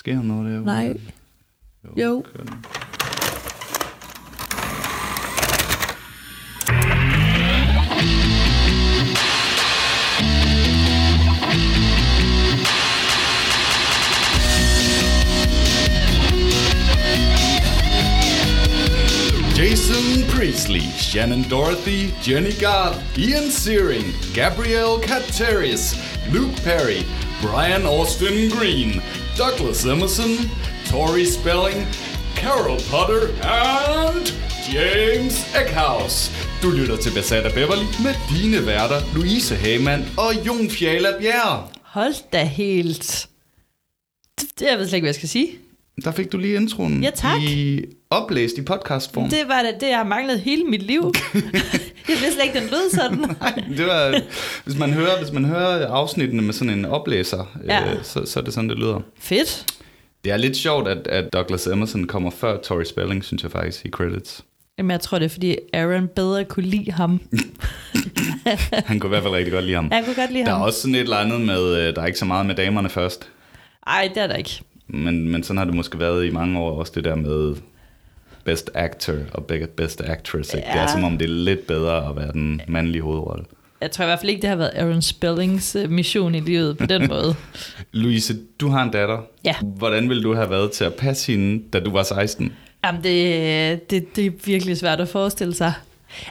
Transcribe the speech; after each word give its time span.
Sker 0.00 0.14
der 0.14 0.22
noget 0.22 0.44
derude? 0.50 0.64
Nej. 0.64 0.96
Jo. 1.96 2.24
kører. 2.34 2.80
Jason 19.58 20.24
Priestley, 20.30 20.80
Shannon 20.96 21.42
Dorothy, 21.50 22.10
Jenny 22.26 22.52
Garth, 22.60 22.98
Ian 23.18 23.50
Searing, 23.50 24.14
Gabrielle 24.34 24.98
Kateris, 25.02 25.94
Luke 26.32 26.56
Perry, 26.64 27.02
Brian 27.42 27.86
Austin 27.86 28.50
Green, 28.50 29.02
Douglas 29.40 29.84
Emerson, 29.84 30.30
Tori 30.90 31.24
Spelling, 31.24 31.80
Carol 32.36 32.78
Potter 32.90 33.22
and 33.42 34.24
James 34.72 35.34
Eckhouse. 35.60 36.30
Du 36.62 36.70
lytter 36.70 36.96
til 36.96 37.10
Besat 37.14 37.44
af 37.44 37.52
Beverly 37.52 37.84
med 38.04 38.14
dine 38.30 38.66
værter, 38.66 39.00
Louise 39.14 39.54
Hamann 39.56 40.04
og 40.18 40.46
Jon 40.46 40.70
Fjala 40.70 41.18
Bjerre. 41.20 41.68
Hold 41.82 42.14
da 42.32 42.44
helt. 42.44 43.28
Det, 44.40 44.48
det 44.58 44.66
jeg 44.66 44.78
ved 44.78 44.88
slet 44.88 44.96
ikke, 44.96 45.04
hvad 45.04 45.08
jeg 45.08 45.14
skal 45.14 45.28
sige. 45.28 45.48
Der 46.04 46.10
fik 46.12 46.32
du 46.32 46.38
lige 46.38 46.56
introen 46.56 47.02
Ja, 47.02 47.10
tak. 47.10 47.42
i 47.42 47.80
oplæst 48.10 48.58
i 48.58 48.62
podcastform. 48.62 49.28
Det 49.30 49.38
var 49.48 49.62
det, 49.62 49.74
det 49.80 49.88
jeg 49.88 49.96
har 49.96 50.04
manglet 50.04 50.40
hele 50.40 50.64
mit 50.64 50.82
liv. 50.82 51.12
jeg 51.34 51.42
vidste 52.08 52.32
slet 52.32 52.44
ikke, 52.44 52.60
den 52.60 52.68
lød 52.70 52.90
sådan. 52.94 53.18
Nej, 53.40 53.64
det 53.76 53.86
var, 53.86 54.20
hvis 54.64 54.78
man 54.78 54.92
hører, 54.92 55.18
hvis 55.22 55.32
man 55.32 55.44
hører 55.44 55.88
afsnittene 55.88 56.42
med 56.42 56.52
sådan 56.54 56.78
en 56.78 56.84
oplæser, 56.84 57.58
Ja. 57.66 57.90
øh, 57.92 57.96
så, 58.02 58.26
så 58.26 58.40
er 58.40 58.44
det 58.44 58.54
sådan, 58.54 58.70
det 58.70 58.78
lyder. 58.78 59.00
Fedt. 59.18 59.66
Det 60.24 60.32
er 60.32 60.36
lidt 60.36 60.56
sjovt, 60.56 60.88
at, 60.88 61.06
at 61.06 61.32
Douglas 61.32 61.66
Emerson 61.66 62.06
kommer 62.06 62.30
før 62.30 62.56
Tori 62.60 62.84
Spelling, 62.84 63.24
synes 63.24 63.42
jeg 63.42 63.50
faktisk, 63.50 63.84
i 63.86 63.88
credits. 63.90 64.44
Jamen, 64.78 64.90
jeg 64.90 65.00
tror, 65.00 65.18
det 65.18 65.24
er, 65.24 65.28
fordi 65.28 65.56
Aaron 65.72 66.08
bedre 66.16 66.44
kunne 66.44 66.66
lide 66.66 66.92
ham. 66.92 67.20
Han 68.86 69.00
kunne 69.00 69.08
i 69.08 69.12
hvert 69.12 69.22
fald 69.22 69.34
rigtig 69.34 69.52
godt 69.52 69.64
lide 69.64 69.74
ham. 69.76 69.88
Jeg 69.92 70.02
kunne 70.04 70.14
godt 70.14 70.32
lide 70.32 70.44
Der 70.44 70.50
er 70.50 70.54
ham. 70.54 70.62
også 70.62 70.80
sådan 70.80 70.94
et 70.94 71.00
eller 71.00 71.16
andet 71.16 71.40
med, 71.40 71.76
øh, 71.76 71.94
der 71.96 72.02
er 72.02 72.06
ikke 72.06 72.18
så 72.18 72.24
meget 72.24 72.46
med 72.46 72.54
damerne 72.54 72.88
først, 72.88 73.28
Ej, 73.86 74.10
det 74.14 74.22
er 74.22 74.26
der 74.26 74.34
ikke. 74.36 74.60
Men, 74.94 75.28
men 75.28 75.42
sådan 75.42 75.58
har 75.58 75.64
det 75.64 75.74
måske 75.74 75.98
været 75.98 76.26
i 76.26 76.30
mange 76.30 76.58
år, 76.58 76.78
også 76.78 76.92
det 76.94 77.04
der 77.04 77.14
med 77.14 77.54
best 78.44 78.70
actor 78.74 79.14
og 79.32 79.44
be- 79.44 79.66
best 79.76 80.00
actress. 80.00 80.54
Ikke? 80.54 80.66
Det 80.66 80.76
er 80.76 80.80
Ja. 80.80 80.86
som 80.92 81.04
om, 81.04 81.18
det 81.18 81.24
er 81.24 81.28
lidt 81.34 81.66
bedre 81.66 82.08
at 82.10 82.16
være 82.16 82.32
den 82.32 82.60
mandlige 82.68 83.02
hovedrolle. 83.02 83.44
Jeg 83.80 83.90
tror 83.90 84.04
i 84.04 84.06
hvert 84.06 84.18
fald 84.20 84.30
ikke, 84.30 84.42
det 84.42 84.48
har 84.50 84.56
været 84.56 84.70
Aaron 84.74 85.02
Spellings 85.02 85.76
øh, 85.76 85.90
mission 85.90 86.34
i 86.34 86.40
livet 86.40 86.78
på 86.78 86.86
den 86.86 87.08
måde. 87.08 87.34
Louise, 87.92 88.38
du 88.60 88.68
har 88.68 88.82
en 88.82 88.90
datter. 88.90 89.18
Ja. 89.44 89.54
Hvordan 89.62 90.08
ville 90.08 90.22
du 90.22 90.34
have 90.34 90.50
været 90.50 90.70
til 90.70 90.84
at 90.84 90.94
passe 90.94 91.32
hende, 91.32 91.62
da 91.72 91.80
du 91.80 91.90
var 91.90 92.02
16? 92.02 92.52
Jamen, 92.84 93.04
det, 93.04 93.90
det, 93.90 94.16
det 94.16 94.26
er 94.26 94.30
virkelig 94.44 94.76
svært 94.76 95.00
at 95.00 95.08
forestille 95.08 95.54
sig. 95.54 95.72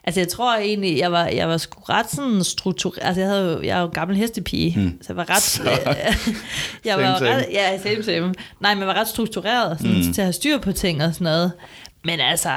Altså, 0.04 0.20
jeg 0.20 0.28
tror 0.28 0.56
egentlig, 0.58 0.98
jeg 0.98 1.12
var, 1.12 1.28
jeg 1.28 1.50
var 1.50 1.58
sgu 1.58 1.82
ret 1.82 2.12
sådan 2.12 2.44
struktureret. 2.44 3.08
Altså, 3.08 3.22
jeg, 3.22 3.30
havde, 3.30 3.54
jo- 3.54 3.62
jeg 3.62 3.78
er 3.78 3.82
jo 3.82 3.88
gammel 3.94 4.18
hestepige, 4.18 4.74
hmm. 4.76 4.98
så 5.02 5.06
jeg 5.10 5.18
var 5.18 5.30
ret... 5.30 5.42
Så- 5.42 5.64
jeg 6.86 6.94
Same, 6.94 7.04
var 7.04 7.18
same. 7.18 7.30
ret... 7.36 7.46
Ja, 7.52 7.78
same, 7.84 8.04
same. 8.04 8.34
Nej, 8.60 8.74
men 8.74 8.80
jeg 8.80 8.88
var 8.88 8.94
ret 9.00 9.08
struktureret 9.08 9.78
sådan, 9.80 9.94
hmm. 10.04 10.14
til 10.14 10.22
at 10.22 10.26
have 10.26 10.34
styr 10.34 10.58
på 10.58 10.72
ting 10.72 11.04
og 11.04 11.14
sådan 11.14 11.26
noget. 11.26 11.52
Men 12.06 12.20
altså, 12.20 12.50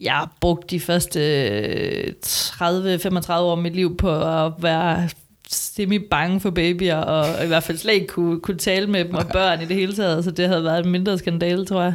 jeg 0.00 0.12
har 0.12 0.32
brugt 0.40 0.70
de 0.70 0.80
første 0.80 1.20
øh, 1.48 2.12
30-35 2.26 3.32
år 3.32 3.52
af 3.52 3.58
mit 3.58 3.74
liv 3.76 3.96
på 3.96 4.20
at 4.46 4.52
være 4.58 5.08
semi 5.48 5.98
bange 5.98 6.40
for 6.40 6.50
babyer, 6.50 6.96
og 6.96 7.44
i 7.44 7.46
hvert 7.46 7.62
fald 7.62 7.78
slet 7.78 7.92
ikke 7.94 8.06
kunne, 8.06 8.40
kunne 8.40 8.58
tale 8.58 8.86
med 8.86 9.04
dem 9.04 9.14
og 9.14 9.26
børn 9.32 9.62
i 9.62 9.64
det 9.64 9.76
hele 9.76 9.94
taget, 9.96 10.24
så 10.24 10.30
det 10.30 10.48
havde 10.48 10.64
været 10.64 10.84
en 10.86 10.92
mindre 10.92 11.18
skandale, 11.18 11.66
tror 11.66 11.82
jeg. 11.82 11.92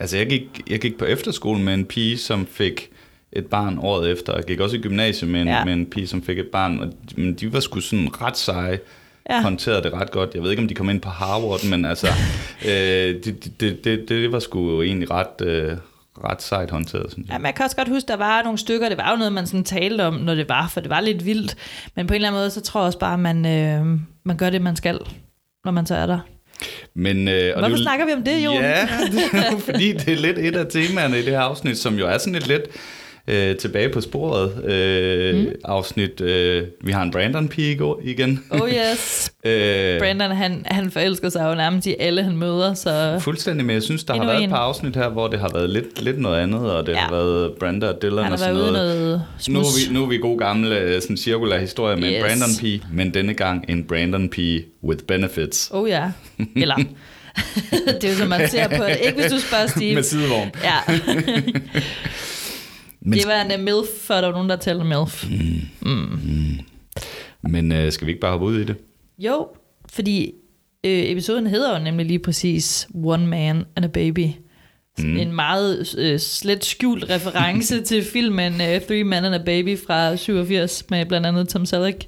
Altså, 0.00 0.16
jeg 0.16 0.26
gik, 0.26 0.42
jeg 0.70 0.78
gik 0.80 0.98
på 0.98 1.04
efterskole 1.04 1.60
med 1.60 1.74
en 1.74 1.84
pige, 1.84 2.18
som 2.18 2.46
fik 2.46 2.90
et 3.38 3.46
barn 3.46 3.78
året 3.82 4.10
efter. 4.10 4.34
Jeg 4.34 4.44
gik 4.44 4.60
også 4.60 4.76
i 4.76 4.78
gymnasiet 4.80 5.30
med 5.30 5.40
en, 5.40 5.48
Ja. 5.48 5.64
med 5.64 5.72
en 5.72 5.86
pige, 5.86 6.06
som 6.06 6.22
fik 6.22 6.38
et 6.38 6.48
barn. 6.52 6.78
Og 6.80 6.86
de, 6.86 7.20
men 7.20 7.34
de 7.34 7.52
var 7.52 7.60
sgu 7.60 7.80
sådan 7.80 8.08
ret 8.22 8.36
seje. 8.38 8.78
Ja. 9.30 9.42
Håndterede 9.42 9.82
det 9.82 9.92
ret 9.92 10.10
godt. 10.10 10.30
Jeg 10.34 10.42
ved 10.42 10.50
ikke, 10.50 10.62
om 10.62 10.68
de 10.68 10.74
kom 10.74 10.90
ind 10.90 11.00
på 11.00 11.08
Harvard, 11.08 11.64
men 11.64 11.84
altså, 11.84 12.06
øh, 12.68 12.70
det, 13.24 13.52
det, 13.60 13.84
det, 13.84 14.08
det, 14.08 14.32
var 14.32 14.38
sgu 14.38 14.70
jo 14.70 14.82
egentlig 14.82 15.10
ret, 15.10 15.40
øh, 15.46 15.76
ret 16.24 16.42
sejt 16.42 16.70
håndteret, 16.70 17.12
synes 17.12 17.28
jeg. 17.28 17.38
Ja, 17.40 17.46
jeg 17.46 17.54
kan 17.54 17.64
også 17.64 17.76
godt 17.76 17.88
huske, 17.88 18.08
der 18.08 18.16
var 18.16 18.42
nogle 18.42 18.58
stykker, 18.58 18.88
det 18.88 18.98
var 18.98 19.10
jo 19.10 19.16
noget, 19.16 19.32
man 19.32 19.46
sådan 19.46 19.64
talte 19.64 20.02
om, 20.04 20.14
når 20.14 20.34
det 20.34 20.48
var, 20.48 20.68
for 20.68 20.80
det 20.80 20.90
var 20.90 21.00
lidt 21.00 21.24
vildt. 21.26 21.56
Men 21.94 22.06
på 22.06 22.12
en 22.12 22.14
eller 22.14 22.28
anden 22.28 22.40
måde, 22.40 22.50
så 22.50 22.60
tror 22.60 22.80
jeg 22.80 22.86
også 22.86 22.98
bare, 22.98 23.14
at 23.14 23.20
man, 23.20 23.46
øh, 23.46 24.00
man 24.24 24.36
gør 24.36 24.50
det, 24.50 24.62
man 24.62 24.76
skal, 24.76 24.98
når 25.64 25.72
man 25.72 25.86
så 25.86 25.94
er 25.94 26.06
der. 26.06 26.18
Men, 26.94 27.28
øh, 27.28 27.52
og 27.54 27.60
Hvorfor 27.60 27.76
det, 27.76 27.82
snakker 27.84 28.06
vi 28.06 28.12
om 28.12 28.22
det, 28.22 28.44
Jon? 28.44 28.54
Ja, 28.54 28.88
det 29.12 29.22
er 29.32 29.50
jo 29.52 29.58
fordi, 29.58 29.92
det 29.92 30.08
er 30.08 30.16
lidt 30.16 30.38
et 30.38 30.56
af 30.56 30.66
temaerne 30.70 31.18
i 31.18 31.22
det 31.22 31.32
her 31.32 31.40
afsnit, 31.40 31.78
som 31.78 31.98
jo 31.98 32.06
er 32.06 32.18
sådan 32.18 32.34
et 32.34 32.46
lidt 32.46 32.62
øh, 33.28 33.56
tilbage 33.56 33.88
på 33.88 34.00
sporet 34.00 34.64
øh, 34.64 35.36
mm. 35.36 35.46
afsnit. 35.64 36.20
Øh, 36.20 36.64
vi 36.84 36.92
har 36.92 37.02
en 37.02 37.10
Brandon-pige 37.10 37.78
igen. 38.04 38.44
Oh 38.50 38.68
yes. 38.70 39.30
Øh, 39.46 39.98
Brandon, 39.98 40.30
han, 40.30 40.62
han 40.66 40.90
forelsker 40.90 41.28
sig 41.28 41.48
jo 41.50 41.54
nærmest 41.54 41.86
i 41.86 41.94
alle, 41.98 42.22
han 42.22 42.36
møder, 42.36 42.74
så 42.74 43.18
Fuldstændig, 43.20 43.66
men 43.66 43.74
jeg 43.74 43.82
synes, 43.82 44.04
der 44.04 44.14
har 44.14 44.24
været 44.24 44.36
en. 44.38 44.44
et 44.44 44.50
par 44.50 44.56
afsnit 44.56 44.96
her, 44.96 45.08
hvor 45.08 45.28
det 45.28 45.40
har 45.40 45.50
været 45.54 45.70
lidt, 45.70 46.02
lidt 46.02 46.18
noget 46.20 46.40
andet, 46.40 46.72
og 46.72 46.86
det 46.86 46.92
Ja. 46.92 46.98
har 46.98 47.10
været 47.10 47.52
Branda 47.60 47.88
og 47.88 48.02
Dylan 48.02 48.32
og 48.32 48.38
sådan 48.38 48.54
noget. 48.54 48.72
noget 48.72 49.22
Nu 49.48 49.58
er, 49.60 49.88
vi, 49.88 49.94
nu 49.94 50.02
er 50.02 50.06
vi 50.08 50.18
gode 50.18 50.38
gamle 50.38 50.78
øh, 50.78 51.02
sådan 51.02 51.16
cirkulær 51.16 51.58
historie 51.58 51.96
med 51.96 52.08
Yes. 52.08 52.16
en 52.16 52.22
Brandon 52.22 52.80
P, 52.80 52.82
men 52.92 53.14
denne 53.14 53.34
gang 53.34 53.64
en 53.68 53.84
Brandon 53.84 54.28
P 54.28 54.38
with 54.84 55.04
benefits. 55.04 55.70
Oh 55.72 55.88
ja. 55.88 56.10
Eller, 56.56 56.76
det 58.00 58.04
er 58.04 58.08
jo 58.10 58.16
som 58.16 58.28
man 58.28 58.48
ser 58.48 58.68
på 58.68 58.84
det. 58.84 58.98
Ikke 59.06 59.20
hvis 59.20 59.32
du 59.32 59.38
spørger 59.40 59.66
Steve. 59.66 59.94
Med 59.94 60.02
sidevogn. 60.02 60.50
Ja, 60.64 60.94
Men, 63.06 63.18
det 63.18 63.26
var 63.26 63.42
en 63.42 63.60
uh, 63.60 63.64
MILF, 63.64 63.86
før 64.00 64.20
der 64.20 64.26
var 64.26 64.34
nogen, 64.34 64.48
der 64.48 64.56
talte 64.56 64.84
MILF. 64.84 65.26
men 67.42 67.72
øh, 67.72 67.92
skal 67.92 68.06
vi 68.06 68.12
ikke 68.12 68.20
bare 68.20 68.30
hoppe 68.30 68.46
ud 68.46 68.58
i 68.58 68.64
det? 68.64 68.76
Jo, 69.18 69.48
fordi 69.92 70.32
øh, 70.84 71.10
episoden 71.10 71.46
hedder 71.46 71.78
jo 71.78 71.84
nemlig 71.84 72.06
lige 72.06 72.18
præcis 72.18 72.88
One 73.04 73.26
Man 73.26 73.64
and 73.76 73.84
a 73.84 73.88
Baby. 73.88 74.26
Mm. 74.98 75.16
En 75.16 75.32
meget 75.32 75.94
øh, 75.98 76.18
slet 76.18 76.64
skjult 76.64 77.10
reference 77.10 77.80
til 77.88 78.04
filmen 78.04 78.52
øh, 78.52 78.80
Three 78.80 79.04
Men 79.04 79.24
and 79.24 79.34
a 79.34 79.42
Baby 79.44 79.78
fra 79.78 80.16
87 80.16 80.90
med 80.90 81.06
blandt 81.06 81.26
andet 81.26 81.48
Tom 81.48 81.66
Selleck. 81.66 82.04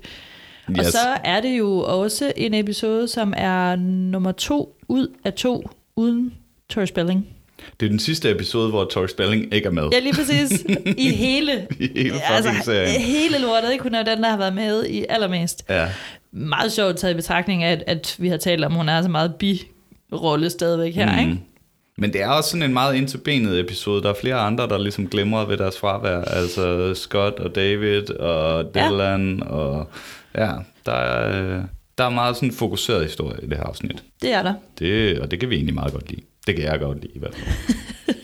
Yes. 0.71 0.79
Og 0.79 0.85
så 0.85 1.17
er 1.25 1.41
det 1.41 1.59
jo 1.59 1.79
også 1.79 2.33
en 2.37 2.55
episode, 2.55 3.09
som 3.09 3.35
er 3.37 3.77
nummer 3.77 4.33
to 4.33 4.79
ud 4.89 5.17
af 5.25 5.33
to 5.33 5.71
uden 5.97 6.35
Tori 6.69 6.87
Spelling. 6.87 7.27
Det 7.81 7.87
er 7.87 7.91
den 7.91 7.99
sidste 7.99 8.31
episode, 8.31 8.71
hvor 8.71 8.85
Tori 8.85 9.09
Spelling 9.09 9.55
ikke 9.55 9.67
er 9.67 9.73
med. 9.73 9.89
Ja, 9.93 9.99
lige 9.99 10.15
præcis. 10.15 10.65
I 10.97 11.11
hele, 11.11 11.67
I 11.81 11.89
hele 11.97 12.15
altså, 12.31 12.51
serien. 12.65 13.01
hele 13.01 13.39
lortet. 13.39 13.73
Ikke? 13.73 13.83
Hun 13.83 13.95
er 13.95 14.03
den, 14.03 14.23
der 14.23 14.31
har 14.31 14.37
været 14.37 14.55
med 14.55 14.87
i 14.87 15.05
allermest. 15.09 15.65
Ja. 15.69 15.89
meget 16.33 16.73
sjovt 16.73 16.97
taget 16.97 17.15
i 17.15 17.17
betragtning 17.17 17.63
af, 17.63 17.73
at, 17.73 17.85
at 17.87 18.17
vi 18.19 18.29
har 18.29 18.37
talt 18.37 18.65
om, 18.65 18.73
at 18.73 18.79
hun 18.79 18.89
er 18.89 19.03
så 19.03 19.09
meget 19.09 19.35
bi-rolle 19.35 20.51
stadigvæk 20.51 20.95
her, 20.95 21.13
mm. 21.13 21.19
ikke? 21.19 21.41
Men 22.01 22.13
det 22.13 22.23
er 22.23 22.29
også 22.29 22.51
sådan 22.51 22.63
en 22.63 22.73
meget 22.73 22.95
ind 22.95 23.09
til 23.09 23.19
benet 23.19 23.61
episode. 23.61 24.03
Der 24.03 24.11
er 24.11 24.15
flere 24.21 24.35
andre, 24.35 24.69
der 24.69 24.79
ligesom 24.79 25.09
glemmer 25.09 25.45
ved 25.45 25.57
deres 25.57 25.79
fravær. 25.79 26.21
Altså 26.21 26.95
Scott 26.95 27.41
og 27.41 27.55
David 27.55 28.11
og. 28.11 28.75
Dylan. 28.75 29.39
Ja. 29.39 29.45
Og 29.45 29.91
ja, 30.35 30.51
der 30.87 30.93
er, 30.93 31.63
der 31.99 32.05
er 32.05 32.11
meget 32.11 32.37
sådan 32.37 32.49
en 32.49 32.55
fokuseret 32.55 33.03
historie 33.05 33.39
i 33.43 33.47
det 33.47 33.57
her 33.57 33.65
afsnit. 33.65 34.05
Det 34.23 34.33
er 34.33 34.43
der. 34.43 34.55
Det, 34.79 35.19
og 35.21 35.31
det 35.31 35.41
kan 35.41 35.51
vi 35.51 35.55
egentlig 35.55 35.75
meget 35.75 35.93
godt 35.93 36.11
lide. 36.11 36.23
Det 36.49 36.57
kan 36.57 36.65
jeg 36.65 36.79
godt 36.81 37.01
lide 37.01 37.13
i 37.15 37.19
hvert 37.19 37.35
fald. 37.35 37.47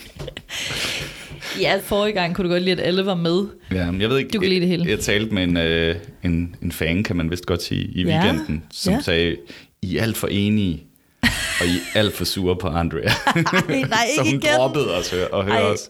Ja, 1.61 1.81
forrige 1.85 2.13
gang 2.13 2.35
kunne 2.35 2.49
du 2.49 2.53
godt 2.53 2.63
lide, 2.63 2.73
at 2.83 2.87
alle 2.89 3.07
var 3.07 3.15
med. 3.15 3.45
Ja, 3.73 3.91
men 3.91 4.01
jeg 4.01 4.11
ved 4.11 4.19
ikke, 4.19 4.31
Du 4.31 4.39
kan 4.41 4.49
lide 4.49 4.61
det 4.61 4.69
hele. 4.69 4.83
Jeg, 4.83 4.91
jeg 4.91 5.01
talte 5.01 5.35
med 5.35 5.43
en, 5.45 5.57
øh, 5.57 5.97
en, 6.25 6.57
en 6.63 6.73
fan, 6.73 7.03
kan 7.03 7.17
man 7.17 7.31
vist 7.31 7.47
godt 7.47 7.63
sige, 7.63 7.85
i 7.85 8.03
Ja. 8.05 8.21
weekenden, 8.23 8.63
som 8.73 8.93
Ja. 8.95 9.01
sagde, 9.01 9.37
I 9.83 9.97
er 9.97 10.03
alt 10.03 10.17
for 10.17 10.27
enige, 10.27 10.83
og 11.61 11.67
I 11.67 11.77
er 11.95 11.99
alt 12.01 12.15
for 12.15 12.25
sure 12.25 12.57
på 12.57 12.69
Andrea. 12.69 13.01
Ej, 13.27 13.43
nej, 13.69 14.07
så 14.17 14.23
ikke 14.25 14.37
igen. 14.37 14.49
droppede 14.57 14.95
os 14.99 15.15
og 15.33 15.45
høre 15.45 15.63
os. 15.63 15.89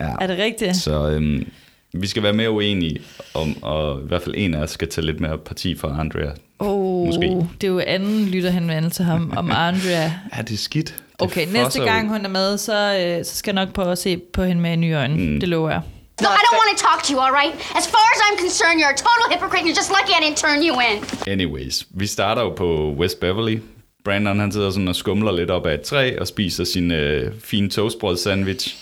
Ja. 0.00 0.10
Er 0.20 0.26
det 0.26 0.38
rigtigt? 0.38 0.76
Så 0.76 1.10
øhm, 1.10 1.46
vi 1.92 2.06
skal 2.06 2.22
være 2.22 2.32
mere 2.32 2.50
uenige 2.50 3.00
om, 3.34 3.62
og 3.62 4.00
i 4.04 4.06
hvert 4.08 4.22
fald 4.22 4.34
en 4.38 4.54
af 4.54 4.58
os 4.62 4.70
skal 4.70 4.88
tage 4.88 5.06
lidt 5.06 5.20
mere 5.20 5.38
parti 5.38 5.74
for 5.76 5.88
Andrea. 5.88 6.30
Oh, 6.58 7.06
Måske. 7.06 7.46
det 7.60 7.66
er 7.66 7.72
jo 7.72 7.82
anden 7.86 8.26
lytterhenvendelse 8.28 8.96
til 8.98 9.04
ham 9.04 9.32
om 9.36 9.50
Andrea. 9.50 10.02
Ja, 10.36 10.42
det 10.42 10.52
er 10.52 10.56
skidt. 10.56 10.94
Okay, 11.24 11.46
næste 11.52 11.80
gang 11.84 12.08
hun 12.08 12.24
er 12.24 12.28
med, 12.28 12.58
så, 12.58 12.76
øh, 13.18 13.24
så 13.24 13.36
skal 13.36 13.54
jeg 13.54 13.64
nok 13.64 13.74
prøve 13.74 13.92
at 13.92 13.98
se 13.98 14.16
på 14.32 14.42
hende 14.44 14.62
med 14.62 14.76
nye 14.76 14.92
øjne. 14.94 15.14
Mm. 15.16 15.40
Det 15.40 15.48
lover 15.48 15.70
jeg. 15.70 15.80
No, 16.20 16.28
I 16.28 16.42
don't 16.46 16.58
want 16.60 16.78
to 16.78 16.86
talk 16.88 17.02
to 17.04 17.12
you, 17.14 17.20
all 17.20 17.34
right? 17.40 17.54
As 17.80 17.86
far 17.94 18.06
as 18.14 18.20
I'm 18.26 18.38
concerned, 18.46 18.76
you're 18.80 18.94
a 18.98 19.00
total 19.08 19.24
hypocrite 19.34 19.60
and 19.62 19.68
you're 19.68 19.80
just 19.82 19.90
lucky 19.98 20.12
I 20.18 20.20
didn't 20.24 20.40
turn 20.46 20.58
you 20.68 20.74
in. 20.88 21.04
Anyways, 21.32 21.86
vi 21.90 22.06
starter 22.06 22.42
jo 22.42 22.50
på 22.50 22.94
West 22.98 23.20
Beverly. 23.20 23.58
Brandon 24.04 24.40
han 24.40 24.52
sidder 24.52 24.70
sådan 24.70 24.88
og 24.88 24.96
skumler 24.96 25.32
lidt 25.32 25.50
op 25.50 25.66
ad 25.66 25.74
et 25.74 25.80
træ 25.80 26.16
og 26.20 26.26
spiser 26.26 26.64
sin 26.64 26.90
øh, 26.92 27.32
fine 27.44 27.68
toastbrød 27.70 28.16
sandwich 28.16 28.76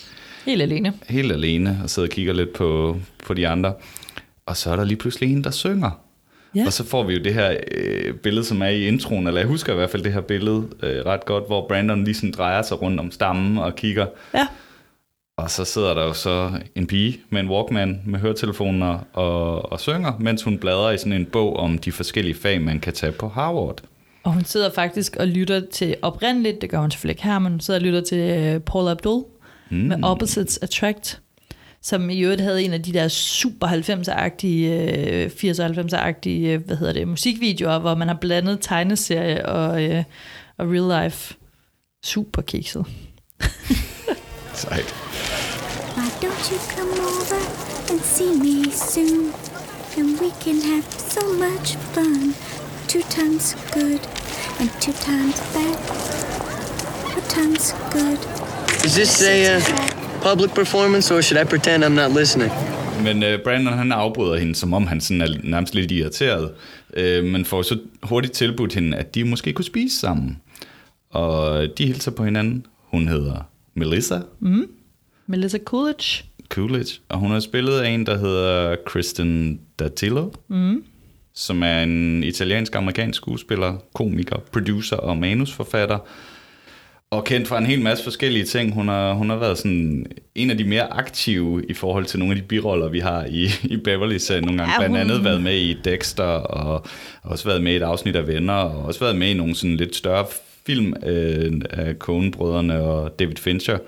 Helt 0.46 0.62
alene. 0.62 0.92
helt 1.08 1.32
alene 1.32 1.80
og 1.82 1.90
sidder 1.90 2.08
og 2.08 2.12
kigger 2.12 2.32
lidt 2.32 2.52
på, 2.52 2.96
på 3.26 3.34
de 3.34 3.48
andre. 3.48 3.74
Og 4.46 4.56
så 4.56 4.70
er 4.72 4.76
der 4.76 4.84
lige 4.84 4.96
pludselig 4.96 5.32
en, 5.32 5.44
der 5.44 5.50
synger. 5.50 5.90
Ja. 6.54 6.66
Og 6.66 6.72
så 6.72 6.84
får 6.84 7.02
vi 7.02 7.14
jo 7.14 7.22
det 7.24 7.34
her 7.34 7.56
øh, 7.72 8.14
billede, 8.14 8.44
som 8.44 8.62
er 8.62 8.66
i 8.66 8.86
introen, 8.86 9.26
eller 9.26 9.40
jeg 9.40 9.48
husker 9.48 9.72
i 9.72 9.76
hvert 9.76 9.90
fald 9.90 10.02
det 10.02 10.12
her 10.12 10.20
billede 10.20 10.68
øh, 10.82 11.06
ret 11.06 11.24
godt, 11.24 11.46
hvor 11.46 11.66
Brandon 11.68 12.04
lige 12.04 12.14
sådan 12.14 12.30
drejer 12.30 12.62
sig 12.62 12.82
rundt 12.82 13.00
om 13.00 13.10
stammen 13.10 13.58
og 13.58 13.76
kigger. 13.76 14.06
Ja. 14.34 14.46
Og 15.36 15.50
så 15.50 15.64
sidder 15.64 15.94
der 15.94 16.02
jo 16.02 16.12
så 16.12 16.50
en 16.74 16.86
pige 16.86 17.20
med 17.30 17.40
en 17.40 17.50
Walkman 17.50 18.00
med 18.06 18.20
høretelefoner 18.20 18.98
og, 19.12 19.72
og 19.72 19.80
synger, 19.80 20.12
mens 20.20 20.42
hun 20.42 20.58
bladrer 20.58 20.90
i 20.90 20.98
sådan 20.98 21.12
en 21.12 21.26
bog 21.26 21.56
om 21.56 21.78
de 21.78 21.92
forskellige 21.92 22.34
fag, 22.34 22.60
man 22.60 22.80
kan 22.80 22.92
tage 22.92 23.12
på 23.12 23.28
Harvard. 23.28 23.80
Og 24.22 24.32
hun 24.32 24.44
sidder 24.44 24.70
faktisk 24.74 25.16
og 25.16 25.26
lytter 25.26 25.62
til 25.72 25.96
oprindeligt, 26.02 26.60
det 26.60 26.70
gør 26.70 26.78
hun 26.78 26.90
selvfølgelig 26.90 27.12
ikke 27.12 27.24
her, 27.24 27.38
men 27.38 27.52
hun 27.52 27.60
sidder 27.60 27.80
og 27.80 27.84
lytter 27.84 28.00
til 28.00 28.18
øh, 28.18 28.60
Paul 28.60 28.88
Abdul 28.88 29.24
mm. 29.70 29.76
med 29.76 30.02
Opposites 30.02 30.58
Attract, 30.62 31.20
som 31.82 32.10
i 32.10 32.20
øvrigt 32.20 32.40
havde 32.40 32.62
en 32.62 32.72
af 32.72 32.82
de 32.82 32.92
der 32.92 33.08
super 33.08 33.66
90'er-agtige, 33.66 34.66
øh, 34.68 35.30
80'er-90'er-agtige, 35.30 36.46
øh, 36.46 36.66
hvad 36.66 36.76
hedder 36.76 36.92
det, 36.92 37.08
musikvideoer, 37.08 37.78
hvor 37.78 37.94
man 37.94 38.08
har 38.08 38.18
blandet 38.20 38.58
tegneserie 38.60 39.46
og, 39.46 39.82
øh, 39.84 40.04
og 40.58 40.66
real 40.70 41.04
life. 41.04 41.34
Super 42.04 42.42
kikset. 42.42 42.86
Sejt. 44.54 44.94
Why 45.96 46.08
don't 46.22 46.52
you 46.52 46.58
come 46.76 46.92
over 46.92 47.40
and 47.90 48.00
see 48.00 48.32
me 48.44 48.70
soon? 48.72 49.32
And 49.98 50.20
we 50.20 50.30
can 50.40 50.60
have 50.70 50.84
so 50.98 51.20
much 51.44 51.76
fun. 51.94 52.34
Two 52.88 53.02
times 53.10 53.56
good 53.72 54.00
and 54.60 54.70
two 54.80 54.92
times 54.92 55.40
bad. 55.54 55.76
What 57.14 57.24
times 57.28 57.74
good? 57.90 58.18
Is 58.84 58.94
this 58.94 59.22
a 59.22 59.56
uh, 59.56 60.01
public 60.22 60.50
performance, 60.54 61.14
or 61.14 61.20
should 61.20 61.40
I 61.42 61.44
pretend 61.44 61.84
I'm 61.84 61.96
not 62.02 62.12
listening? 62.20 62.50
Men 63.04 63.22
øh, 63.22 63.42
Brandon 63.44 63.72
han 63.72 63.92
afbryder 63.92 64.36
hende, 64.36 64.54
som 64.54 64.74
om 64.74 64.86
han 64.86 65.00
sådan 65.00 65.20
er 65.20 65.28
nærmest 65.44 65.74
lidt 65.74 65.92
irriteret, 65.92 66.50
øh, 66.96 67.24
men 67.24 67.44
får 67.44 67.62
så 67.62 67.78
hurtigt 68.02 68.32
tilbudt 68.32 68.74
hende, 68.74 68.96
at 68.96 69.14
de 69.14 69.24
måske 69.24 69.52
kunne 69.52 69.64
spise 69.64 69.98
sammen. 69.98 70.40
Og 71.10 71.66
de 71.78 71.86
hilser 71.86 72.10
på 72.10 72.24
hinanden. 72.24 72.66
Hun 72.90 73.08
hedder 73.08 73.48
Melissa 73.74 74.18
Melissa 75.26 75.58
Coolidge. 75.64 76.24
Coolidge, 76.48 77.00
og 77.08 77.18
hun 77.18 77.30
har 77.30 77.40
spillet 77.40 77.80
af 77.80 77.88
en, 77.88 78.06
der 78.06 78.18
hedder 78.18 78.76
Kristen 78.86 79.60
Datillo, 79.78 80.30
mm. 80.48 80.84
som 81.34 81.62
er 81.62 81.82
en 81.82 82.24
italiensk-amerikansk 82.24 83.16
skuespiller, 83.16 83.76
komiker, 83.94 84.36
producer 84.52 84.96
og 84.96 85.16
manusforfatter, 85.16 85.98
og 87.12 87.24
kendt 87.24 87.48
fra 87.48 87.58
en 87.58 87.66
hel 87.66 87.80
masse 87.80 88.04
forskellige 88.04 88.44
ting. 88.44 88.74
Hun 88.74 88.88
har, 88.88 89.12
hun 89.12 89.30
har 89.30 89.36
været 89.36 89.58
sådan 89.58 90.06
en 90.34 90.50
af 90.50 90.58
de 90.58 90.64
mere 90.64 90.92
aktive 90.92 91.64
i 91.68 91.74
forhold 91.74 92.04
til 92.04 92.18
nogle 92.18 92.34
af 92.34 92.40
de 92.40 92.46
biroller, 92.46 92.88
vi 92.88 92.98
har 92.98 93.24
i, 93.24 93.48
i 93.64 93.76
Beverly-serien. 93.76 94.44
Nogle 94.44 94.58
gange 94.58 94.72
Ja, 94.72 94.78
blandt 94.78 94.96
andet 94.96 95.24
været 95.24 95.42
med 95.42 95.56
i 95.56 95.76
Dexter, 95.84 96.24
og 96.24 96.86
også 97.22 97.44
været 97.44 97.62
med 97.62 97.72
i 97.72 97.76
et 97.76 97.82
afsnit 97.82 98.16
af 98.16 98.26
Venner, 98.26 98.52
og 98.52 98.84
også 98.84 99.00
været 99.00 99.16
med 99.16 99.28
i 99.28 99.34
nogle 99.34 99.54
sådan 99.54 99.76
lidt 99.76 99.96
større 99.96 100.26
film 100.66 100.94
øh, 101.06 101.52
af 101.70 101.94
Coen-brødrene 101.94 102.80
og 102.80 103.18
David 103.18 103.36
Fincher. 103.36 103.78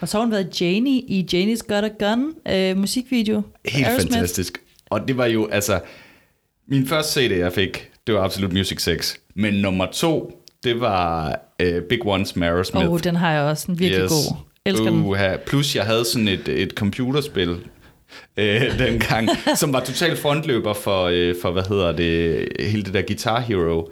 Og 0.00 0.08
så 0.08 0.16
har 0.16 0.24
hun 0.24 0.32
været 0.32 0.60
Janie 0.60 1.00
i 1.00 1.26
Janie's 1.32 1.66
Got 1.68 1.84
a 1.84 1.90
Gun 1.98 2.32
øh, 2.48 2.76
musikvideo. 2.76 3.42
Helt 3.64 3.86
Aerosmith. 3.86 4.12
fantastisk. 4.14 4.58
Og 4.90 5.08
det 5.08 5.16
var 5.16 5.26
jo, 5.26 5.48
altså, 5.48 5.80
min 6.68 6.86
første 6.86 7.20
CD, 7.20 7.32
jeg 7.32 7.52
fik, 7.52 7.88
det 8.06 8.14
var 8.14 8.22
Absolute 8.22 8.54
Music 8.54 8.82
6. 8.82 9.20
Men 9.34 9.54
nummer 9.54 9.86
to, 9.92 10.41
det 10.64 10.80
var 10.80 11.38
uh, 11.62 11.82
Big 11.88 12.06
Ones 12.06 12.36
med 12.36 12.48
Aerosmith. 12.48 12.86
Og 12.86 12.92
oh, 12.92 13.00
den 13.00 13.16
har 13.16 13.32
jeg 13.32 13.42
også. 13.42 13.64
Den 13.66 13.74
er 13.74 13.78
virkelig 13.78 14.08
god. 14.08 14.36
Elsker 14.66 14.90
den. 14.90 15.04
Uha. 15.04 15.36
Plus, 15.36 15.76
jeg 15.76 15.84
havde 15.84 16.04
sådan 16.04 16.28
et, 16.28 16.48
et 16.48 16.70
computerspil 16.70 17.56
øh, 18.36 18.78
dengang, 18.86 19.28
som 19.56 19.72
var 19.72 19.80
total 19.80 20.16
frontløber 20.16 20.72
for, 20.72 21.04
øh, 21.04 21.34
for, 21.42 21.50
hvad 21.50 21.62
hedder 21.68 21.92
det, 21.92 22.48
hele 22.60 22.82
det 22.82 22.94
der 22.94 23.02
Guitar 23.02 23.40
Hero. 23.40 23.90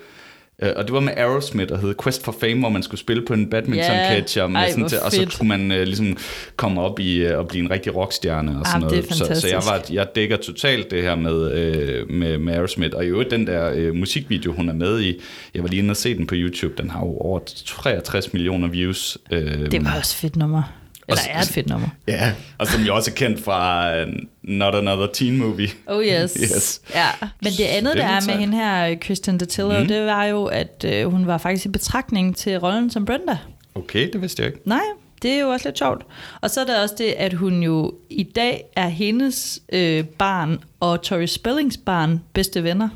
Øh, 0.63 0.73
Og 0.77 0.85
det 0.85 0.93
var 0.93 1.01
med 1.01 1.13
Aerosmith, 1.17 1.69
der 1.69 1.79
hed 1.79 1.95
Quest 2.03 2.25
for 2.25 2.35
Fame, 2.41 2.59
hvor 2.61 2.69
man 2.69 2.83
skulle 2.83 3.01
spille 3.01 3.25
på 3.27 3.35
en 3.35 3.51
badminton-catcher. 3.55 4.47
med 4.47 4.61
Ej, 4.61 4.71
sådan 4.71 4.89
til, 4.89 4.99
og 5.01 5.13
så 5.13 5.27
skulle 5.31 5.49
man 5.49 5.73
øh, 5.73 5.83
ligesom 5.83 6.17
komme 6.57 6.81
op 6.81 6.99
i 7.01 7.17
øh, 7.17 7.39
og 7.39 7.49
blive 7.49 7.65
en 7.65 7.71
rigtig 7.71 7.97
rockstjerne 7.97 8.59
og 8.61 8.67
sådan 8.67 8.83
Ah, 8.83 8.91
det 8.91 8.99
er 8.99 9.19
noget. 9.19 9.35
Så, 9.37 9.41
så 9.41 9.49
jeg, 9.49 9.63
var, 9.67 9.83
jeg 9.93 10.07
dækker 10.15 10.37
totalt 10.37 10.91
det 10.91 11.03
her 11.03 11.15
med, 11.15 11.53
øh, 11.53 12.11
med, 12.11 12.39
med 12.39 12.55
Aerosmith. 12.55 12.97
Og 12.97 13.05
i 13.05 13.09
øvrigt 13.09 13.31
den 13.31 13.47
der 13.47 13.71
øh, 13.75 13.95
musikvideo, 13.95 14.53
hun 14.53 14.69
er 14.69 14.73
med 14.75 15.01
i, 15.01 15.21
jeg 15.55 15.63
var 15.63 15.69
lige 15.69 15.83
inde 15.83 15.91
og 15.93 15.97
se 15.97 16.17
den 16.17 16.27
på 16.27 16.35
YouTube, 16.39 16.75
den 16.83 16.91
har 16.91 17.01
jo 17.01 17.17
over 17.19 17.41
63 17.67 18.33
millioner 18.33 18.69
views. 18.69 19.19
Øh, 19.31 19.71
Det 19.71 19.85
var 19.85 19.97
også 19.99 20.17
fedt 20.17 20.37
nummer. 20.37 20.63
Eller 21.11 21.23
er 21.31 21.41
et 21.41 21.49
fedt 21.49 21.69
nummer. 21.69 21.89
Ja, 22.09 22.33
og 22.59 22.67
som 22.67 22.83
jo 22.83 22.95
også 22.95 23.11
er 23.11 23.15
kendt 23.15 23.45
fra 23.45 23.91
uh, 24.03 24.09
Not 24.43 24.75
Another 24.75 25.07
Teen 25.07 25.39
Movie. 25.39 25.69
Oh 25.87 26.05
yes. 26.05 26.37
Yes. 26.43 26.81
Ja. 26.95 27.07
Men 27.43 27.53
det 27.53 27.65
andet, 27.65 27.95
Det 27.95 28.03
der 28.03 28.09
er 28.09 28.21
med 28.27 28.35
hende 28.35 28.57
her, 28.57 28.95
Kristen 29.01 29.39
Datillo, 29.39 29.81
mm. 29.81 29.89
det 29.89 30.07
var 30.07 30.25
jo, 30.25 30.45
at 30.45 30.85
øh, 30.89 31.07
hun 31.07 31.27
var 31.27 31.39
faktisk 31.39 31.67
i 31.67 31.69
betragtning 31.69 32.37
til 32.37 32.59
rollen 32.59 32.91
som 32.91 33.05
Brenda. 33.05 33.39
Okay, 33.75 34.13
det 34.13 34.23
vidste 34.23 34.43
jeg 34.43 34.53
ikke. 34.53 34.63
Nej, 34.65 34.83
det 35.23 35.31
er 35.31 35.41
jo 35.41 35.49
også 35.49 35.69
lidt 35.69 35.79
sjovt. 35.79 36.07
Og 36.41 36.51
så 36.51 36.61
er 36.61 36.65
der 36.65 36.83
også 36.83 36.95
det, 36.99 37.13
at 37.13 37.33
hun 37.33 37.63
jo 37.63 37.95
i 38.11 38.23
dag 38.23 38.65
er 38.77 38.89
hendes 38.89 39.61
øh, 39.73 40.05
barn 40.05 40.59
og 40.81 41.03
Tori 41.03 41.27
Spellings 41.27 41.77
barn 41.77 42.21
bedste 42.33 42.65
venner. 42.65 42.89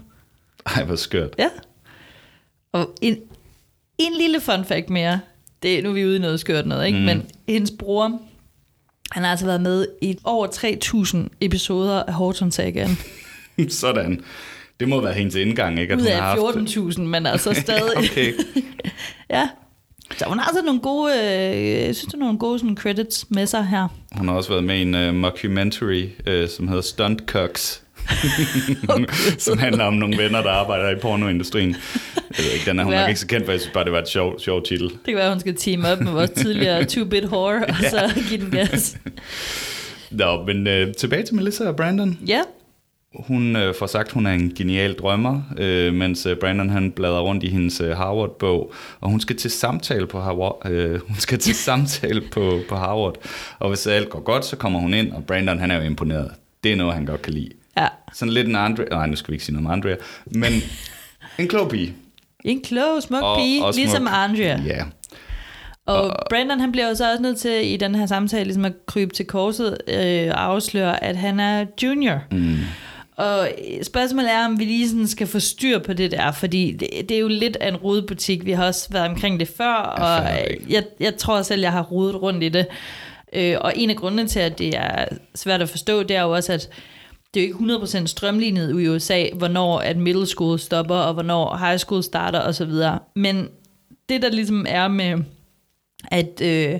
Ej, 0.66 0.84
hvor 0.84 0.96
skørt. 0.96 1.30
Ja. 1.38 1.48
Og 2.72 2.94
en, 3.02 3.18
en 3.98 4.12
lille 4.18 4.40
fun 4.40 4.64
fact 4.64 4.90
mere. 4.90 5.20
Det, 5.64 5.84
nu 5.84 5.90
er 5.90 5.94
vi 5.94 6.06
ude 6.06 6.16
i 6.16 6.18
noget 6.18 6.40
skørt 6.40 6.66
noget, 6.66 6.86
ikke? 6.86 6.98
Mm. 6.98 7.04
Men 7.04 7.22
hendes 7.48 7.70
bror, 7.78 8.20
han 9.10 9.22
har 9.22 9.30
altså 9.30 9.46
været 9.46 9.60
med 9.60 9.86
i 10.02 10.18
over 10.24 10.46
3.000 10.46 11.36
episoder 11.40 12.02
af 12.02 12.12
Horton 12.12 12.50
Sagaen. 12.50 12.98
Sådan. 13.68 14.20
Det 14.80 14.88
må 14.88 15.00
være 15.00 15.12
hendes 15.12 15.34
indgang, 15.34 15.80
ikke? 15.80 15.92
At 15.92 15.98
Ud 15.98 16.02
hun 16.02 16.12
af 16.12 16.22
haft 16.22 16.40
14.000, 16.40 17.00
men 17.00 17.26
altså 17.26 17.54
stadig. 17.54 17.96
okay. 18.10 18.32
ja. 19.30 19.48
Så 20.18 20.24
hun 20.28 20.38
har 20.38 20.46
altså 20.46 20.64
nogle 20.64 20.80
gode, 20.80 21.12
øh, 21.12 21.94
synes, 21.94 22.14
er 22.14 22.18
nogle 22.18 22.38
gode 22.38 22.58
sådan, 22.58 22.76
credits 22.76 23.26
med 23.30 23.46
sig 23.46 23.66
her. 23.66 23.88
Hun 24.12 24.28
har 24.28 24.34
også 24.34 24.48
været 24.48 24.64
med 24.64 24.78
i 24.78 24.82
en 24.82 24.94
uh, 24.94 25.14
mockumentary, 25.14 26.04
uh, 26.26 26.48
som 26.48 26.68
hedder 26.68 26.82
Stunt 26.82 27.22
Cucks. 27.26 27.83
som 29.38 29.58
handler 29.58 29.84
om 29.84 29.94
nogle 29.94 30.18
venner, 30.18 30.42
der 30.42 30.50
arbejder 30.50 30.90
i 30.90 30.94
pornoindustrien. 31.00 31.70
Jeg 32.16 32.44
ved 32.44 32.52
ikke, 32.52 32.70
den 32.70 32.78
er 32.78 32.84
hun 32.84 32.92
Ja. 32.92 33.00
nok 33.00 33.08
ikke 33.08 33.20
så 33.20 33.26
kendt 33.26 33.44
for, 33.46 33.52
jeg 33.52 33.60
synes 33.60 33.72
bare, 33.74 33.84
det 33.84 33.92
var 33.92 33.98
et 33.98 34.08
sjov, 34.08 34.38
sjov 34.40 34.62
titel. 34.64 34.88
Det 34.88 34.98
kan 35.06 35.16
være, 35.16 35.30
hun 35.30 35.40
skal 35.40 35.54
team 35.56 35.84
op 35.84 36.00
med 36.00 36.12
vores 36.12 36.30
tidligere 36.30 36.80
two-bit 36.92 37.24
whore, 37.26 37.66
og 37.68 37.74
så 37.90 38.10
give 38.28 38.40
den 38.40 38.50
gas. 38.50 38.96
Nå, 40.10 40.44
men 40.46 40.66
uh, 40.66 40.92
tilbage 40.98 41.22
til 41.22 41.34
Melissa 41.34 41.64
og 41.68 41.76
Brandon. 41.76 42.18
Ja, 42.28 42.40
Hun 43.14 43.56
øh, 43.56 43.74
får 43.74 43.86
sagt, 43.86 44.10
hun 44.12 44.26
er 44.26 44.30
en 44.32 44.54
genial 44.54 44.94
drømmer, 44.94 45.42
øh, 45.58 45.92
mens 45.94 46.26
øh, 46.26 46.36
Brandon 46.36 46.70
han 46.70 46.90
bladrer 46.92 47.20
rundt 47.20 47.42
i 47.44 47.48
hendes 47.48 47.80
øh, 47.80 47.96
Harvard-bog, 47.96 48.72
og 49.00 49.10
hun 49.10 49.20
skal 49.20 49.36
til 49.36 49.50
samtale 49.50 50.06
på 50.06 50.20
Harvard. 50.20 50.62
Øh, 50.70 51.00
hun 51.06 51.16
skal 51.18 51.38
til 51.38 51.54
samtale 51.54 52.20
på, 52.32 52.60
på 52.68 52.76
Harvard, 52.76 53.16
og 53.58 53.68
hvis 53.68 53.86
alt 53.86 54.08
går 54.10 54.20
godt, 54.20 54.44
så 54.44 54.56
kommer 54.56 54.78
hun 54.80 54.94
ind, 54.94 55.12
og 55.12 55.24
Brandon 55.26 55.58
han 55.58 55.70
er 55.70 55.76
jo 55.76 55.82
imponeret. 55.82 56.30
Det 56.64 56.72
er 56.72 56.76
noget, 56.76 56.94
han 56.94 57.06
godt 57.06 57.22
kan 57.22 57.32
lide. 57.32 57.50
Ja. 57.78 57.88
Sådan 58.12 58.32
lidt 58.34 58.48
en 58.48 58.56
Andrea, 58.56 58.86
nej, 58.90 59.06
nu 59.06 59.16
skal 59.16 59.30
vi 59.32 59.34
ikke 59.34 59.44
sige 59.44 59.54
noget 59.54 59.66
om 59.66 59.72
Andrea, 59.72 59.96
men 60.26 60.52
en 61.38 61.48
klog 61.48 61.70
pige. 61.70 61.94
En 62.44 62.60
klog, 62.62 63.02
smuk 63.02 63.22
Og- 63.22 63.38
pige, 63.38 63.64
og 63.64 63.74
smuk. 63.74 63.82
ligesom 63.84 64.08
Andrea. 64.10 64.60
Ja, 64.66 64.84
Og 65.86 66.16
Brandon 66.30 66.60
han 66.60 66.72
bliver 66.72 66.88
jo 66.88 66.94
så 66.94 67.10
også 67.10 67.22
nødt 67.22 67.38
til 67.38 67.72
i 67.72 67.76
den 67.76 67.94
her 67.94 68.06
samtale 68.06 68.44
ligesom 68.44 68.64
at 68.64 68.72
krybe 68.86 69.14
til 69.14 69.26
korset 69.26 69.78
øh, 69.88 70.28
og 70.30 70.44
afsløre, 70.44 71.04
at 71.04 71.16
han 71.16 71.40
er 71.40 71.66
junior. 71.82 72.20
Mm. 72.32 72.56
Og 73.16 73.48
spørgsmålet 73.82 74.32
er, 74.32 74.44
om 74.46 74.58
vi 74.58 74.64
lige 74.64 74.88
sådan 74.88 75.06
skal 75.08 75.26
få 75.26 75.40
styr 75.40 75.78
på 75.78 75.92
det 75.92 76.10
der, 76.10 76.32
fordi 76.32 76.72
det, 76.72 76.88
det 77.08 77.14
er 77.16 77.18
jo 77.20 77.28
lidt 77.28 77.56
af 77.56 77.68
en 77.68 77.76
rodebutik. 77.76 78.44
Vi 78.44 78.52
har 78.52 78.66
også 78.66 78.88
været 78.90 79.08
omkring 79.08 79.40
det 79.40 79.48
før, 79.48 79.74
og 79.74 80.28
jeg, 80.68 80.84
jeg 81.00 81.16
tror 81.16 81.42
selv, 81.42 81.60
jeg 81.60 81.72
har 81.72 81.82
rodet 81.82 82.22
rundt 82.22 82.42
i 82.44 82.48
det. 82.48 82.66
Øh, 83.32 83.56
og 83.60 83.72
en 83.76 83.90
af 83.90 83.96
grundene 83.96 84.28
til, 84.28 84.40
at 84.40 84.58
det 84.58 84.76
er 84.76 85.04
svært 85.34 85.62
at 85.62 85.68
forstå, 85.68 86.02
det 86.02 86.16
er 86.16 86.22
jo 86.22 86.30
også, 86.30 86.52
at 86.52 86.68
det 87.34 87.44
er 87.44 87.48
jo 87.48 87.54
ikke 87.60 87.74
100% 87.74 88.06
strømlignet 88.06 88.80
i 88.80 88.88
USA, 88.88 89.24
hvornår 89.34 89.78
at 89.78 89.96
middle 89.96 90.26
school 90.26 90.58
stopper, 90.58 90.94
og 90.94 91.14
hvornår 91.14 91.56
high 91.56 91.78
school 91.78 92.02
starter 92.02 92.40
osv. 92.40 92.72
Men 93.16 93.48
det, 94.08 94.22
der 94.22 94.30
ligesom 94.30 94.66
er 94.68 94.88
med 94.88 95.18
at, 96.10 96.40
øh, 96.42 96.78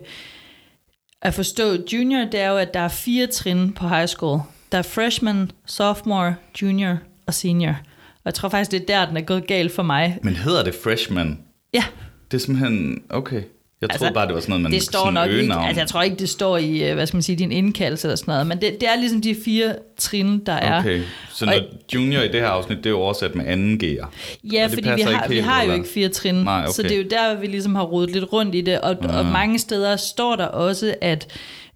at 1.23 1.35
forstå 1.35 1.65
junior, 1.93 2.25
det 2.25 2.41
er 2.41 2.49
jo, 2.51 2.57
at 2.57 2.75
der 2.75 2.81
er 2.81 2.89
fire 2.89 3.27
trin 3.27 3.73
på 3.73 3.89
high 3.89 4.07
school. 4.09 4.41
Der 4.73 4.79
er 4.79 4.83
freshman, 4.83 5.51
sophomore, 5.67 6.35
junior 6.63 6.97
og 7.27 7.35
senior. 7.35 7.71
Og 8.15 8.23
jeg 8.25 8.35
tror 8.35 8.49
faktisk, 8.49 8.71
det 8.71 8.81
er 8.81 8.87
der, 8.87 9.07
den 9.07 9.17
er 9.17 9.21
gået 9.21 9.47
galt 9.47 9.73
for 9.73 9.83
mig. 9.83 10.19
men 10.23 10.37
hedder 10.37 10.65
det 10.65 10.75
freshman? 10.85 11.39
Ja, 11.75 11.85
Det 12.31 12.37
er 12.37 12.41
simpelthen, 12.41 13.03
okay. 13.11 13.43
Jeg 13.91 13.99
troede 13.99 14.15
bare, 14.15 14.27
det 14.27 14.35
var 14.35 14.41
sådan 14.41 14.51
noget, 14.51 14.63
man 14.63 14.73
det 14.73 14.83
står 14.83 15.11
nok 15.11 15.31
ikke, 15.31 15.55
altså 15.55 15.81
jeg 15.81 15.89
tror 15.89 16.03
ikke, 16.03 16.17
det 16.17 16.29
står 16.29 16.57
i, 16.59 16.89
øh, 16.91 16.95
hvad 16.95 17.07
skal 17.07 17.17
man 17.17 17.23
sige, 17.23 17.37
din 17.37 17.53
indkaldelse 17.53 18.09
eller 18.09 18.17
sådan 18.17 18.33
noget, 18.33 18.47
men 18.47 18.61
det, 18.61 18.77
det 18.81 18.89
er 18.89 18.97
ligesom 19.01 19.21
de 19.21 19.37
fire 19.45 19.75
trin, 19.99 20.39
der 20.47 20.53
er. 20.53 20.79
Okay, 20.81 21.03
så 21.33 21.45
Og- 21.45 21.51
når 21.53 21.61
junior 21.95 22.21
i 22.23 22.29
det 22.29 22.41
her 22.41 22.49
afsnit, 22.49 22.79
det 22.79 22.87
er 22.87 22.91
jo 22.91 22.99
oversat 22.99 23.35
med 23.35 23.47
anden 23.47 23.81
G'er. 23.85 24.07
Ja, 24.53 24.65
Og 24.65 24.71
fordi 24.71 24.83
vi 24.97 25.01
har, 25.03 25.11
ikke 25.11 25.29
vi 25.29 25.35
helt, 25.35 25.47
har 25.47 25.61
jo 25.63 25.65
eller? 25.65 25.75
ikke 25.75 25.89
fire 25.89 26.09
trin, 26.09 26.35
Nej, 26.35 26.61
okay. 26.63 26.73
så 26.73 26.83
det 26.83 26.93
er 26.93 26.97
jo 26.97 27.05
der, 27.11 27.41
vi 27.41 27.47
ligesom 27.47 27.75
har 27.75 27.83
rodet 27.85 28.11
lidt 28.11 28.33
rundt 28.33 28.55
i 28.55 28.61
det, 28.61 28.81
og, 28.81 28.97
Ah. 29.05 29.19
og 29.19 29.27
mange 29.27 29.59
steder 29.59 29.97
står 29.97 30.37
der 30.37 30.45
også, 30.47 30.95
at, 31.01 31.27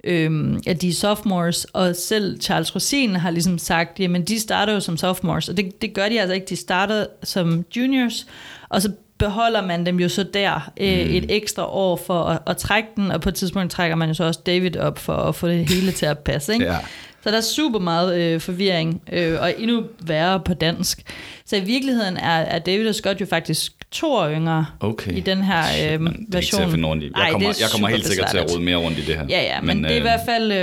øhm, 0.05 0.61
at 0.67 0.83
de 0.83 0.89
er 0.89 0.93
sophomores, 0.93 1.65
og 1.65 1.97
selv 1.97 2.41
Charles 2.41 2.75
Rosin 2.75 3.17
har 3.17 3.31
ligesom 3.31 3.59
sagt, 3.59 4.01
jamen 4.01 4.23
de 4.25 4.41
starter 4.41 4.73
jo 4.73 4.81
som 4.81 4.97
sophomores, 4.97 5.49
og 5.49 5.57
det, 5.57 5.83
det 5.83 5.95
gør 5.95 6.09
de 6.09 6.21
altså 6.21 6.35
ikke, 6.35 6.47
de 6.47 6.57
starter 6.57 7.07
som 7.23 7.65
juniors, 7.77 8.27
og 8.69 8.83
så 8.83 8.93
beholder 9.19 9.67
man 9.67 9.87
dem 9.87 10.01
jo 10.01 10.09
så 10.09 10.23
der 10.35 10.71
øh, 10.81 11.07
Mm. 11.09 11.15
et 11.15 11.27
ekstra 11.29 11.67
år 11.75 11.97
for 12.07 12.23
at, 12.25 12.39
at 12.47 12.57
trække 12.57 12.89
den, 12.97 13.11
og 13.11 13.21
på 13.21 13.29
et 13.29 13.35
tidspunkt 13.35 13.73
trækker 13.73 13.97
man 13.97 14.09
jo 14.09 14.15
så 14.15 14.25
også 14.25 14.41
David 14.47 14.77
op 14.77 14.99
for 14.99 15.13
at 15.17 15.35
få 15.35 15.49
det 15.49 15.69
hele 15.71 15.93
til 15.93 16.07
at 16.07 16.19
passe. 16.19 16.53
Ikke? 16.53 16.65
Ja. 16.67 16.77
Så 17.25 17.31
der 17.31 17.37
er 17.37 17.41
super 17.41 17.79
meget 17.79 18.21
øh, 18.21 18.41
forvirring, 18.41 19.03
øh, 19.13 19.41
og 19.41 19.55
endnu 19.59 19.83
værre 20.03 20.41
på 20.41 20.55
dansk. 20.55 21.01
Så 21.47 21.57
i 21.57 21.61
virkeligheden 21.61 22.17
er, 22.17 22.31
er 22.39 22.59
David 22.59 22.89
og 22.89 22.95
Scott 22.95 23.21
jo 23.21 23.27
faktisk 23.27 23.73
to 23.91 24.13
år 24.13 24.31
yngre 24.31 24.67
Okay. 24.81 25.13
i 25.17 25.21
den 25.21 25.43
her 25.43 25.63
Shit, 25.65 25.93
øh, 25.93 26.01
mand, 26.01 26.15
det 26.15 26.35
er 26.35 26.39
ikke 26.39 26.57
version. 26.57 26.61
til 26.71 26.85
at. 26.85 27.03
Jeg 27.17 27.23
Ej, 27.25 27.31
kommer, 27.31 27.49
er 27.49 27.55
jeg 27.61 27.69
kommer 27.73 27.89
helt 27.89 28.07
sikkert 28.07 28.31
til 28.31 28.37
at 28.39 28.45
besværligt. 28.45 28.53
rode 28.57 28.65
mere 28.65 28.77
rundt 28.77 28.99
i 28.99 29.01
det 29.03 29.15
her. 29.17 29.27
Ja, 29.29 29.43
ja, 29.43 29.61
men, 29.61 29.67
men 29.67 29.85
det 29.85 29.91
er 29.91 29.95
i 29.95 29.97
øh, 29.99 30.03
hvert 30.03 30.21
fald 30.27 30.53
øh, 30.53 30.59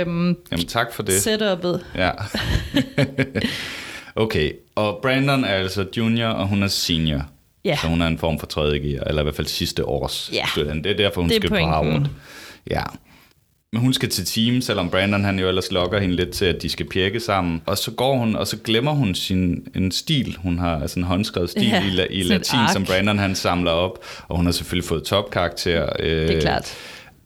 Jamen 0.52 0.66
tak 0.68 0.92
for 0.92 1.02
det. 1.02 1.26
setup'et. 1.26 1.84
Ja. 1.94 2.10
okay, 4.24 4.50
og 4.74 4.98
Brandon 5.02 5.44
er 5.44 5.48
altså 5.48 5.86
junior, 5.96 6.28
og 6.28 6.46
hun 6.46 6.62
er 6.62 6.68
senior. 6.68 7.26
Ja. 7.66 7.76
Så 7.82 7.86
hun 7.88 8.02
er 8.02 8.06
en 8.06 8.18
form 8.18 8.38
for 8.38 8.46
tredje 8.46 8.78
gear, 8.78 9.04
eller 9.04 9.22
i 9.22 9.24
hvert 9.24 9.36
fald 9.36 9.46
sidste 9.46 9.84
års 9.84 10.30
Ja. 10.32 10.46
student. 10.52 10.84
Det 10.84 10.92
er 10.92 10.96
derfor, 10.96 11.20
hun 11.20 11.30
Det 11.30 11.36
skal 11.36 11.48
pointen. 11.50 11.68
på 11.70 11.74
Harvard. 11.74 12.06
Ja. 12.70 12.82
Men 13.72 13.80
hun 13.80 13.92
skal 13.92 14.08
til 14.08 14.24
team, 14.24 14.60
selvom 14.60 14.90
Brandon 14.90 15.24
han 15.24 15.38
jo 15.38 15.48
ellers 15.48 15.72
lokker 15.72 16.00
hende 16.00 16.16
lidt 16.16 16.30
til, 16.30 16.44
at 16.44 16.62
de 16.62 16.68
skal 16.68 16.86
pjekke 16.88 17.20
sammen. 17.20 17.62
Og 17.66 17.78
så 17.78 17.90
går 17.90 18.16
hun, 18.16 18.36
og 18.36 18.46
så 18.46 18.56
glemmer 18.64 18.92
hun 18.92 19.14
sin 19.14 19.66
en 19.74 19.90
stil. 19.92 20.36
Hun 20.42 20.58
har 20.58 20.80
altså 20.80 21.00
en 21.00 21.04
håndskrevet 21.04 21.50
stil 21.50 21.68
Ja, 21.68 21.84
i, 21.86 21.90
la, 21.90 22.06
i 22.10 22.22
latin, 22.22 22.58
som 22.72 22.84
Brandon 22.84 23.18
han 23.18 23.34
samler 23.34 23.70
op. 23.70 23.98
Og 24.28 24.36
hun 24.36 24.44
har 24.46 24.52
selvfølgelig 24.52 24.88
fået 24.88 25.02
topkarakter. 25.04 25.88
Øh, 25.98 26.28
Det 26.28 26.36
er 26.36 26.40
klart. 26.40 26.74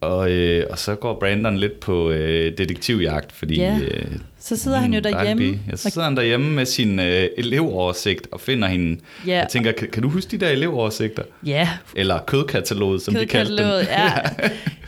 Og, 0.01 0.31
øh, 0.31 0.65
og 0.69 0.79
så 0.79 0.95
går 0.95 1.17
Brandon 1.19 1.57
lidt 1.57 1.79
på 1.79 2.11
øh, 2.11 2.57
detektivjagt, 2.57 3.31
fordi... 3.31 3.55
Ja. 3.55 3.77
Øh, 3.81 4.05
Så 4.43 4.55
sidder 4.57 4.77
han 4.77 4.93
jo 4.93 4.99
Mm, 4.99 5.03
derhjemme. 5.03 5.43
pige. 5.43 5.59
Ja, 5.71 5.75
så 5.75 5.89
sidder 5.89 6.07
han 6.07 6.17
derhjemme 6.17 6.51
med 6.51 6.65
sin 6.65 6.99
øh, 6.99 7.27
elevoversigt 7.37 8.27
og 8.31 8.39
finder 8.41 8.67
hende. 8.67 8.99
Ja. 9.27 9.31
Jeg 9.37 9.47
tænker, 9.51 9.71
kan, 9.71 9.87
kan 9.93 10.03
du 10.03 10.09
huske 10.09 10.31
de 10.37 10.45
der 10.45 10.49
elevoversigter? 10.51 11.23
Ja, 11.45 11.69
Eller 11.95 12.19
kødkataloget, 12.27 13.01
som 13.01 13.13
de 13.13 13.25
kaldte 13.25 13.51
dem. 13.57 13.57
kødkataloget, 13.57 13.87
ja. 13.97 14.11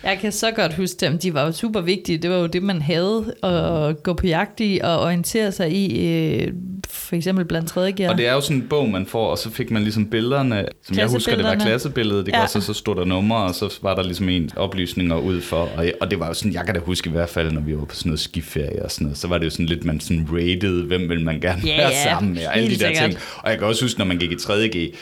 Jeg 0.10 0.18
kan 0.20 0.32
så 0.32 0.52
godt 0.52 0.74
huske 0.76 0.96
dem. 1.00 1.18
De 1.18 1.34
var 1.34 1.46
jo 1.46 1.52
super 1.52 1.82
vigtige. 1.82 2.18
Det 2.18 2.30
var 2.30 2.38
jo 2.38 2.48
det, 2.48 2.64
man 2.64 2.82
havde 2.82 3.34
at 3.44 4.04
gå 4.04 4.14
på 4.14 4.28
jagt 4.28 4.60
i 4.60 4.80
og 4.84 5.00
orientere 5.02 5.52
sig 5.52 5.72
i, 5.72 6.08
øh, 6.08 6.48
for 6.90 7.16
eksempel 7.16 7.46
blandt 7.46 7.70
tredje. 7.70 8.10
Og 8.10 8.18
det 8.18 8.28
er 8.28 8.34
jo 8.34 8.42
sådan 8.42 8.58
en 8.58 8.68
bog, 8.70 8.90
man 8.90 9.06
får, 9.06 9.28
og 9.28 9.38
så 9.38 9.50
fik 9.52 9.72
man 9.72 9.82
ligesom 9.84 10.06
billederne, 10.06 10.66
som 10.84 10.98
jeg 10.98 11.08
husker, 11.08 11.36
det 11.36 11.46
var 11.46 11.56
klassebilledet, 11.56 12.26
det 12.26 12.32
ja. 12.32 12.48
så, 12.48 12.62
så 12.62 12.74
stod 12.74 12.96
der 12.96 13.06
numre, 13.06 13.38
og 13.44 13.56
så 13.56 13.78
var 13.82 13.96
der 13.96 14.04
ligesom 14.04 14.30
en 14.30 14.50
oplysninger 14.56 15.16
ud 15.18 15.42
for, 15.42 15.70
og, 15.78 15.86
og 16.02 16.12
det 16.12 16.20
var 16.20 16.28
jo 16.28 16.34
sådan, 16.34 16.54
jeg 16.54 16.66
kan 16.66 16.76
da 16.76 16.80
huske 16.82 17.10
i 17.10 17.12
hvert 17.12 17.30
fald, 17.30 17.52
når 17.52 17.62
vi 17.62 17.78
var 17.78 17.86
på 17.86 17.96
sådan 17.96 18.10
noget 18.10 18.20
skiferie 18.20 18.84
og 18.86 18.92
sådan 18.92 19.06
noget, 19.06 19.18
så 19.18 19.28
var 19.28 19.38
det 19.44 19.50
jo 19.50 19.50
sådan 19.52 19.66
lidt, 19.66 19.86
man 19.86 20.00
sådan 20.00 20.28
rated, 20.32 20.84
hvem 20.84 21.10
vil 21.10 21.24
man 21.24 21.40
gerne 21.40 21.62
Ja, 21.66 21.78
være 21.78 21.92
sammen 22.04 22.34
med, 22.34 22.46
og 22.48 22.58
alle 22.58 22.70
de 22.70 22.80
der 22.80 22.88
sikkert. 22.88 23.10
ting. 23.10 23.20
Og 23.38 23.50
jeg 23.50 23.60
kan 23.60 23.68
også 23.68 23.86
huske, 23.86 24.00
når 24.00 24.06
man 24.06 24.18
gik 24.18 24.32
i 24.32 24.36
3.G, 24.36 24.94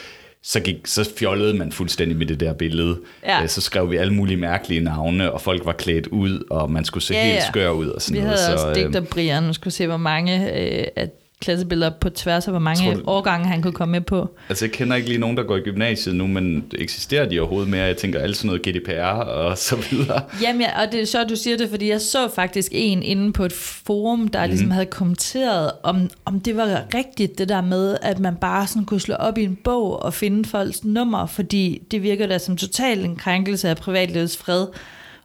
så, 0.44 0.60
gik, 0.60 0.76
så 0.86 1.10
fjollede 1.18 1.54
man 1.54 1.72
fuldstændig 1.72 2.18
med 2.18 2.26
det 2.26 2.40
der 2.40 2.54
billede. 2.54 2.98
Ja. 3.26 3.42
Øh, 3.44 3.50
Så 3.50 3.62
skrev 3.62 3.92
vi 3.92 3.98
alle 3.98 4.14
mulige 4.14 4.38
mærkelige 4.38 4.82
navne, 4.82 5.32
og 5.32 5.42
folk 5.42 5.66
var 5.66 5.72
klædt 5.74 6.08
ud, 6.08 6.44
og 6.50 6.72
man 6.72 6.86
skulle 6.86 7.04
se 7.04 7.14
Ja, 7.14 7.24
helt 7.26 7.44
skør 7.44 7.70
ud 7.70 7.88
og 7.88 8.02
sådan 8.02 8.18
Vi 8.22 8.24
noget. 8.24 8.40
havde 8.40 8.54
også 8.54 8.64
så, 8.64 8.70
øh, 8.70 8.76
digter 8.76 9.02
Brian, 9.02 9.44
nu 9.44 9.54
skulle 9.54 9.74
se, 9.74 9.88
hvor 9.88 9.98
mange 9.98 10.36
øh, 10.80 10.86
af 10.96 11.10
klassebilleder 11.42 11.92
på 12.02 12.10
tværs 12.10 12.48
af, 12.48 12.54
hvor 12.54 12.60
mange 12.60 12.86
Tror 12.86 12.94
du- 12.94 13.04
årgange 13.08 13.48
han 13.48 13.62
kunne 13.62 13.74
komme 13.74 13.92
med 13.92 14.02
på. 14.02 14.30
Altså, 14.50 14.66
jeg 14.66 14.72
kender 14.72 14.96
ikke 14.96 15.08
lige 15.08 15.20
nogen, 15.20 15.38
der 15.38 15.44
går 15.44 15.58
i 15.58 15.60
gymnasiet 15.60 16.16
nu, 16.16 16.28
men 16.28 16.64
eksisterer 16.78 17.30
de 17.30 17.40
overhovedet 17.40 17.70
mere? 17.70 17.84
Jeg 17.84 17.98
tænker 17.98 18.20
alt 18.20 18.38
sådan 18.38 18.48
noget 18.48 18.62
GDPR 18.62 19.02
og 19.24 19.58
så 19.58 19.76
videre. 19.92 20.22
Jamen, 20.42 20.62
ja, 20.62 20.82
og 20.86 20.92
det 20.92 21.02
er 21.02 21.06
sjovt, 21.06 21.30
du 21.30 21.36
siger 21.36 21.58
det, 21.58 21.70
fordi 21.70 21.90
jeg 21.90 22.02
så 22.02 22.28
faktisk 22.36 22.72
en 22.76 23.04
inde 23.04 23.34
på 23.34 23.46
et 23.46 23.54
forum, 23.54 24.28
der 24.28 24.46
ligesom 24.46 24.66
Mhm. 24.66 24.72
havde 24.72 24.86
kommenteret, 24.86 25.72
om, 25.84 26.10
om 26.26 26.40
det 26.40 26.58
var 26.58 26.82
rigtigt, 26.96 27.38
det 27.38 27.50
der 27.50 27.62
med, 27.62 27.98
at 28.02 28.20
man 28.20 28.36
bare 28.36 28.68
sådan 28.68 28.86
kunne 28.86 29.00
slå 29.02 29.16
op 29.16 29.38
i 29.38 29.44
en 29.44 29.58
bog 29.64 30.04
og 30.04 30.14
finde 30.14 30.50
folks 30.50 30.84
nummer, 30.84 31.26
fordi 31.26 31.82
det 31.92 32.04
virker 32.04 32.28
da 32.28 32.38
som 32.38 32.58
totalt 32.58 33.06
en 33.06 33.16
krænkelse 33.16 33.70
af 33.70 33.78
privatlivets 33.78 34.38
fred. 34.38 34.66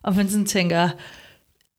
Og 0.03 0.17
man 0.17 0.29
sådan 0.29 0.47
tænker, 0.47 0.89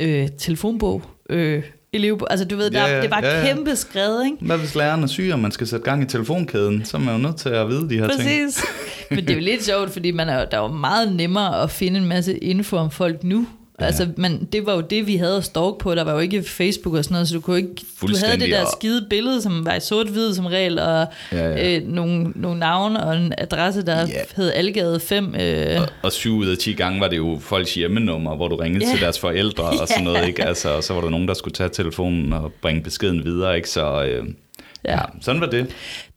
øh, 0.01 0.27
telefonbog, 0.39 1.01
øh, 1.29 1.63
elevbog, 1.97 2.27
altså 2.31 2.45
du 2.45 2.55
ved, 2.55 2.69
der, 2.71 2.87
Ja, 2.87 2.95
ja, 2.95 3.01
det 3.01 3.11
var 3.11 3.19
ja, 3.23 3.39
ja. 3.39 3.53
kæmpe 3.53 3.75
skrevet, 3.75 4.25
ikke? 4.25 4.37
Hvad 4.41 4.57
hvis 4.57 4.75
læreren 4.75 5.03
er 5.03 5.07
syg, 5.07 5.29
og 5.33 5.39
man 5.39 5.51
skal 5.51 5.67
sætte 5.67 5.85
gang 5.85 6.03
i 6.03 6.05
telefonkæden? 6.05 6.85
Så 6.85 6.97
er 6.97 7.01
man 7.01 7.15
jo 7.15 7.21
nødt 7.21 7.35
til 7.37 7.49
at 7.49 7.67
vide 7.69 7.89
de 7.89 7.95
her 7.99 8.07
ting. 8.07 8.19
Præcis. 8.21 8.63
Men 9.09 9.19
det 9.19 9.29
er 9.29 9.33
jo 9.33 9.39
lidt 9.41 9.65
sjovt, 9.65 9.89
fordi 9.91 10.11
man 10.11 10.29
er, 10.29 10.45
der 10.45 10.57
er 10.57 10.61
jo 10.61 10.67
meget 10.67 11.11
nemmere 11.15 11.63
at 11.63 11.71
finde 11.71 11.99
en 11.99 12.05
masse 12.05 12.37
info 12.37 12.77
om 12.77 12.91
folk 12.91 13.23
nu. 13.23 13.47
Ja. 13.81 13.85
Altså, 13.85 14.07
men 14.17 14.47
det 14.53 14.65
var 14.65 14.73
jo 14.75 14.81
det, 14.81 15.07
vi 15.07 15.15
havde 15.15 15.37
at 15.37 15.43
stalk 15.43 15.77
på. 15.79 15.95
Der 15.95 16.03
var 16.03 16.13
jo 16.13 16.19
ikke 16.19 16.43
Facebook 16.43 16.95
og 16.95 17.03
sådan 17.03 17.13
noget, 17.15 17.27
så 17.27 17.33
du 17.35 17.41
kunne 17.41 17.57
ikke... 17.57 17.69
Du 18.01 18.07
havde 18.25 18.39
det 18.39 18.49
der 18.51 18.61
og- 18.61 18.67
skide 18.79 19.05
billede, 19.09 19.41
som 19.41 19.65
var 19.65 19.75
i 19.75 19.79
sort-hvid 19.79 20.33
som 20.33 20.45
regel, 20.45 20.79
og 20.79 21.07
Ja, 21.31 21.37
ja. 21.49 21.75
Øh, 21.77 21.87
nogle, 21.87 22.31
nogle 22.35 22.59
navne 22.59 23.03
og 23.03 23.17
en 23.17 23.33
adresse, 23.37 23.85
der 23.85 23.99
Ja. 23.99 24.05
hed 24.35 24.51
Algade 24.55 24.99
5. 24.99 25.35
Øh, 25.35 25.81
Og 26.03 26.11
syv 26.11 26.35
ud 26.35 26.47
af 26.47 26.57
10 26.57 26.73
gange 26.73 26.99
var 27.01 27.07
det 27.07 27.17
jo 27.17 27.39
folks 27.41 27.73
hjemmenummer, 27.73 28.35
hvor 28.35 28.47
du 28.47 28.55
ringede 28.55 28.85
Ja. 28.85 28.91
til 28.91 29.01
deres 29.01 29.19
forældre 29.19 29.63
og 29.63 29.87
sådan 29.87 30.03
noget, 30.13 30.27
ikke? 30.27 30.43
Altså, 30.45 30.69
og 30.69 30.83
så 30.83 30.93
var 30.93 31.01
der 31.01 31.09
nogen, 31.09 31.27
der 31.27 31.33
skulle 31.33 31.53
tage 31.53 31.69
telefonen 31.69 32.33
og 32.33 32.51
bringe 32.61 32.81
beskeden 32.83 33.23
videre, 33.25 33.55
ikke? 33.55 33.69
Så 33.69 34.03
øh, 34.03 34.25
ja. 34.87 34.91
Ja. 34.91 34.97
ja, 34.97 35.05
sådan 35.21 35.41
var 35.41 35.47
det. 35.47 35.67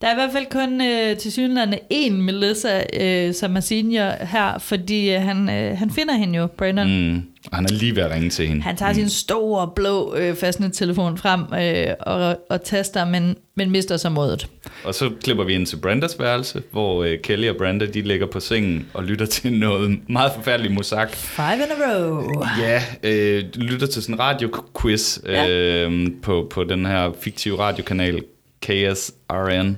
Der 0.00 0.06
er 0.06 0.12
i 0.12 0.14
hvert 0.14 0.32
fald 0.32 0.46
kun 0.50 0.80
øh, 0.80 1.16
til 1.16 1.32
synligheden 1.32 1.74
én 1.92 2.12
Melissa, 2.12 2.82
øh, 3.00 3.34
som 3.34 3.56
er 3.56 3.60
senior 3.60 4.24
her, 4.24 4.58
fordi 4.58 5.14
øh, 5.14 5.20
han, 5.22 5.50
øh, 5.50 5.78
han 5.78 5.90
finder 5.90 6.14
hende 6.14 6.38
jo, 6.38 6.46
Brandon. 6.46 7.10
Mm. 7.10 7.22
Og 7.50 7.56
han 7.56 7.64
er 7.64 7.72
lige 7.72 7.96
ved 7.96 8.02
at 8.02 8.10
ringe 8.10 8.30
til 8.30 8.48
hende. 8.48 8.62
Han 8.62 8.76
tager 8.76 8.92
sin 8.92 9.08
store 9.08 9.70
blå 9.76 10.14
øh, 10.16 10.36
fastnet-telefon 10.36 11.18
frem 11.18 11.40
øh, 11.62 11.94
og, 12.00 12.38
og 12.50 12.64
taster, 12.64 13.04
men, 13.04 13.36
men 13.54 13.70
mister 13.70 13.96
så 13.96 14.08
modet. 14.10 14.46
Og 14.84 14.94
så 14.94 15.10
klipper 15.24 15.44
vi 15.44 15.54
ind 15.54 15.66
til 15.66 15.76
Brandas 15.76 16.20
værelse, 16.20 16.62
hvor 16.72 17.04
øh, 17.04 17.18
Kelly 17.22 17.48
og 17.48 17.56
Branda, 17.56 17.86
de 17.86 18.02
ligger 18.02 18.26
på 18.26 18.40
sengen 18.40 18.86
og 18.94 19.04
lytter 19.04 19.26
til 19.26 19.52
noget 19.52 19.98
meget 20.08 20.32
forfærdeligt 20.36 20.74
musak. 20.74 21.10
Five 21.12 21.54
in 21.56 21.82
a 21.82 21.92
row. 21.98 22.30
Ja, 22.60 22.82
øh, 23.02 23.44
lytter 23.54 23.86
til 23.86 24.02
sådan 24.02 24.14
en 24.14 24.20
radioquiz 24.20 25.18
Ja. 25.26 25.48
øh, 25.48 26.06
på, 26.22 26.46
på 26.50 26.64
den 26.64 26.86
her 26.86 27.12
fiktive 27.20 27.58
radiokanal 27.58 28.22
KSRN. 28.62 29.76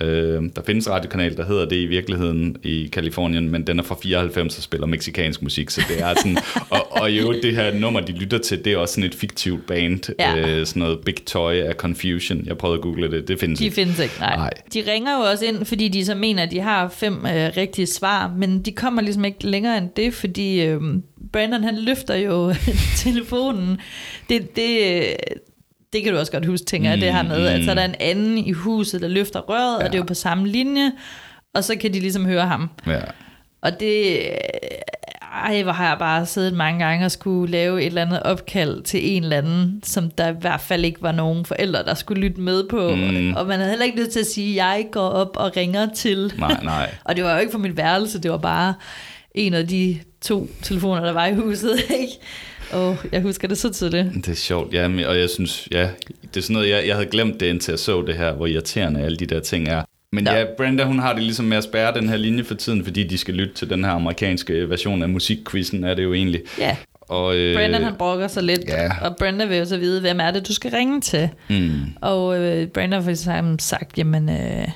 Øh, 0.00 0.42
der 0.56 0.62
findes 0.66 0.90
radiokanal, 0.90 1.36
der 1.36 1.44
hedder 1.46 1.68
det 1.68 1.76
i 1.76 1.86
virkeligheden 1.86 2.56
i 2.62 2.88
Kalifornien, 2.92 3.50
men 3.50 3.66
den 3.66 3.78
er 3.78 3.82
fra 3.82 3.96
94 4.02 4.56
og 4.56 4.62
spiller 4.62 4.86
meksikansk 4.86 5.42
musik, 5.42 5.70
så 5.70 5.82
det 5.88 6.02
er 6.02 6.14
sådan... 6.14 6.36
og, 6.70 6.92
og 6.92 7.10
jo, 7.10 7.32
det 7.42 7.56
her 7.56 7.74
nummer, 7.74 8.00
de 8.00 8.12
lytter 8.12 8.38
til, 8.38 8.64
det 8.64 8.72
er 8.72 8.76
også 8.76 8.94
sådan 8.94 9.10
et 9.10 9.14
fiktivt 9.14 9.66
band. 9.66 10.14
Ja. 10.18 10.36
Øh, 10.36 10.66
sådan 10.66 10.80
noget 10.80 10.98
Big 11.04 11.24
Toy 11.26 11.54
af 11.54 11.74
Confusion. 11.74 12.42
Jeg 12.46 12.58
prøvede 12.58 12.76
at 12.78 12.82
google 12.82 13.10
det, 13.10 13.28
det 13.28 13.40
findes 13.40 13.58
De 13.58 13.64
ikke. 13.64 13.74
findes 13.74 13.98
ikke, 13.98 14.14
nej. 14.20 14.36
Nej. 14.36 14.50
De 14.74 14.82
ringer 14.92 15.18
jo 15.18 15.30
også 15.30 15.44
ind, 15.44 15.64
fordi 15.64 15.88
de 15.88 16.04
så 16.04 16.14
mener, 16.14 16.42
at 16.42 16.50
de 16.50 16.60
har 16.60 16.88
fem 16.88 17.14
øh, 17.14 17.50
rigtige 17.56 17.86
svar, 17.86 18.34
men 18.38 18.62
de 18.62 18.72
kommer 18.72 19.02
ligesom 19.02 19.24
ikke 19.24 19.46
længere 19.46 19.78
end 19.78 19.88
det, 19.96 20.14
fordi 20.14 20.62
øh, 20.62 20.80
Brandon 21.32 21.64
han 21.64 21.78
løfter 21.78 22.14
jo 22.14 22.54
telefonen. 23.04 23.78
Det, 24.28 24.56
det, 24.56 25.02
øh, 25.02 25.14
det 25.92 26.02
kan 26.02 26.12
du 26.12 26.18
også 26.18 26.32
godt 26.32 26.46
huske, 26.46 26.66
tænker 26.66 26.90
jeg, 26.90 27.00
det 27.00 27.12
her 27.12 27.22
med, 27.22 27.46
at 27.46 27.64
så 27.64 27.70
er 27.70 27.74
der 27.74 27.84
en 27.84 27.94
anden 28.00 28.38
i 28.38 28.52
huset, 28.52 29.00
der 29.00 29.08
løfter 29.08 29.40
røret, 29.40 29.80
ja. 29.80 29.84
og 29.84 29.92
det 29.92 29.94
er 29.94 29.98
jo 29.98 30.04
på 30.04 30.14
samme 30.14 30.48
linje, 30.48 30.92
og 31.54 31.64
så 31.64 31.76
kan 31.76 31.92
de 31.92 32.00
ligesom 32.00 32.26
høre 32.26 32.46
ham. 32.46 32.70
Ja. 32.86 33.00
Og 33.60 33.80
det... 33.80 34.20
Ej, 35.44 35.62
hvor 35.62 35.72
har 35.72 35.88
jeg 35.88 35.98
bare 35.98 36.26
siddet 36.26 36.54
mange 36.54 36.84
gange 36.84 37.04
og 37.04 37.10
skulle 37.10 37.52
lave 37.52 37.80
et 37.80 37.86
eller 37.86 38.02
andet 38.02 38.22
opkald 38.22 38.82
til 38.82 39.16
en 39.16 39.22
eller 39.22 39.36
anden, 39.36 39.80
som 39.84 40.10
der 40.10 40.28
i 40.28 40.34
hvert 40.40 40.60
fald 40.60 40.84
ikke 40.84 41.02
var 41.02 41.12
nogen 41.12 41.44
forældre, 41.44 41.84
der 41.84 41.94
skulle 41.94 42.20
lytte 42.20 42.40
med 42.40 42.68
på. 42.68 42.94
Mm. 42.94 43.34
Og 43.34 43.46
man 43.46 43.58
havde 43.58 43.70
heller 43.70 43.84
ikke 43.84 44.00
lyst 44.00 44.10
til 44.10 44.20
at 44.20 44.26
sige, 44.26 44.50
at 44.50 44.66
jeg 44.66 44.86
går 44.92 45.08
op 45.08 45.36
og 45.36 45.56
ringer 45.56 45.88
til. 45.94 46.32
Nej, 46.38 46.56
nej. 46.62 46.94
og 47.04 47.16
det 47.16 47.24
var 47.24 47.32
jo 47.32 47.38
ikke 47.38 47.52
for 47.52 47.58
mit 47.58 47.76
værelse, 47.76 48.20
det 48.20 48.30
var 48.30 48.38
bare 48.38 48.74
en 49.34 49.54
af 49.54 49.68
de 49.68 49.98
to 50.20 50.48
telefoner, 50.62 51.04
der 51.04 51.12
var 51.12 51.26
i 51.26 51.34
huset. 51.34 51.78
Ikke? 52.00 52.12
Og 52.72 52.96
jeg 53.12 53.22
husker 53.22 53.48
det 53.48 53.58
så 53.58 53.72
tydeligt. 53.72 54.06
Det 54.14 54.28
er 54.28 54.34
sjovt, 54.34 54.74
ja, 54.74 55.08
og 55.08 55.18
jeg 55.18 55.30
synes, 55.30 55.68
ja, 55.72 55.88
det 56.22 56.36
er 56.36 56.40
sådan 56.40 56.54
noget, 56.54 56.70
jeg, 56.70 56.86
jeg 56.86 56.94
havde 56.94 57.08
glemt 57.08 57.40
det, 57.40 57.46
indtil 57.46 57.72
jeg 57.72 57.78
så 57.78 58.02
det 58.02 58.14
her, 58.16 58.32
hvor 58.32 58.46
irriterende 58.46 59.00
alle 59.00 59.16
de 59.16 59.26
der 59.26 59.40
ting 59.40 59.68
er. 59.68 59.82
Men 60.12 60.24
Nå. 60.24 60.30
ja, 60.30 60.44
Brenda, 60.56 60.84
hun 60.84 60.98
har 60.98 61.12
det 61.12 61.22
ligesom 61.22 61.44
med 61.46 61.56
at 61.56 61.64
spærre 61.64 61.94
den 61.94 62.08
her 62.08 62.16
linje 62.16 62.44
for 62.44 62.54
tiden, 62.54 62.84
fordi 62.84 63.02
de 63.04 63.18
skal 63.18 63.34
lytte 63.34 63.54
til 63.54 63.70
den 63.70 63.84
her 63.84 63.90
amerikanske 63.90 64.70
version 64.70 65.02
af 65.02 65.08
musikquizzen, 65.08 65.84
er 65.84 65.94
det 65.94 66.02
jo 66.04 66.14
egentlig. 66.14 66.42
Ja, 66.58 66.76
Og, 67.00 67.36
øh, 67.36 67.54
Brandon 67.56 67.82
han 67.82 67.94
brokker 67.98 68.28
sig 68.28 68.42
lidt, 68.42 68.60
ja. 68.68 68.90
og 69.02 69.16
Brenda 69.16 69.44
vil 69.44 69.58
jo 69.58 69.64
så 69.64 69.78
vide, 69.78 70.00
hvem 70.00 70.20
er 70.20 70.30
det, 70.30 70.48
du 70.48 70.54
skal 70.54 70.70
ringe 70.70 71.00
til. 71.00 71.28
Mm, 71.50 71.70
Og 72.00 72.38
øh, 72.38 72.68
Brandon 72.68 72.92
har 72.92 73.00
for 73.02 73.10
eksempel 73.10 73.60
sagt, 73.60 73.98
jamen, 73.98 74.28
øh, 74.28 74.68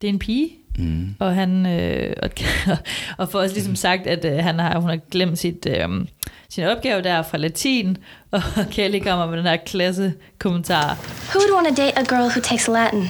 det 0.00 0.08
er 0.08 0.08
en 0.08 0.18
pige. 0.18 0.50
Mm. 0.78 1.14
Og 1.18 1.34
han 1.34 1.66
øh, 1.66 2.12
og, 2.22 2.30
og 3.18 3.28
får 3.28 3.40
også 3.40 3.54
ligesom 3.54 3.76
sagt, 3.76 4.06
at 4.06 4.24
øh, 4.24 4.44
han 4.44 4.58
har, 4.58 4.80
hun 4.80 4.88
har 4.88 4.98
glemt 5.10 5.38
sit, 5.38 5.66
øh, 5.70 5.88
sin 6.48 6.64
opgave 6.64 7.02
der 7.02 7.22
fra 7.22 7.38
latin, 7.38 7.96
og 8.30 8.42
Kelly 8.70 9.00
kommer 9.00 9.26
med 9.26 9.38
den 9.38 9.46
her 9.46 9.56
klasse 9.56 10.14
kommentar. 10.38 10.98
Who 11.28 11.40
would 11.40 11.54
want 11.54 11.76
to 11.76 11.82
date 11.82 11.98
a 11.98 12.02
girl 12.02 12.28
who 12.28 12.40
takes 12.40 12.68
Latin? 12.68 13.08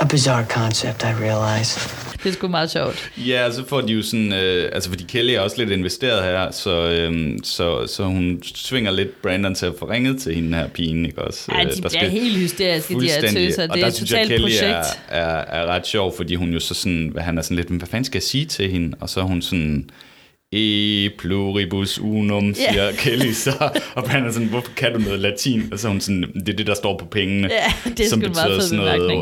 A 0.00 0.04
bizarre 0.06 0.46
concept, 0.50 1.02
I 1.02 1.06
realize. 1.06 1.80
Det 2.22 2.28
er 2.28 2.32
sgu 2.32 2.48
meget 2.48 2.70
sjovt. 2.70 3.10
Ja, 3.16 3.50
så 3.52 3.64
får 3.68 3.80
de 3.80 3.92
jo 3.92 4.02
sådan, 4.02 4.32
øh, 4.32 4.70
altså 4.72 4.88
fordi 4.90 5.04
Kelly 5.04 5.30
er 5.32 5.40
også 5.40 5.56
lidt 5.58 5.70
investeret 5.70 6.24
her, 6.24 6.50
så, 6.50 6.70
øh, 6.90 7.38
så, 7.42 7.86
så 7.86 8.04
hun 8.04 8.40
svinger 8.54 8.90
lidt 8.90 9.22
Brandon 9.22 9.54
til 9.54 9.66
at 9.66 9.72
få 9.78 9.90
ringet 9.90 10.20
til 10.22 10.34
hende 10.34 10.56
her 10.58 10.68
pigen, 10.68 11.06
ikke 11.06 11.22
også? 11.22 11.44
Ja, 11.52 11.64
Øh, 11.64 11.72
de 11.76 11.82
der 11.82 11.88
bliver 11.88 12.08
helt 12.08 12.36
hysteriske, 12.36 12.94
de 13.00 13.06
her 13.10 13.20
tøser. 13.20 13.62
Og 13.62 13.68
Det 13.68 13.76
der 13.76 13.82
er 13.84 13.88
et 13.88 13.94
synes 13.94 14.12
jeg, 14.12 14.26
Kelly 14.26 14.34
er, 14.40 14.44
projekt. 14.44 15.00
er, 15.08 15.24
er 15.28 15.66
ret 15.66 15.86
sjov, 15.86 16.16
fordi 16.16 16.34
hun 16.34 16.50
jo 16.52 16.60
så 16.60 16.74
sådan, 16.74 17.12
han 17.18 17.38
er 17.38 17.42
sådan 17.42 17.56
lidt, 17.56 17.70
"Men 17.70 17.78
hvad 17.78 17.88
fanden 17.88 18.04
skal 18.04 18.16
jeg 18.18 18.22
sige 18.22 18.44
til 18.46 18.70
hende? 18.70 18.96
Og 19.00 19.08
så 19.10 19.20
er 19.20 19.24
hun 19.24 19.42
sådan, 19.42 19.90
E 20.52 21.10
pluribus 21.18 21.98
unum, 21.98 22.54
siger 22.54 22.84
Ja. 22.84 22.92
Kelly 22.92 23.32
så. 23.32 23.50
Og 23.94 24.04
Brandon 24.04 24.28
er 24.28 24.32
sådan, 24.32 24.48
hvorfor 24.48 24.72
kan 24.76 24.92
du 24.92 24.98
noget 24.98 25.20
latin? 25.20 25.68
Og 25.72 25.78
så 25.78 25.88
er 25.88 25.90
hun 25.92 26.00
sådan, 26.00 26.22
det 26.34 26.48
er 26.48 26.56
det, 26.56 26.66
der 26.66 26.74
står 26.74 26.98
på 26.98 27.04
pengene. 27.04 27.48
Ja, 27.52 27.90
det 27.90 28.00
er 28.00 28.08
som 28.08 28.20
betyder 28.20 28.60
sådan 28.60 28.84
noget, 28.84 29.12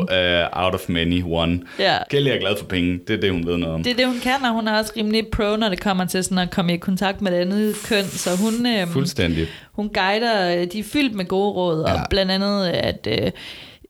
uh, 0.53 0.63
out 0.63 0.73
of 0.73 0.89
many, 0.89 1.23
one. 1.25 1.59
Ja. 1.79 1.97
Kelly 2.09 2.29
er 2.29 2.39
glad 2.39 2.57
for 2.59 2.65
penge, 2.65 2.99
det 3.07 3.15
er 3.15 3.19
det, 3.21 3.31
hun 3.31 3.47
ved 3.47 3.57
noget 3.57 3.75
om. 3.75 3.83
Det 3.83 3.91
er 3.91 3.95
det, 3.95 4.07
hun 4.07 4.19
kan, 4.19 4.43
og 4.43 4.53
hun 4.53 4.67
er 4.67 4.77
også 4.77 4.93
rimelig 4.97 5.27
pro, 5.27 5.55
når 5.55 5.69
det 5.69 5.79
kommer 5.81 6.05
til 6.05 6.23
sådan 6.23 6.37
at 6.37 6.51
komme 6.51 6.73
i 6.73 6.77
kontakt 6.77 7.21
med 7.21 7.31
det 7.31 7.37
andet 7.37 7.75
køn. 7.89 8.03
Så 8.05 8.29
hun, 8.37 8.65
øh, 8.67 8.87
Fuldstændig. 8.87 9.47
hun 9.71 9.89
guider, 9.89 10.55
øh, 10.61 10.67
de 10.71 10.79
er 10.79 10.83
fyldt 10.83 11.15
med 11.15 11.25
gode 11.25 11.51
råd, 11.51 11.81
og 11.81 11.89
Ja. 11.95 12.01
blandt 12.09 12.31
andet, 12.31 12.67
at 12.67 13.07
øh, 13.11 13.31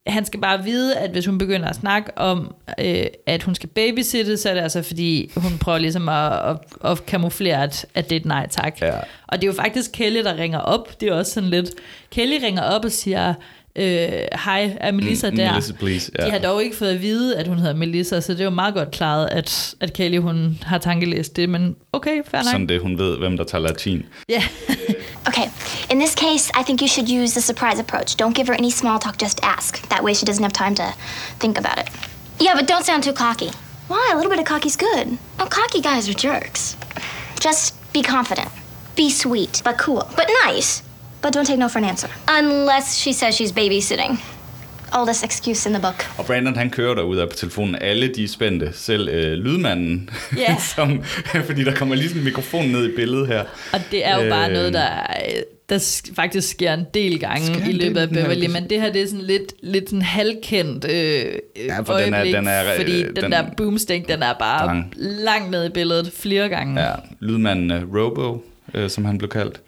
han 0.07 0.25
skal 0.25 0.39
bare 0.39 0.63
vide, 0.63 0.97
at 0.97 1.09
hvis 1.09 1.25
hun 1.25 1.37
begynder 1.37 1.69
at 1.69 1.75
snakke 1.75 2.17
om, 2.17 2.55
øh, 2.79 3.05
at 3.25 3.43
hun 3.43 3.55
skal 3.55 3.69
babysitte, 3.69 4.37
så 4.37 4.49
er 4.49 4.53
det 4.53 4.61
altså 4.61 4.81
fordi, 4.81 5.31
hun 5.35 5.57
prøver 5.57 5.77
ligesom 5.77 6.09
at, 6.09 6.49
at, 6.49 6.57
at 6.83 7.05
kamuflere, 7.05 7.63
at, 7.63 7.85
at 7.95 8.09
det 8.09 8.15
er 8.15 8.19
et 8.19 8.25
nej 8.25 8.47
tak. 8.49 8.81
Ja. 8.81 8.99
Og 9.27 9.41
det 9.41 9.43
er 9.43 9.47
jo 9.47 9.53
faktisk 9.53 9.91
Kelly, 9.93 10.23
der 10.23 10.37
ringer 10.37 10.59
op. 10.59 11.01
Det 11.01 11.09
er 11.09 11.13
også 11.13 11.31
sådan 11.31 11.49
lidt... 11.49 11.69
Kelly 12.11 12.43
ringer 12.43 12.61
op 12.61 12.85
og 12.85 12.91
siger, 12.91 13.33
øh, 13.77 14.10
hej, 14.46 14.77
er 14.81 14.91
Melissa 14.91 15.29
Mm, 15.29 15.36
der? 15.36 15.51
Melissa, 15.51 15.74
please, 15.74 16.12
ja. 16.19 16.25
De 16.25 16.31
har 16.31 16.39
dog 16.39 16.63
ikke 16.63 16.75
fået 16.77 16.89
at 16.89 17.01
vide, 17.01 17.36
at 17.38 17.48
hun 17.48 17.60
hedder 17.60 17.74
Melissa, 17.75 18.22
så 18.22 18.34
det 18.34 18.39
er 18.39 18.43
jo 18.43 18.50
meget 18.50 18.74
godt 18.74 18.91
klaret, 18.91 19.27
at, 19.31 19.75
at 19.79 19.93
Kelly 19.93 20.19
hun 20.19 20.60
har 20.62 20.77
tankelæst 20.77 21.36
det, 21.36 21.50
men 21.50 21.75
okay, 21.93 22.22
fair 22.31 22.41
nok. 22.43 22.51
Sådan 22.51 22.67
det, 22.69 22.81
hun 22.81 22.98
ved, 22.98 23.17
hvem 23.17 23.38
der 23.38 23.43
tager 23.43 23.62
latin. 23.62 24.03
Ja. 24.29 24.43
Okay, 25.27 25.48
in 25.91 26.00
this 26.00 26.13
case, 26.15 26.51
I 26.60 26.63
think 26.63 26.81
you 26.81 26.88
should 26.88 27.10
use 27.10 27.31
the 27.34 27.41
surprise 27.41 27.79
approach. 27.79 28.15
Don't 28.22 28.34
give 28.34 28.48
her 28.48 28.53
any 28.60 28.69
small 28.72 29.00
talk, 29.00 29.22
just 29.22 29.39
ask. 29.43 29.89
That 29.89 30.01
way 30.03 30.13
she 30.13 30.25
doesn't 30.25 30.43
have 30.43 30.53
time 30.53 30.75
to 30.75 30.84
think 31.41 31.57
about 31.57 31.77
it. 31.84 31.88
Yeah, 32.41 32.55
but 32.60 32.65
don't 32.67 32.86
sound 32.86 33.03
too 33.03 33.13
cocky. 33.13 33.51
Why? 33.89 34.10
A 34.13 34.15
little 34.15 34.31
bit 34.31 34.39
of 34.39 34.46
cocky's 34.46 34.77
good. 34.77 35.17
Oh, 35.39 35.48
cocky 35.60 35.81
guys 35.81 36.07
are 36.10 36.13
jerks. 36.27 36.77
Just 37.48 37.74
be 37.93 38.01
confident. 38.01 38.50
Be 38.96 39.10
sweet, 39.10 39.62
but 39.65 39.75
cool. 39.77 40.03
But 40.15 40.27
nice. 40.46 40.81
But 41.27 41.36
don't 41.36 41.46
take 41.46 41.60
no 41.60 41.67
for 41.67 41.79
an 41.79 41.86
answer. 41.86 42.07
Unless 42.39 42.96
she 42.96 43.13
says 43.13 43.36
she's 43.36 43.51
babysitting. 43.51 44.17
Oldest 44.93 45.24
excuse 45.24 45.69
in 45.69 45.74
the 45.75 45.81
book. 45.81 46.05
Og 46.17 46.25
Brandon, 46.25 46.55
han 46.55 46.69
kører 46.69 46.96
derud 46.96 47.17
af 47.17 47.29
på 47.29 47.36
telefonen. 47.36 47.75
Alle 47.75 48.07
de 48.07 48.24
er 48.24 48.27
spændte. 48.27 48.69
Selv 48.74 49.10
øh, 49.10 49.34
lydmanden. 49.34 50.10
Ja. 50.38 50.55
som, 50.75 51.03
fordi 51.48 51.63
der 51.63 51.75
kommer 51.75 51.96
lige 51.96 52.07
sådan 52.07 52.19
en 52.22 52.25
mikrofon 52.25 52.65
ned 52.65 52.89
i 52.89 52.96
billedet 52.96 53.27
her. 53.27 53.43
Og 53.74 53.79
det 53.91 54.05
er 54.07 54.24
jo 54.24 54.29
bare 54.29 54.48
Øh, 54.48 54.53
noget, 54.53 54.74
der, 54.74 54.89
der 55.69 55.77
sk- 55.77 56.15
faktisk 56.15 56.50
sker 56.50 56.74
en 56.74 56.86
del 56.93 57.19
gange 57.19 57.55
Sker 57.55 57.65
i 57.69 57.72
løbet 57.72 57.98
af 58.01 58.07
den 58.07 58.15
Beverly, 58.24 58.48
men 58.48 58.69
det 58.69 58.81
her 58.81 58.91
det 58.91 59.01
er 59.01 59.07
sådan 59.07 59.22
lidt, 59.25 59.53
lidt 59.63 59.89
sådan 59.89 60.01
halvkendt 60.01 60.86
øh, 60.86 60.91
Ja, 61.65 61.79
for 61.79 61.93
den 61.98 62.13
er- 62.13 62.19
øjeblik, 62.19 62.36
den 62.36 62.48
er, 62.48 62.72
øh, 62.72 62.77
fordi 62.79 63.03
den, 63.03 63.15
den- 63.15 63.31
der 63.31 63.43
boomstick, 63.57 64.07
den 64.07 64.24
er 64.24 64.34
bare 64.34 64.65
Lang. 64.65 64.93
langt 64.98 65.51
ned 65.51 65.65
i 65.65 65.69
billedet 65.69 66.12
flere 66.15 66.50
gange. 66.50 66.81
Ja, 66.81 66.91
lydmanden 67.19 67.72
øh, 67.72 67.84
Robo, 67.96 68.43
øh, 68.74 68.89
som 68.89 69.05
han 69.05 69.17
blev 69.17 69.29
kaldt. 69.29 69.62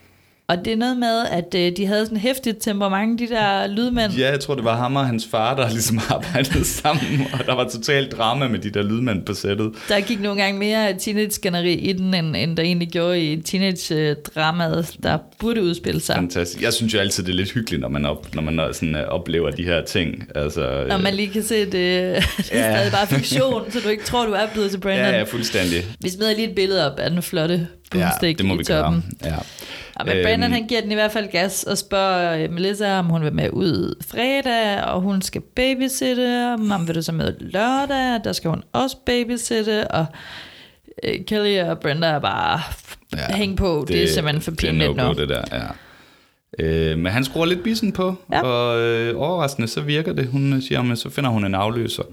Og 0.50 0.58
det 0.66 0.74
er 0.74 0.78
noget 0.78 0.98
med, 0.98 1.26
at 1.32 1.56
øh, 1.56 1.78
de 1.78 1.86
havde 1.86 2.06
sådan 2.06 2.18
hæftigt 2.18 2.58
temperament, 2.62 3.20
de 3.20 3.28
der 3.28 3.68
lydmænd. 3.68 4.14
Ja, 4.14 4.32
jeg 4.32 4.40
tror, 4.40 4.56
det 4.56 4.64
var 4.64 4.78
ham 4.78 4.96
og 4.96 5.06
hans 5.06 5.28
far, 5.32 5.56
der 5.56 5.70
ligesom 5.80 6.00
arbejdede 6.10 6.66
sammen, 6.66 7.28
og 7.34 7.46
der 7.46 7.56
var 7.56 7.68
totalt 7.70 8.12
drama 8.12 8.48
med 8.48 8.60
de 8.60 8.70
der 8.70 8.84
lydmænd 8.84 9.26
på 9.26 9.34
sættet. 9.34 9.72
Der 9.90 10.00
gik 10.00 10.22
nogle 10.22 10.42
gange 10.42 10.60
mere 10.60 10.94
teenage-skænderi 11.00 11.74
i 11.74 11.94
den, 11.94 12.14
end, 12.14 12.36
end 12.36 12.58
der 12.58 12.64
egentlig 12.64 12.88
gjorde 12.88 13.22
i 13.24 13.42
teenage-dramaet, 13.42 14.96
der 15.04 15.18
burde 15.40 15.64
udspille 15.64 16.02
sig. 16.02 16.16
Fantastisk. 16.16 16.64
Jeg 16.64 16.74
synes 16.74 16.94
jo 16.94 17.00
altid, 17.00 17.24
det 17.24 17.32
er 17.32 17.36
lidt 17.36 17.52
hyggeligt, 17.52 17.82
når 17.82 17.90
man, 17.90 18.06
op, 18.06 18.36
når 18.36 18.42
man 18.42 18.74
sådan, 18.74 18.96
øh, 18.96 19.08
oplever 19.08 19.52
de 19.52 19.64
her 19.64 19.84
ting. 19.86 20.24
Altså, 20.36 20.86
Når 20.88 20.98
øh, 20.98 21.04
man 21.04 21.14
lige 21.14 21.30
kan 21.30 21.44
se, 21.44 21.56
at 21.56 21.66
det, 21.72 21.74
det 21.74 22.18
er 22.52 22.60
Ja. 22.60 22.76
stadig 22.78 22.92
bare 22.92 23.08
fiktion, 23.08 23.72
så 23.72 23.80
du 23.84 23.90
ikke 23.90 24.04
tror, 24.04 24.26
du 24.26 24.32
er 24.32 24.48
blevet 24.54 24.72
til 24.72 24.78
Brandon. 24.80 25.06
Ja, 25.06 25.18
ja, 25.18 25.24
fuldstændig. 25.24 25.86
Vi 26.04 26.10
smider 26.10 26.36
lige 26.36 26.50
et 26.50 26.56
billede 26.56 26.92
op 26.92 27.00
af 27.00 27.10
den 27.10 27.22
flotte 27.22 27.68
Ja, 27.94 28.00
boomstick 28.00 28.38
det 28.38 28.46
må 28.46 28.54
i 28.54 28.58
vi 28.58 28.64
toppen. 28.64 29.04
gøre. 29.24 29.32
Ja. 29.34 29.38
Ja, 30.00 30.04
men 30.04 30.24
Brandon 30.26 30.44
Øhm. 30.44 30.52
han 30.54 30.68
giver 30.68 30.82
den 30.82 30.92
i 30.92 30.94
hvert 30.94 31.12
fald 31.12 31.32
gas 31.32 31.64
og 31.64 31.78
spørger 31.78 32.44
øh, 32.44 32.52
Melissa, 32.52 33.00
om 33.00 33.06
hun 33.06 33.24
vil 33.24 33.34
med 33.34 33.50
ud 33.54 34.04
fredag, 34.12 34.84
og 34.84 35.02
hun 35.02 35.22
skal 35.22 35.42
babysitte, 35.56 36.54
om 36.54 36.88
vil 36.88 36.96
du 36.96 37.02
så 37.02 37.12
med 37.12 37.34
lørdag, 37.40 38.24
der 38.24 38.34
skal 38.34 38.50
hun 38.50 38.64
også 38.74 38.98
babysitte, 39.06 39.88
og 39.92 40.06
øh, 41.04 41.26
Kelly 41.28 41.60
og 41.60 41.80
Brenda 41.80 42.08
er 42.08 42.20
bare 42.20 42.60
ja, 43.18 43.36
hæng 43.36 43.58
på, 43.58 43.86
det, 43.88 43.96
det 43.96 44.04
er 44.04 44.08
simpelthen 44.08 44.42
for 44.42 44.52
pinligt 44.52 44.90
det 44.96 45.00
er 45.04 45.08
nu. 45.14 45.20
det 45.20 45.30
der, 45.30 45.42
ja. 45.52 45.66
Øh, 46.60 46.98
men 46.98 47.12
han 47.12 47.26
skruer 47.26 47.46
lidt 47.46 47.64
bissen 47.64 47.92
på, 47.92 48.16
Ja. 48.32 48.38
ja. 48.38 48.44
og 48.44 48.80
øh, 48.80 49.18
overraskende 49.22 49.68
så 49.68 49.82
virker 49.82 50.14
det. 50.14 50.28
Hun 50.28 50.62
siger, 50.62 50.82
men 50.82 50.98
så 50.98 51.10
finder 51.10 51.30
hun 51.30 51.46
en 51.46 51.56
afløser. 51.56 52.04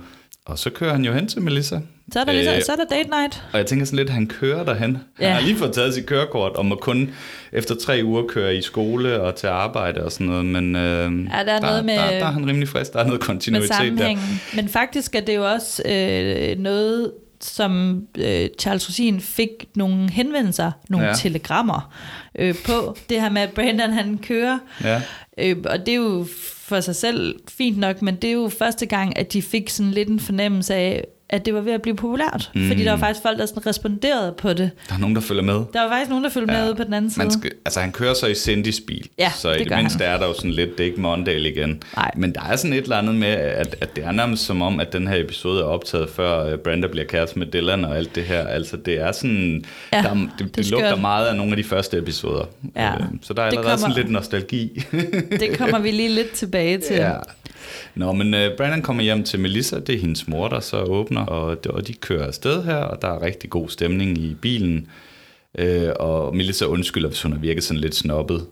Og 0.45 0.59
så 0.59 0.71
kører 0.71 0.93
han 0.93 1.05
jo 1.05 1.13
hen 1.13 1.29
til 1.29 1.43
Melissa. 1.43 1.79
Så 2.13 2.21
er 2.21 2.25
der, 2.25 2.33
ligesom, 2.33 2.55
Øh, 2.55 2.63
så 2.63 2.73
er 2.73 2.77
der 2.77 2.85
date 2.97 3.11
night. 3.11 3.43
Og 3.53 3.59
jeg 3.59 3.67
tænker 3.67 3.85
sådan 3.87 3.97
lidt, 3.97 4.09
at 4.09 4.15
han 4.15 4.27
kører 4.27 4.65
derhen. 4.65 4.99
Ja. 5.21 5.25
Han 5.27 5.35
har 5.35 5.41
lige 5.41 5.57
fået 5.57 5.73
taget 5.73 5.95
sit 5.95 6.07
kørekort, 6.07 6.53
og 6.53 6.67
må 6.67 6.75
kun 6.75 7.11
efter 7.53 7.75
tre 7.75 8.01
uger 8.05 8.23
køre 8.29 8.57
i 8.57 8.63
skole 8.63 9.21
og 9.21 9.35
til 9.35 9.47
arbejde 9.47 10.05
og 10.05 10.13
sådan 10.13 10.27
noget. 10.27 10.45
Men 10.45 10.77
øh, 10.77 10.81
Ja, 10.83 11.45
der 11.45 11.53
er 11.53 11.61
der, 11.61 11.61
noget 11.61 11.85
med- 11.85 11.95
der, 11.95 12.07
der 12.11 12.27
er 12.27 12.31
han 12.31 12.47
rimelig 12.49 12.69
frisk. 12.69 12.93
Der 12.93 12.99
er 12.99 13.07
noget 13.07 13.21
kontinuitet 13.21 13.99
der. 13.99 14.17
Men 14.57 14.69
faktisk 14.69 15.15
er 15.15 15.21
det 15.21 15.37
jo 15.37 15.51
også 15.53 15.83
øh, 15.89 16.59
noget, 16.59 17.13
som 17.41 18.03
øh, 18.19 18.49
Charles 18.59 18.89
Rosin 18.89 19.21
fik 19.21 19.49
nogle 19.75 20.11
henvendelser, 20.11 20.71
nogle. 20.89 21.07
Ja. 21.07 21.15
telegrammer 21.15 21.95
øh, 22.39 22.55
på. 22.67 22.97
Det 23.11 23.21
her 23.21 23.31
med, 23.31 23.43
at 23.43 23.51
Brandon 23.51 23.91
han 23.91 24.19
kører. 24.19 24.59
Ja. 24.85 25.03
Øh, 25.39 25.57
og 25.65 25.79
det 25.79 25.89
er 25.89 25.97
jo 25.97 26.27
for 26.63 26.81
sig 26.81 26.97
selv 26.97 27.35
fint 27.49 27.79
nok, 27.79 28.03
men 28.03 28.15
det 28.17 28.29
er 28.29 28.35
jo 28.35 28.51
første 28.59 28.87
gang, 28.87 29.19
at 29.19 29.33
de 29.33 29.43
fik 29.43 29.69
sådan 29.71 29.93
lidt 29.93 30.09
en 30.09 30.21
fornemmelse 30.21 30.75
af, 30.75 31.05
at 31.29 31.47
det 31.47 31.55
var 31.55 31.61
ved 31.61 31.73
at 31.73 31.83
blive 31.83 31.97
populært. 31.97 32.51
Mm. 32.55 32.69
Fordi 32.69 32.85
der 32.85 32.91
var 32.91 32.99
faktisk 32.99 33.23
folk, 33.23 33.39
der 33.39 33.47
sådan 33.47 33.67
responderede 33.67 34.35
på 34.39 34.49
det. 34.53 34.71
Der 34.89 34.95
er 34.95 34.99
nogen, 34.99 35.15
der 35.17 35.23
følger 35.23 35.43
med. 35.43 35.55
Der 35.55 35.83
var 35.83 35.89
faktisk 35.91 36.09
nogen, 36.09 36.25
der 36.25 36.31
følte 36.31 36.55
ja. 36.55 36.65
med 36.65 36.75
på 36.75 36.85
den 36.85 36.93
anden 36.95 37.11
side. 37.11 37.25
Man 37.25 37.31
skal, 37.33 37.51
altså 37.65 37.81
han 37.81 37.93
kører 37.93 38.15
så 38.15 38.27
i 38.27 38.35
Cindys 38.35 38.81
bil, 38.87 39.09
Ja, 39.19 39.31
så 39.37 39.51
i 39.51 39.59
det 39.59 39.69
det, 39.69 39.77
mindste 39.77 40.05
han. 40.05 40.15
er 40.15 40.19
der 40.19 40.27
jo 40.27 40.35
sådan 40.35 40.51
lidt, 40.51 40.71
det 40.79 40.81
er 40.81 40.89
ikke 40.89 41.01
Mondale 41.01 41.51
igen. 41.51 41.83
Nej. 41.97 42.11
Men 42.17 42.35
der 42.35 42.41
er 42.41 42.57
sådan 42.57 42.73
et 42.73 42.83
eller 42.83 42.97
andet 42.97 43.15
med, 43.15 43.29
at, 43.29 43.77
at 43.81 43.97
det 43.97 44.05
er 44.05 44.13
nærmest 44.13 44.45
som 44.45 44.63
om, 44.63 44.81
at 44.81 44.93
den 44.93 45.09
her 45.09 45.17
episode 45.17 45.61
er 45.61 45.65
optaget 45.65 46.09
før 46.11 46.53
uh, 46.53 46.59
Brenda 46.59 46.87
bliver 46.89 47.07
kæreste 47.07 47.39
med 47.39 47.47
Dylan 47.47 47.85
og 47.85 47.97
alt 47.97 48.15
det 48.15 48.25
her. 48.25 48.47
Altså 48.47 48.77
det 48.77 48.95
er 49.01 49.13
sådan, 49.13 49.65
Ja, 49.93 50.03
der, 50.03 50.09
er- 50.11 50.15
det 50.15 50.29
det, 50.39 50.57
det 50.57 50.71
lugter 50.71 50.97
meget 50.97 51.27
af 51.27 51.37
nogle 51.37 51.51
af 51.53 51.57
de 51.57 51.65
første 51.65 51.99
episoder. 51.99 52.45
Ja. 52.77 52.95
Øh, 52.95 53.01
Så 53.23 53.35
der 53.35 53.43
er 53.43 53.47
allerede 53.47 53.65
kommer- 53.69 53.77
sådan 53.79 53.97
lidt 53.97 54.11
nostalgi. 54.11 54.83
Det 55.41 55.59
kommer 55.59 55.79
vi 55.79 55.91
lige 55.91 56.09
lidt 56.09 56.31
tilbage 56.33 56.79
til. 56.79 56.97
ja. 56.97 57.13
Nå, 57.95 58.13
men 58.13 58.35
uh, 58.35 58.41
Brandon 58.57 58.83
kommer 58.83 59.03
hjem 59.03 59.25
til 59.25 59.41
Melissa, 59.41 59.79
det 59.79 59.95
er 59.95 59.99
hendes 60.01 60.29
mor, 60.29 60.49
der 60.49 60.61
så 60.61 60.77
åbner, 60.77 61.16
og, 61.21 61.59
og 61.69 61.87
de 61.87 61.95
kører 61.95 62.27
afsted 62.27 62.65
her, 62.65 62.77
og 62.77 63.03
der 63.03 63.09
er 63.09 63.23
rigtig 63.23 63.51
god 63.51 63.69
stemning 63.69 64.19
i 64.19 64.35
bilen. 64.35 64.87
Øh, 65.59 65.91
og 66.01 66.37
Melissa 66.37 66.65
undskylder, 66.65 67.09
hvis 67.09 67.23
hun 67.23 67.33
har 67.33 67.39
virket 67.39 67.65
sådan 67.65 67.81
lidt 67.81 67.95
snobbet. 67.95 68.47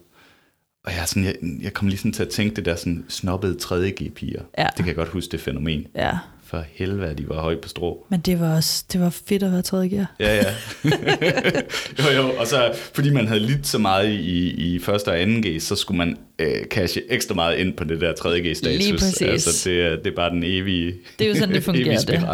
Og 0.84 0.92
jeg, 0.92 1.00
er 1.00 1.04
sådan, 1.04 1.24
jeg, 1.24 1.34
jeg 1.62 1.72
kom 1.72 1.88
lige 1.88 1.98
sådan 1.98 2.12
til 2.12 2.22
at 2.22 2.28
tænke 2.28 2.56
det 2.56 2.64
der 2.64 2.76
sådan 2.76 3.04
snobbede 3.08 3.56
3G-piger. 3.62 4.42
Ja. 4.58 4.66
Det 4.66 4.76
kan 4.76 4.86
jeg 4.86 4.94
godt 4.94 5.08
huske, 5.08 5.32
det 5.32 5.40
fænomen. 5.40 5.86
ja. 5.96 6.18
For 6.46 6.64
helvede, 6.72 7.14
de 7.14 7.28
var 7.28 7.40
højt 7.40 7.60
på 7.60 7.68
strå. 7.68 8.06
Men 8.08 8.20
det 8.20 8.40
var 8.40 8.56
også 8.56 8.84
det 8.92 9.00
var 9.00 9.10
fedt 9.10 9.42
at 9.42 9.52
være 9.52 9.62
tredje 9.62 9.88
gear. 9.88 10.14
Ja, 10.20 10.36
ja. 10.36 10.54
jo, 11.98 12.22
jo. 12.22 12.32
Og 12.38 12.46
så, 12.46 12.72
fordi 12.94 13.10
man 13.10 13.26
havde 13.28 13.40
lidt 13.40 13.66
så 13.66 13.78
meget 13.78 14.10
i, 14.10 14.50
i 14.74 14.78
første 14.78 15.08
og 15.08 15.20
anden 15.20 15.42
G, 15.46 15.62
så 15.62 15.76
skulle 15.76 15.98
man 15.98 16.16
øh, 16.38 16.64
cashe 16.70 17.00
ekstra 17.12 17.34
meget 17.34 17.56
ind 17.56 17.72
på 17.72 17.84
det 17.84 18.00
der 18.00 18.12
3G-status. 18.12 18.78
Lige 18.78 18.92
præcis. 18.92 19.22
Altså, 19.22 19.70
det, 19.70 19.80
er- 19.86 19.96
det 19.96 20.06
er 20.06 20.16
bare 20.16 20.30
den 20.30 20.42
evige 20.46 20.94
Det 21.18 21.24
er 21.24 21.28
jo 21.28 21.34
sådan, 21.34 21.54
det 21.54 21.64
fungerer, 21.70 21.98
det. 22.00 22.24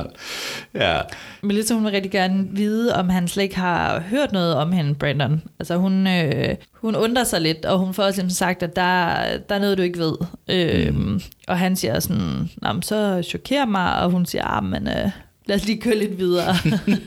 Ja. 0.75 0.99
Melissa, 1.43 1.75
hun 1.75 1.85
vil 1.85 1.93
rigtig 1.93 2.11
gerne 2.13 2.47
vide, 2.53 2.95
om 2.95 3.09
han 3.09 3.29
slet 3.29 3.43
ikke 3.43 3.57
har 3.57 4.01
hørt 4.01 4.33
noget 4.33 4.55
om 4.55 4.73
hende, 4.73 4.95
Brandon. 4.95 5.43
Altså 5.59 5.77
hun, 5.77 6.07
øh, 6.07 6.55
hun 6.73 6.97
undrer 6.97 7.25
sig 7.25 7.41
lidt, 7.41 7.65
og 7.65 7.79
hun 7.79 7.95
får 7.95 8.03
også 8.03 8.21
ligesom 8.23 8.37
sagt, 8.37 8.63
at 8.63 8.77
der, 8.77 9.07
der 9.49 9.55
er 9.55 9.59
noget, 9.59 9.79
du 9.79 9.83
ikke 9.83 9.99
ved. 9.99 10.15
Øh, 10.51 10.95
mm. 10.95 11.21
Og 11.49 11.59
han 11.59 11.77
siger 11.77 12.01
sådan, 12.01 12.51
Nå, 12.63 12.69
så 12.83 13.23
chokerer 13.29 13.67
mig, 13.67 14.03
og 14.03 14.11
hun 14.11 14.27
siger, 14.27 14.45
ah, 14.45 14.65
men 14.65 14.89
øh, 14.89 15.11
lad 15.47 15.57
os 15.57 15.67
lige 15.67 15.81
køre 15.81 15.97
lidt 15.99 16.19
videre. 16.19 16.55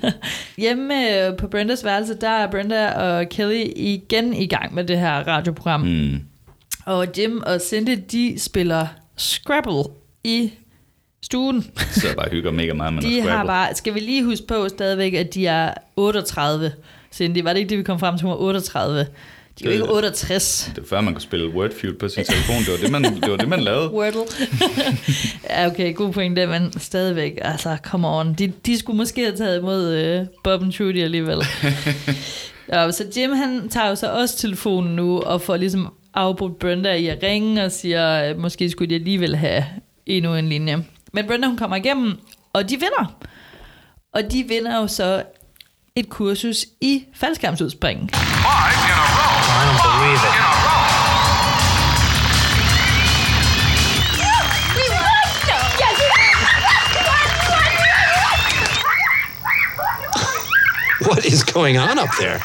Hjemme 0.57 1.25
øh, 1.27 1.37
på 1.37 1.47
Brendas 1.47 1.83
værelse, 1.85 2.13
der 2.21 2.29
er 2.29 2.51
Brenda 2.51 2.87
og 2.91 3.29
Kelly 3.29 3.63
igen 3.75 4.33
i 4.33 4.45
gang 4.45 4.73
med 4.75 4.83
det 4.83 4.99
her 4.99 5.13
radioprogram. 5.27 5.81
Mm. 5.81 6.19
Og 6.85 7.07
Jim 7.17 7.43
og 7.45 7.61
Cindy, 7.61 7.99
de 8.11 8.35
spiller 8.39 8.87
Scrabble 9.17 9.83
i 10.23 10.51
stuen. 11.23 11.71
Så 11.91 12.07
bare 12.17 12.29
hygger 12.31 12.51
mega 12.51 12.73
meget 12.73 12.93
med 12.93 13.01
De 13.01 13.07
noget 13.07 13.23
har 13.23 13.29
Scrabble. 13.29 13.47
bare, 13.47 13.75
skal 13.75 13.93
vi 13.93 13.99
lige 13.99 14.23
huske 14.23 14.47
på 14.47 14.69
stadigvæk, 14.69 15.13
at 15.13 15.33
de 15.33 15.47
er 15.47 15.73
38. 15.95 16.71
Cindy, 17.13 17.43
var 17.43 17.53
det 17.53 17.59
ikke 17.59 17.69
det, 17.69 17.77
vi 17.77 17.83
kom 17.83 17.99
frem 17.99 18.17
til, 18.17 18.23
hun 18.23 18.31
var 18.31 18.37
38? 18.37 19.07
De 19.59 19.65
er 19.65 19.69
jo 19.69 19.71
ikke 19.71 19.89
68. 19.93 20.71
Det 20.75 20.83
var 20.83 20.87
før, 20.87 21.01
man 21.01 21.13
kunne 21.13 21.21
spille 21.21 21.49
Wordfeud 21.49 21.93
på 21.93 22.07
sin 22.07 22.23
telefon. 22.23 22.55
Det 22.55 22.71
var 22.71 22.77
det, 22.77 22.91
man, 22.91 23.03
det 23.03 23.31
var 23.31 23.37
det, 23.37 23.47
man 23.49 23.59
lavede. 23.59 23.91
Wordle. 23.93 24.21
ja, 25.49 25.67
okay, 25.67 25.95
god 25.95 26.13
pointe, 26.13 26.47
men 26.47 26.79
stadigvæk, 26.79 27.37
altså, 27.41 27.77
come 27.83 28.07
on. 28.07 28.33
De, 28.33 28.47
de 28.65 28.79
skulle 28.79 28.97
måske 28.97 29.21
have 29.23 29.37
taget 29.37 29.59
imod 29.59 29.93
øh, 29.93 30.25
Bob 30.43 30.61
and 30.61 30.73
Trudy 30.73 31.03
alligevel. 31.03 31.37
ja, 32.73 32.91
så 32.91 33.05
Jim, 33.17 33.31
han 33.31 33.69
tager 33.69 33.89
jo 33.89 33.95
så 33.95 34.07
også 34.11 34.37
telefonen 34.37 34.95
nu, 34.95 35.19
og 35.21 35.41
får 35.41 35.57
ligesom 35.57 35.93
afbrudt 36.13 36.59
Brenda 36.59 36.93
i 36.93 37.07
at 37.07 37.23
ringe, 37.23 37.65
og 37.65 37.71
siger, 37.71 38.15
at 38.15 38.37
måske 38.37 38.69
skulle 38.69 38.89
de 38.89 38.95
alligevel 38.95 39.35
have 39.35 39.65
endnu 40.05 40.35
en 40.35 40.49
linje. 40.49 40.85
Men 41.13 41.27
Brenda, 41.27 41.47
hun 41.47 41.57
kommer 41.57 41.75
igennem, 41.75 42.19
og 42.53 42.69
de 42.69 42.75
vinder. 42.75 43.15
Og 44.13 44.31
de 44.31 44.43
vinder 44.43 44.77
jo 44.77 44.87
så 44.87 45.23
et 45.95 46.09
kursus 46.09 46.65
i 46.81 47.05
faldskærmsudspring. 47.15 48.01
I 48.01 48.15
don't 49.65 49.81
believe 49.83 50.19
it. 50.29 50.53
What 61.07 61.25
is 61.25 61.43
going 61.43 61.77
on 61.79 61.99
up 61.99 62.09
there? 62.19 62.39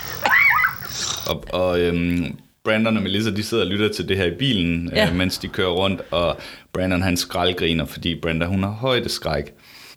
Og, 1.26 1.44
og 1.52 1.80
øhm, 1.80 2.38
Brandon 2.68 2.96
og 2.96 3.02
Melissa, 3.02 3.30
de 3.30 3.42
sidder 3.42 3.64
og 3.64 3.70
lytter 3.70 3.88
til 3.92 4.08
det 4.08 4.16
her 4.16 4.24
i 4.24 4.34
bilen, 4.38 4.90
Ja. 4.94 5.02
ja. 5.04 5.10
øh, 5.10 5.16
mens 5.16 5.38
de 5.38 5.48
kører 5.48 5.70
rundt, 5.70 6.00
og 6.10 6.38
Brandon 6.72 7.02
han 7.02 7.16
skraldgriner, 7.16 7.84
fordi 7.86 8.14
Brenda 8.14 8.46
hun 8.46 8.62
har 8.62 8.70
højdeskræk. 8.70 9.44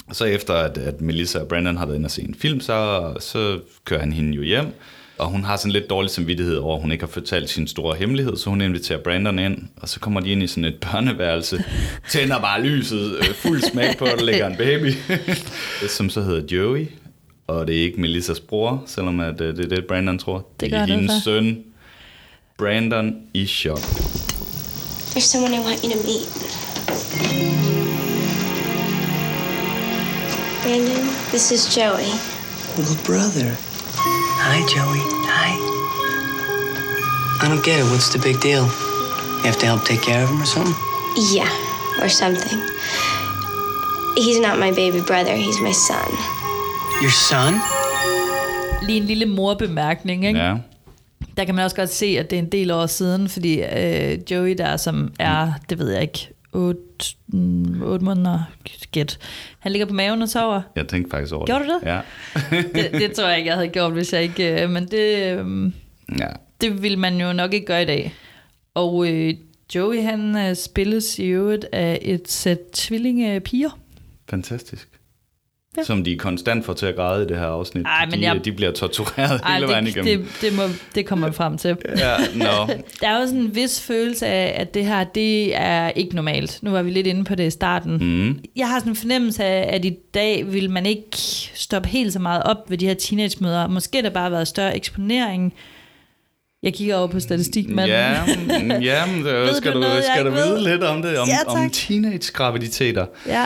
Og 0.09 0.15
så 0.15 0.25
efter, 0.25 0.53
at, 0.53 0.77
at 0.77 1.01
Melissa 1.01 1.39
og 1.39 1.47
Brandon 1.47 1.77
har 1.77 1.85
været 1.85 1.97
inde 1.97 2.07
og 2.07 2.11
se 2.11 2.21
en 2.21 2.35
film, 2.39 2.59
så, 2.61 3.01
så 3.19 3.59
kører 3.85 3.99
han 3.99 4.13
hende 4.13 4.35
jo 4.35 4.41
hjem. 4.43 4.65
Og 5.17 5.27
hun 5.27 5.43
har 5.43 5.55
sådan 5.57 5.71
lidt 5.71 5.89
dårlig 5.89 6.11
samvittighed 6.11 6.55
over, 6.55 6.75
at 6.75 6.81
hun 6.81 6.91
ikke 6.91 7.03
har 7.03 7.09
fortalt 7.11 7.49
sin 7.49 7.67
store 7.67 7.95
hemmelighed, 7.95 8.35
så 8.37 8.49
hun 8.49 8.61
inviterer 8.61 8.99
Brandon 8.99 9.39
ind, 9.39 9.57
og 9.77 9.89
så 9.89 9.99
kommer 9.99 10.19
de 10.19 10.29
ind 10.31 10.43
i 10.43 10.47
sådan 10.47 10.65
et 10.65 10.75
børneværelse, 10.91 11.63
tænder 12.11 12.39
bare 12.39 12.61
lyset, 12.63 13.15
øh, 13.19 13.25
fuld 13.35 13.61
smæk 13.61 13.97
på, 13.97 14.05
der 14.05 14.23
ligger 14.25 14.47
en 14.49 14.55
baby, 14.57 14.93
som 15.97 16.09
så 16.09 16.21
hedder 16.21 16.55
Joey, 16.55 16.87
og 17.47 17.67
det 17.67 17.77
er 17.77 17.81
ikke 17.83 18.01
Melissas 18.01 18.39
bror, 18.39 18.83
selvom 18.87 19.19
at, 19.19 19.41
øh, 19.41 19.55
det 19.57 19.65
er 19.65 19.69
det, 19.75 19.85
Brandon 19.85 20.17
tror. 20.17 20.47
Det 20.59 20.73
er 20.73 20.85
det 20.85 20.95
hendes 20.95 21.11
så. 21.11 21.21
søn, 21.23 21.57
Brandon 22.61 23.27
i 23.33 23.43
chok. 23.43 23.81
There's 25.13 25.25
someone 25.25 25.51
I 25.51 25.61
want 25.61 25.83
you 25.83 25.89
to 25.93 25.97
meet. 26.05 26.29
Brandon, 30.61 31.09
this 31.31 31.51
is 31.51 31.73
Joey. 31.73 32.13
Little 32.77 33.03
brother. 33.03 33.57
Hi, 34.45 34.61
Joey. 34.69 35.01
Hi. 35.25 35.57
I 37.41 37.49
don't 37.49 37.65
get 37.65 37.79
it. 37.79 37.89
What's 37.89 38.13
the 38.13 38.19
big 38.19 38.39
deal? 38.41 38.65
You 38.67 39.45
have 39.49 39.57
to 39.57 39.65
help 39.65 39.83
take 39.83 40.03
care 40.03 40.21
of 40.21 40.29
him 40.29 40.39
or 40.39 40.45
something? 40.45 40.75
Yeah, 41.33 41.49
or 41.99 42.09
something. 42.09 42.59
He's 44.15 44.39
not 44.39 44.59
my 44.59 44.69
baby 44.69 45.01
brother, 45.01 45.33
he's 45.33 45.59
my 45.61 45.73
son. 45.73 46.11
Your 47.01 47.09
son? 47.09 47.59
Lige 48.85 48.97
en 48.97 49.05
lille 49.07 49.25
morbemærkning, 49.25 50.25
ikke? 50.25 50.39
Ja. 50.39 50.57
Der 51.37 51.45
kan 51.45 51.55
man 51.55 51.63
også 51.65 51.75
godt 51.75 51.89
se, 51.89 52.05
at 52.05 52.29
det 52.29 52.39
er 52.39 52.41
en 52.43 52.51
del 52.51 52.71
år 52.71 52.85
siden, 52.85 53.29
fordi 53.29 53.61
øh, 53.61 54.17
Joey 54.31 54.53
der, 54.57 54.77
som 54.77 55.13
er, 55.19 55.51
det 55.69 55.79
ved 55.79 55.91
jeg 55.91 56.01
ikke, 56.01 56.29
8, 56.53 56.79
mm, 57.27 57.81
8 57.83 58.05
måneder, 58.05 58.39
gæt. 58.91 59.17
Han 59.59 59.71
ligger 59.71 59.85
på 59.85 59.93
maven 59.93 60.21
og 60.21 60.29
sover. 60.29 60.61
Jeg 60.75 60.87
tænkte 60.87 61.11
faktisk 61.11 61.33
over 61.33 61.45
Gjorde 61.45 61.63
det. 61.63 61.69
du 61.69 61.79
det? 61.79 61.91
Ja. 61.91 62.01
Det, 62.81 62.91
det 63.01 63.11
tror 63.11 63.27
jeg 63.27 63.37
ikke, 63.37 63.47
jeg 63.47 63.55
havde 63.55 63.67
gjort, 63.69 63.93
hvis 63.93 64.13
jeg 64.13 64.23
ikke... 64.23 64.63
øh, 64.63 64.69
Men 64.69 64.85
det, 64.87 65.37
øh, 65.37 65.71
ja. 66.19 66.27
det 66.61 66.83
vil 66.83 66.97
man 66.97 67.21
jo 67.21 67.33
nok 67.33 67.53
ikke 67.53 67.65
gøre 67.65 67.81
i 67.81 67.85
dag. 67.85 68.13
Og 68.73 69.07
øh, 69.07 69.33
Joey, 69.75 70.01
han 70.03 70.37
øh, 70.37 70.55
spilles 70.55 71.19
i 71.19 71.25
øvrigt 71.25 71.65
af 71.71 71.99
et 72.01 72.29
sæt 72.31 72.59
tvillingepiger. 72.73 73.79
Fantastisk. 74.29 74.89
Ja. 75.77 75.83
Som 75.83 76.03
de 76.03 76.17
konstant 76.17 76.65
får 76.65 76.73
til 76.73 76.85
at 76.85 76.95
græde 76.95 77.23
i 77.23 77.27
det 77.27 77.37
her 77.37 77.45
afsnit. 77.45 77.85
Ej, 77.85 78.05
men 78.05 78.19
de, 78.19 78.25
jeg- 78.25 78.45
de 78.45 78.51
bliver 78.51 78.71
tortureret 78.71 79.41
Ej, 79.43 79.53
hele 79.55 79.67
vejen 79.67 79.85
det, 79.85 79.95
igennem. 79.95 80.23
det, 80.25 80.41
det, 80.41 80.55
må, 80.57 80.63
det 80.95 81.05
kommer 81.05 81.27
man 81.27 81.33
frem 81.33 81.57
til. 81.57 81.77
Ja, 81.97 82.15
no. 82.35 82.67
Der 83.01 83.07
er 83.07 83.19
jo 83.19 83.25
sådan 83.27 83.39
en 83.41 83.55
vis 83.55 83.81
følelse 83.81 84.27
af, 84.27 84.53
at 84.61 84.73
det 84.73 84.85
her, 84.85 85.03
det 85.03 85.55
er 85.55 85.89
ikke 85.89 86.15
normalt. 86.15 86.59
Nu 86.61 86.71
var 86.71 86.81
vi 86.81 86.91
lidt 86.91 87.07
inde 87.07 87.23
på 87.23 87.35
det 87.35 87.47
i 87.47 87.49
starten. 87.49 87.97
Mm. 87.97 88.39
Jeg 88.55 88.69
har 88.69 88.79
sådan 88.79 88.91
en 88.91 88.95
fornemmelse 88.95 89.43
af, 89.43 89.75
at 89.75 89.85
i 89.85 89.95
dag 90.13 90.51
vil 90.51 90.69
man 90.69 90.85
ikke 90.85 91.17
stoppe 91.53 91.89
helt 91.89 92.13
så 92.13 92.19
meget 92.19 92.43
op 92.43 92.57
ved 92.69 92.77
de 92.77 92.87
her 92.87 92.93
teenage-møder. 92.93 93.67
Måske 93.67 93.97
har 93.97 94.01
der 94.01 94.09
bare 94.09 94.31
været 94.31 94.47
større 94.47 94.75
eksponering. 94.75 95.53
Jeg 96.63 96.73
kigger 96.73 96.95
over 96.95 97.07
på 97.07 97.19
statistik, 97.19 97.69
men... 97.69 97.85
Ja, 97.87 98.17
mm, 98.25 98.71
ja 98.71 99.05
men 99.05 99.25
det, 99.25 99.55
skal 99.55 99.73
du 99.73 99.79
noget, 99.79 100.03
skal 100.03 100.25
du 100.25 100.29
ikke 100.29 100.41
ved? 100.41 100.57
vide 100.57 100.69
lidt 100.71 100.83
om 100.83 101.01
det? 101.01 101.17
Om, 101.19 101.27
Ja, 101.27 101.37
tak. 101.53 101.63
om 101.63 101.69
teenage-graviditeter. 101.69 103.05
ja. 103.27 103.45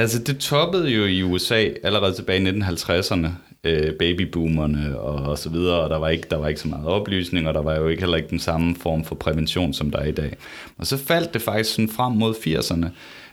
Altså, 0.00 0.18
det 0.18 0.38
toppede 0.38 0.88
jo 0.88 1.04
i 1.04 1.22
USA 1.22 1.68
allerede 1.82 2.14
tilbage 2.14 2.42
i 2.42 2.50
1950'erne. 2.50 3.28
Øh, 3.64 3.94
babyboomerne 3.98 4.98
og, 4.98 5.30
og 5.30 5.38
så 5.38 5.48
videre, 5.48 5.80
og 5.80 5.90
der 5.90 5.96
var, 5.96 6.08
ikke, 6.08 6.26
der 6.30 6.36
var 6.36 6.48
ikke 6.48 6.60
så 6.60 6.68
meget 6.68 6.86
oplysning, 6.86 7.48
og 7.48 7.54
der 7.54 7.62
var 7.62 7.76
jo 7.76 7.88
ikke 7.88 8.02
heller 8.02 8.16
ikke 8.16 8.28
den 8.28 8.38
samme 8.38 8.76
form 8.76 9.04
for 9.04 9.14
prævention, 9.14 9.72
som 9.72 9.90
der 9.90 9.98
er 9.98 10.06
i 10.06 10.12
dag. 10.12 10.36
Og 10.78 10.86
så 10.86 10.96
faldt 10.96 11.34
det 11.34 11.42
faktisk 11.42 11.74
sådan 11.74 11.88
frem 11.88 12.12
mod 12.12 12.34
80'erne. 12.34 12.86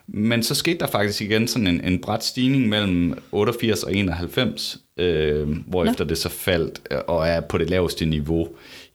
Men 0.08 0.44
så 0.44 0.56
skete 0.56 0.80
der 0.80 0.88
faktisk 0.88 1.22
igen 1.22 1.48
sådan 1.48 1.68
en, 1.68 1.82
en 1.84 2.02
bræt 2.02 2.24
stigning 2.24 2.70
mellem 2.70 3.18
88 3.32 3.84
og 3.84 3.94
91, 3.94 4.78
øh, 4.98 5.48
hvorefter 5.68 6.04
det 6.04 6.18
så 6.18 6.30
faldt 6.30 6.82
øh, 6.92 6.98
og 7.08 7.28
er 7.28 7.42
på 7.42 7.58
det 7.58 7.70
laveste 7.70 8.06
niveau 8.06 8.48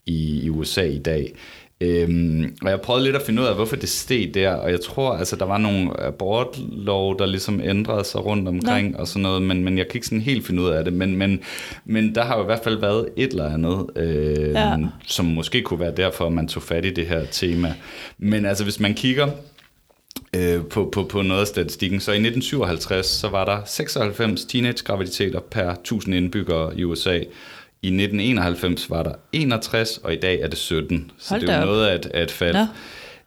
i, 0.06 0.40
i 0.44 0.50
USA 0.50 0.82
i 0.82 0.98
dag. 0.98 1.34
Øhm, 1.82 2.56
og 2.62 2.70
jeg 2.70 2.80
prøvede 2.80 3.04
lidt 3.04 3.16
at 3.16 3.22
finde 3.22 3.42
ud 3.42 3.46
af, 3.46 3.54
hvorfor 3.54 3.76
det 3.76 3.88
steg 3.88 4.30
der, 4.34 4.50
og 4.54 4.70
jeg 4.70 4.80
tror, 4.80 5.12
altså, 5.12 5.36
der 5.36 5.44
var 5.44 5.58
nogle 5.58 6.00
abortlov, 6.00 7.18
der 7.18 7.26
ligesom 7.26 7.60
ændrede 7.64 8.04
sig 8.04 8.26
rundt 8.26 8.48
omkring 8.48 8.90
Nå. 8.90 8.98
og 8.98 9.08
sådan 9.08 9.22
noget, 9.22 9.42
men, 9.42 9.64
men 9.64 9.78
jeg 9.78 9.88
kan 9.88 9.94
ikke 9.94 10.06
sådan 10.06 10.20
helt 10.20 10.46
finde 10.46 10.62
ud 10.62 10.68
af 10.68 10.84
det, 10.84 10.92
men, 10.92 11.16
men, 11.16 11.40
men 11.84 12.14
der 12.14 12.22
har 12.22 12.36
jo 12.36 12.42
i 12.42 12.46
hvert 12.46 12.60
fald 12.64 12.78
været 12.80 13.08
et 13.16 13.30
eller 13.30 13.48
andet, 13.54 13.86
øh, 13.96 14.50
Ja. 14.52 14.76
som 15.06 15.24
måske 15.24 15.62
kunne 15.62 15.80
være 15.80 15.94
derfor, 15.96 16.26
at 16.26 16.32
man 16.32 16.48
tog 16.48 16.62
fat 16.62 16.84
i 16.84 16.90
det 16.90 17.06
her 17.06 17.24
tema. 17.30 17.74
Men 18.18 18.46
altså, 18.46 18.64
hvis 18.64 18.80
man 18.80 18.94
kigger 18.94 19.28
øh, 20.36 20.64
på, 20.64 20.88
på, 20.92 21.04
på 21.04 21.22
noget 21.22 21.40
af 21.40 21.46
statistikken, 21.46 22.00
så 22.00 22.10
i 22.10 22.14
1957, 22.14 23.06
så 23.06 23.28
var 23.28 23.44
der 23.44 23.58
96 23.66 24.44
teenage-graviditeter 24.44 25.40
per 25.40 25.70
1000 25.70 26.14
indbyggere 26.14 26.78
i 26.78 26.84
USA. 26.84 27.20
I 27.82 27.86
1991 27.86 28.90
var 28.90 29.02
der 29.02 29.12
61, 29.32 30.00
og 30.04 30.12
i 30.12 30.16
dag 30.16 30.40
er 30.40 30.48
det 30.48 30.58
17. 30.58 31.10
Så 31.18 31.28
Hold 31.28 31.40
det 31.40 31.48
er 31.50 31.56
jo 31.56 31.62
op. 31.62 31.66
noget 31.66 31.86
af 31.86 31.94
et, 31.94 32.06
af 32.06 32.22
et 32.22 32.30
fald. 32.30 32.54
Nå. 32.54 32.66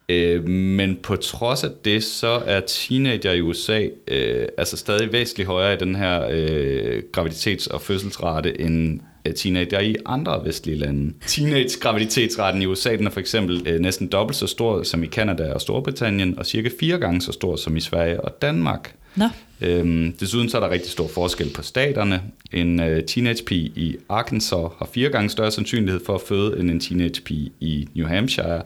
Øh, 0.10 0.48
men 0.48 0.98
på 1.04 1.16
trods 1.16 1.64
af 1.64 1.70
det, 1.86 2.04
så 2.04 2.42
er 2.46 2.60
teenager 2.60 3.32
i 3.32 3.42
USA 3.42 3.88
øh, 4.08 4.48
altså 4.58 4.78
stadig 4.78 5.12
væsentligt 5.12 5.48
højere 5.48 5.74
i 5.74 5.78
den 5.78 5.96
her 5.96 6.28
øh, 6.32 7.02
graviditets- 7.18 7.74
og 7.74 7.82
fødselsrate 7.82 8.62
end 8.62 9.00
øh, 9.28 9.34
teenager 9.34 9.80
i 9.80 9.96
andre 10.06 10.46
vestlige 10.46 10.78
lande. 10.78 11.14
Teenage-graviditetsraten 11.26 12.62
i 12.62 12.66
USA 12.66 12.96
den 12.96 13.06
er 13.08 13.12
for 13.12 13.20
eksempel 13.20 13.68
øh, 13.68 13.80
næsten 13.80 14.08
dobbelt 14.08 14.38
så 14.38 14.48
stor 14.48 14.84
som 14.84 15.04
i 15.04 15.08
Kanada 15.08 15.54
og 15.54 15.62
Storbritannien, 15.62 16.40
og 16.40 16.46
cirka 16.46 16.70
fire 16.80 16.98
gange 16.98 17.22
så 17.22 17.32
stor 17.32 17.56
som 17.56 17.78
i 17.78 17.80
Sverige 17.80 18.22
og 18.22 18.42
Danmark. 18.42 18.96
Nå. 19.16 19.26
Øhm, 19.62 20.14
desuden 20.20 20.50
så 20.50 20.58
er 20.58 20.62
der 20.62 20.70
rigtig 20.70 20.92
stor 20.92 21.08
forskel 21.08 21.50
på 21.56 21.62
staterne. 21.62 22.22
En 22.52 22.80
øh, 22.80 23.04
teenage-pige 23.04 23.72
i 23.76 23.98
Arkansas 24.10 24.70
har 24.80 24.90
fire 24.94 25.10
gange 25.10 25.30
større 25.30 25.52
sandsynlighed 25.52 26.06
for 26.06 26.16
at 26.16 26.22
føde 26.22 26.60
end 26.60 26.72
en 26.72 26.80
teenage-pige 26.80 27.52
i 27.60 27.88
New 27.96 28.08
Hampshire, 28.08 28.62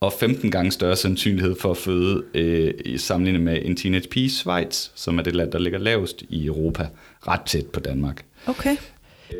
og 0.00 0.12
15 0.20 0.50
gange 0.50 0.72
større 0.72 0.96
sandsynlighed 0.96 1.56
for 1.60 1.70
at 1.70 1.76
føde 1.76 2.24
øh, 2.34 2.74
i 2.84 2.98
sammenligning 2.98 3.44
med 3.44 3.58
en 3.64 3.76
teenage-pige 3.76 4.26
i 4.26 4.28
Schweiz, 4.28 4.88
som 4.94 5.18
er 5.18 5.22
det 5.22 5.34
land, 5.34 5.52
der 5.52 5.58
ligger 5.58 5.78
lavest 5.78 6.22
i 6.28 6.46
Europa, 6.46 6.88
ret 7.28 7.40
tæt 7.46 7.66
på 7.66 7.80
Danmark. 7.80 8.24
Okay. 8.46 8.76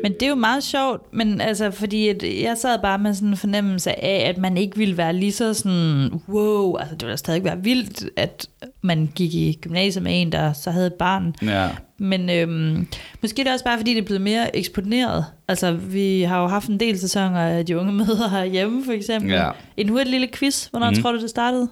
Men 0.03 0.13
det 0.13 0.23
er 0.23 0.29
jo 0.29 0.35
meget 0.35 0.63
sjovt, 0.63 1.13
men 1.13 1.41
altså, 1.41 1.71
fordi 1.71 2.07
at 2.07 2.23
jeg 2.41 2.57
sad 2.57 2.79
bare 2.81 2.99
med 2.99 3.13
sådan 3.13 3.29
en 3.29 3.37
fornemmelse 3.37 4.03
af, 4.03 4.29
at 4.29 4.37
man 4.37 4.57
ikke 4.57 4.77
ville 4.77 4.97
være 4.97 5.13
lige 5.13 5.31
så 5.31 5.53
sådan, 5.53 6.21
wow, 6.29 6.77
altså 6.77 6.95
det 6.95 7.01
ville 7.01 7.11
da 7.11 7.15
stadig 7.15 7.43
være 7.43 7.63
vildt, 7.63 8.09
at 8.17 8.47
man 8.81 9.11
gik 9.15 9.33
i 9.33 9.59
gymnasiet 9.61 10.03
med 10.03 10.21
en, 10.21 10.31
der 10.31 10.53
så 10.53 10.71
havde 10.71 10.87
et 10.87 10.93
barn. 10.93 11.35
Ja, 11.41 11.69
Men 11.97 12.29
øhm, 12.29 12.87
måske 13.21 13.41
er 13.41 13.43
det 13.43 13.53
også 13.53 13.65
bare, 13.65 13.77
fordi 13.77 13.93
det 13.93 14.01
er 14.01 14.05
blevet 14.05 14.21
mere 14.21 14.55
eksponeret. 14.55 15.25
Altså, 15.47 15.71
vi 15.71 16.21
har 16.21 16.41
jo 16.41 16.47
haft 16.47 16.67
en 16.67 16.79
del 16.79 16.99
sæsoner 16.99 17.39
af 17.39 17.65
de 17.65 17.77
unge 17.77 17.93
møder 17.93 18.29
herhjemme, 18.29 18.85
for 18.85 18.91
eksempel. 18.91 19.31
Ja. 19.31 19.49
En 19.77 19.89
hurtig 19.89 20.11
lille 20.11 20.27
quiz. 20.33 20.65
Hvornår 20.65 20.89
mm. 20.89 21.01
tror 21.01 21.11
du, 21.11 21.21
det 21.21 21.29
startede? 21.29 21.69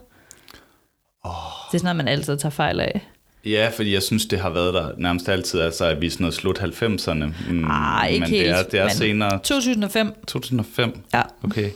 Oh. 1.24 1.32
Det 1.72 1.78
er 1.78 1.80
sådan 1.80 1.84
noget, 1.84 1.96
man 1.96 2.08
altid 2.08 2.38
tager 2.38 2.52
fejl 2.52 2.80
af. 2.80 3.02
Ja, 3.46 3.70
fordi 3.76 3.94
jeg 3.94 4.04
synes, 4.04 4.26
det 4.26 4.40
har 4.40 4.50
været 4.50 4.74
der 4.74 4.92
nærmest 4.98 5.30
altid, 5.30 5.60
altså 5.60 5.86
at 5.86 6.02
vi 6.02 6.06
er 6.06 6.10
sådan 6.12 6.24
noget 6.24 6.34
slut 6.34 6.60
90'erne. 6.60 7.52
Mm, 7.52 7.66
Ah, 7.70 8.10
ikke 8.10 8.20
men 8.20 8.30
helt. 8.30 8.46
det 8.46 8.50
er, 8.50 8.64
det 8.64 8.80
er 8.80 8.84
men 8.84 8.94
senere 8.96 9.40
2005. 9.44 10.14
2005? 10.28 11.00
Ja. 11.14 11.22
Okay. 11.44 11.70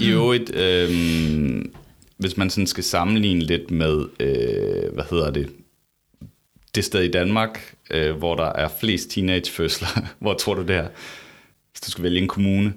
I 0.00 0.08
øvrigt, 0.10 0.54
øh, 0.54 1.64
hvis 2.16 2.36
man 2.36 2.50
sådan 2.50 2.66
skal 2.66 2.84
sammenligne 2.84 3.40
lidt 3.40 3.70
med, 3.70 4.04
øh, 4.20 4.94
hvad 4.94 5.04
hedder 5.10 5.30
det, 5.30 5.48
det 6.74 6.84
sted 6.84 7.02
i 7.02 7.10
Danmark, 7.10 7.74
øh, 7.90 8.16
hvor 8.16 8.34
der 8.36 8.52
er 8.52 8.68
flest 8.80 9.10
teenagefødsler. 9.10 9.88
hvor 10.20 10.34
tror 10.34 10.54
du 10.54 10.62
det 10.62 10.76
er? 10.76 10.88
Hvis 11.72 11.80
du 11.80 11.90
skal 11.90 12.04
vælge 12.04 12.18
en 12.18 12.28
kommune. 12.28 12.72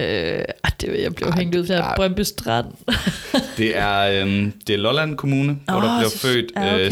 Øh, 0.00 0.44
ah, 0.64 0.70
det 0.80 0.92
vil 0.92 1.00
jeg 1.00 1.14
blive 1.14 1.28
Ej, 1.30 1.38
hængt 1.38 1.56
ud 1.56 1.68
ej. 1.68 1.96
Brøndby 1.96 2.20
Strand. 2.20 2.66
Det 3.58 3.76
er, 3.78 4.22
øhm, 4.22 4.52
det 4.66 4.74
er 4.74 4.78
Lolland 4.78 5.16
Kommune, 5.16 5.58
hvor 5.64 5.76
Åh, 5.76 5.82
der 5.82 5.98
bliver 5.98 6.10
så- 6.10 6.18
født 6.18 6.52
ja, 6.56 6.74
okay. 6.74 6.86
øh, 6.86 6.90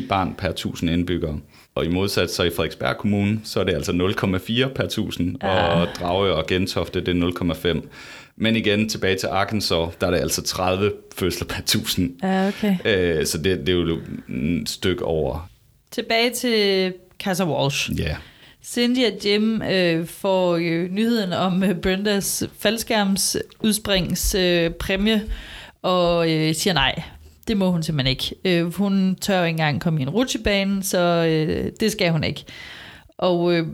6,9 0.00 0.08
barn 0.08 0.34
per 0.38 0.48
1000 0.48 0.90
indbyggere. 0.90 1.38
Og 1.74 1.84
i 1.84 1.88
modsat 1.88 2.30
så 2.30 2.42
i 2.42 2.50
Frederiksberg 2.50 2.96
Kommune, 2.96 3.40
så 3.44 3.60
er 3.60 3.64
det 3.64 3.74
altså 3.74 3.92
0,4 3.92 4.68
per 4.74 4.84
1000, 4.84 5.36
Ja. 5.42 5.48
og 5.66 5.88
Drage 6.00 6.34
og 6.34 6.46
Gentofte, 6.46 7.00
det 7.00 7.08
er 7.08 7.14
0,5. 7.74 7.88
Men 8.36 8.56
igen, 8.56 8.88
tilbage 8.88 9.16
til 9.16 9.26
Arkansas, 9.26 9.88
der 10.00 10.06
er 10.06 10.10
det 10.10 10.18
altså 10.18 10.42
30 10.42 10.92
fødsler 11.16 11.46
per 11.46 11.58
1000. 11.58 12.10
ja, 12.22 12.48
okay. 12.48 12.76
Øh, 12.84 13.26
så 13.26 13.38
det, 13.38 13.58
det 13.58 13.68
er 13.68 13.72
jo 13.72 13.98
et 14.28 14.68
stykke 14.68 15.04
over. 15.04 15.48
Tilbage 15.90 16.30
til 16.30 16.92
Casa 17.22 17.44
Walsh. 17.44 17.90
Ja, 17.98 18.16
Cindy 18.64 19.06
og 19.06 19.12
Jim 19.24 19.62
øh, 19.62 20.06
får 20.06 20.56
øh, 20.56 20.90
nyheden 20.90 21.32
om 21.32 21.62
øh, 21.62 21.74
Brendas 21.74 22.44
faldskærmsudspringspræmie, 22.58 24.64
øh, 24.64 24.70
præmie, 24.70 25.22
og 25.82 26.32
øh, 26.32 26.54
siger 26.54 26.74
nej. 26.74 27.02
Det 27.48 27.56
må 27.56 27.70
hun 27.70 27.82
simpelthen 27.82 28.10
ikke. 28.10 28.34
Øh, 28.44 28.74
hun 28.74 29.16
tør 29.20 29.38
jo 29.38 29.44
ikke 29.44 29.50
engang 29.50 29.80
komme 29.80 30.00
i 30.00 30.02
en 30.02 30.10
rutsjebane, 30.10 30.82
så 30.82 30.98
øh, 30.98 31.72
det 31.80 31.92
skal 31.92 32.12
hun 32.12 32.24
ikke. 32.24 32.44
Og 33.18 33.54
øh, 33.54 33.66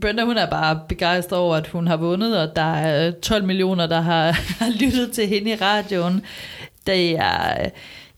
Brenda, 0.00 0.24
hun 0.24 0.36
er 0.36 0.50
bare 0.50 0.80
begejstret 0.88 1.38
over, 1.38 1.56
at 1.56 1.66
hun 1.66 1.86
har 1.86 1.96
vundet, 1.96 2.40
og 2.40 2.56
der 2.56 2.74
er 2.74 3.06
øh, 3.06 3.12
12 3.12 3.44
millioner, 3.44 3.86
der 3.86 4.00
har, 4.00 4.30
har 4.64 4.70
lyttet 4.80 5.12
til 5.12 5.26
hende 5.26 5.50
i 5.50 5.54
radioen. 5.54 6.22
Det 6.86 7.18
er, 7.18 7.64
øh, 7.64 7.70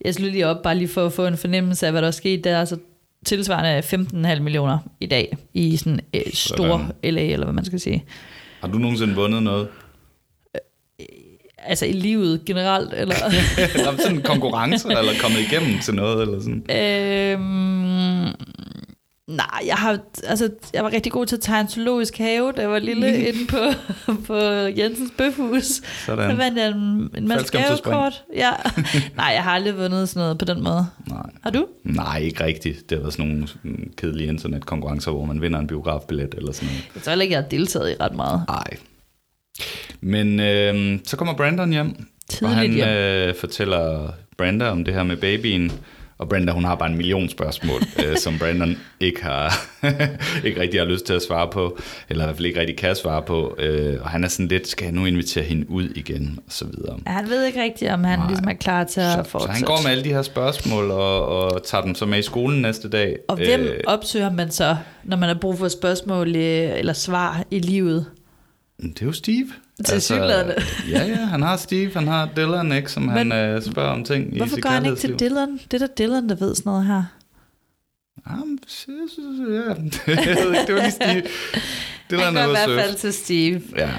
jeg 0.05 0.13
slår 0.13 0.29
lige 0.29 0.47
op, 0.47 0.61
bare 0.63 0.75
lige 0.75 0.87
for 0.87 1.05
at 1.05 1.13
få 1.13 1.25
en 1.25 1.37
fornemmelse 1.37 1.85
af, 1.85 1.91
hvad 1.91 2.01
der 2.01 2.07
er 2.07 2.11
sket. 2.11 2.43
Der 2.43 2.51
er 2.51 2.59
altså 2.59 2.77
tilsvarende 3.25 3.79
15,5 4.35 4.39
millioner 4.41 4.77
i 4.99 5.05
dag 5.05 5.37
i 5.53 5.77
sådan 5.77 5.99
øh, 6.13 6.21
stor 6.33 6.91
LA, 7.03 7.21
eller 7.21 7.45
hvad 7.45 7.53
man 7.53 7.65
skal 7.65 7.79
sige. 7.79 8.03
har 8.61 8.67
du 8.67 8.77
nogensinde 8.77 9.15
vundet 9.15 9.43
noget? 9.43 9.67
Altså 11.57 11.85
i 11.85 11.91
livet 11.91 12.45
generelt, 12.45 12.93
eller... 12.93 13.15
Eller 13.75 13.97
sådan 13.97 14.15
en 14.15 14.21
konkurrence, 14.21 14.89
eller 14.89 15.11
kommet 15.21 15.39
igennem 15.39 15.79
til 15.79 15.93
noget, 15.95 16.21
eller 16.21 16.39
sådan? 16.39 16.63
øhm, 16.69 18.33
nej, 19.29 19.63
jeg 19.65 19.75
har, 19.75 19.99
altså, 20.23 20.49
jeg 20.73 20.83
var 20.83 20.91
rigtig 20.93 21.11
god 21.11 21.25
til 21.25 21.35
at 21.35 21.41
tegne 21.41 21.61
en 21.61 21.69
zoologisk 21.69 22.17
have, 22.17 22.51
da 22.51 22.61
jeg 22.61 22.69
var 22.69 22.79
lille 22.79 23.17
inde 23.27 23.47
på, 23.47 23.57
på 24.27 24.35
Jensens 24.77 25.11
Bøfhus. 25.17 25.65
Sådan. 26.05 26.31
Så 26.31 26.35
vandt 26.37 26.57
jeg 26.57 26.67
en, 26.67 27.09
en 27.17 27.27
masse 27.27 27.57
gavekort. 27.57 28.23
Ja. 28.35 28.51
nej, 29.17 29.25
jeg 29.25 29.43
har 29.43 29.51
aldrig 29.51 29.77
vundet 29.77 30.09
sådan 30.09 30.19
noget 30.19 30.37
på 30.37 30.45
den 30.45 30.63
måde. 30.63 30.87
Nej. 31.07 31.29
Har 31.43 31.49
du? 31.49 31.65
Nej, 31.83 32.17
ikke 32.19 32.43
rigtigt. 32.43 32.89
Det 32.89 32.97
har 32.97 33.01
været 33.03 33.13
sådan 33.13 33.27
nogle 33.27 33.47
mm, 33.63 33.91
kedelige 33.97 34.29
internetkonkurrencer, 34.29 35.11
hvor 35.11 35.25
man 35.25 35.41
vinder 35.41 35.59
en 35.59 35.67
biografbillet 35.67 36.33
eller 36.37 36.51
sådan 36.51 36.67
noget. 36.69 36.89
Jeg 36.95 37.03
tror 37.03 37.09
heller 37.11 37.23
ikke, 37.23 37.33
jeg 37.33 37.41
har 37.43 37.49
deltaget 37.49 37.91
i 37.91 37.95
ret 37.99 38.15
meget. 38.15 38.43
Nej. 38.47 38.77
Men 40.01 40.39
øh, 40.39 40.99
så 41.05 41.17
kommer 41.17 41.33
Brandon 41.33 41.71
hjem, 41.71 42.05
Tidligt 42.29 42.43
og 42.43 42.55
han 42.55 42.71
hjem. 42.73 42.87
øh, 42.87 43.35
fortæller 43.35 44.11
Brenda 44.37 44.69
om 44.69 44.83
det 44.83 44.93
her 44.93 45.03
med 45.03 45.17
babyen. 45.17 45.71
Og 46.19 46.29
Brenda, 46.29 46.51
hun 46.51 46.65
har 46.65 46.75
bare 46.75 46.89
en 46.89 46.97
million 46.97 47.29
spørgsmål, 47.29 47.81
øh, 48.05 48.17
som 48.17 48.39
Brandon 48.39 48.77
ikke 48.99 49.23
har 49.23 49.53
ikke 50.45 50.61
rigtig 50.61 50.79
har 50.79 50.85
lyst 50.85 51.05
til 51.05 51.13
at 51.13 51.21
svare 51.21 51.47
på, 51.51 51.77
eller 52.09 52.23
i 52.23 52.25
hvert 52.25 52.35
fald 52.35 52.45
ikke 52.45 52.59
rigtig 52.59 52.77
kan 52.77 52.95
svare 52.95 53.21
på. 53.21 53.55
Øh, 53.59 53.97
og 54.01 54.09
han 54.09 54.23
er 54.23 54.27
sådan 54.27 54.47
lidt, 54.47 54.67
skal 54.67 54.83
jeg 54.85 54.93
nu 54.93 55.05
invitere 55.05 55.43
hende 55.43 55.69
ud 55.69 55.89
igen, 55.89 56.39
og 56.47 56.51
så 56.53 56.65
videre. 56.65 56.99
Ja, 57.07 57.11
Han 57.11 57.29
ved 57.29 57.45
ikke 57.45 57.63
rigtigt, 57.63 57.91
om 57.91 58.03
han 58.03 58.19
Nej. 58.19 58.27
ligesom 58.27 58.47
er 58.47 58.53
klar 58.53 58.83
til 58.83 59.01
at 59.01 59.11
Så, 59.11 59.23
så 59.23 59.29
fortsætte. 59.29 59.53
han 59.53 59.61
går 59.63 59.79
med 59.83 59.91
alle 59.91 60.03
de 60.03 60.09
her 60.09 60.21
spørgsmål 60.21 60.91
og, 60.91 61.25
og 61.27 61.63
tager 61.63 61.81
dem 61.83 61.95
så 61.95 62.05
med 62.05 62.19
i 62.19 62.21
skolen 62.21 62.61
næste 62.61 62.89
dag. 62.89 63.17
Og 63.27 63.35
hvem 63.35 63.59
Øh, 63.61 63.79
opsøger 63.87 64.31
man 64.31 64.51
så, 64.51 64.77
når 65.03 65.17
man 65.17 65.29
har 65.29 65.35
brug 65.41 65.57
for 65.57 65.67
spørgsmål 65.67 66.27
øh, 66.35 66.79
eller 66.79 66.93
svar 66.93 67.43
i 67.51 67.59
livet? 67.59 68.05
Det 68.81 69.01
er 69.01 69.05
jo 69.05 69.11
Steve. 69.11 69.47
Tilsyneladende. 69.85 70.55
ja, 70.93 71.05
ja, 71.05 71.15
han 71.15 71.41
har 71.41 71.57
Steve, 71.57 71.91
han 71.93 72.07
har 72.07 72.29
Dylan, 72.35 72.71
ikke, 72.71 72.91
som 72.91 73.03
Men 73.03 73.31
han 73.31 73.31
øh, 73.31 73.61
spørger 73.61 73.91
om 73.91 74.03
ting 74.03 74.35
i 74.35 74.37
Hvorfor 74.37 74.61
går 74.61 74.69
han 74.69 74.85
ikke 74.85 74.97
til. 74.97 75.19
Dylan? 75.19 75.59
Det 75.71 75.81
er 75.81 75.87
da 75.87 75.93
Dylan, 75.97 76.29
der 76.29 76.35
ved 76.35 76.55
sådan 76.55 76.69
noget 76.69 76.85
her. 76.85 77.03
Jamen, 78.29 78.59
ja. 78.69 79.73
Jeg 80.25 80.37
ved 80.45 80.53
ikke, 80.53 80.67
det 80.67 80.75
var 80.75 80.81
lige 80.81 80.91
Steve. 80.91 81.13
Han 81.13 81.23
Dylan 82.11 82.33
går 82.33 82.39
er 82.39 82.47
i 82.47 82.49
hvert 82.49 82.85
fald 82.85 82.95
til 82.95 83.13
Steve. 83.13 83.61
Ja. 83.77 83.89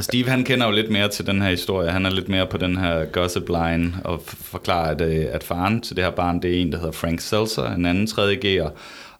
Steve, 0.00 0.28
han 0.28 0.44
kender 0.44 0.66
jo 0.66 0.72
lidt 0.72 0.90
mere 0.90 1.08
til 1.08 1.26
den 1.26 1.42
her 1.42 1.50
historie. 1.50 1.90
Han 1.90 2.06
er 2.06 2.10
lidt 2.10 2.28
mere 2.28 2.46
på 2.46 2.56
den 2.56 2.76
her 2.76 3.04
gossip 3.04 3.48
line 3.48 3.94
og 4.04 4.22
forklarer, 4.26 4.90
at, 4.90 5.00
øh, 5.00 5.26
at 5.30 5.44
faren 5.44 5.80
til 5.80 5.96
det 5.96 6.04
her 6.04 6.10
barn, 6.10 6.42
det 6.42 6.56
er 6.56 6.62
en, 6.62 6.72
der 6.72 6.78
hedder 6.78 6.92
Frank 6.92 7.20
Seltzer, 7.20 7.70
en 7.70 7.86
anden 7.86 8.06
tredje 8.06 8.36
G'er, 8.36 8.70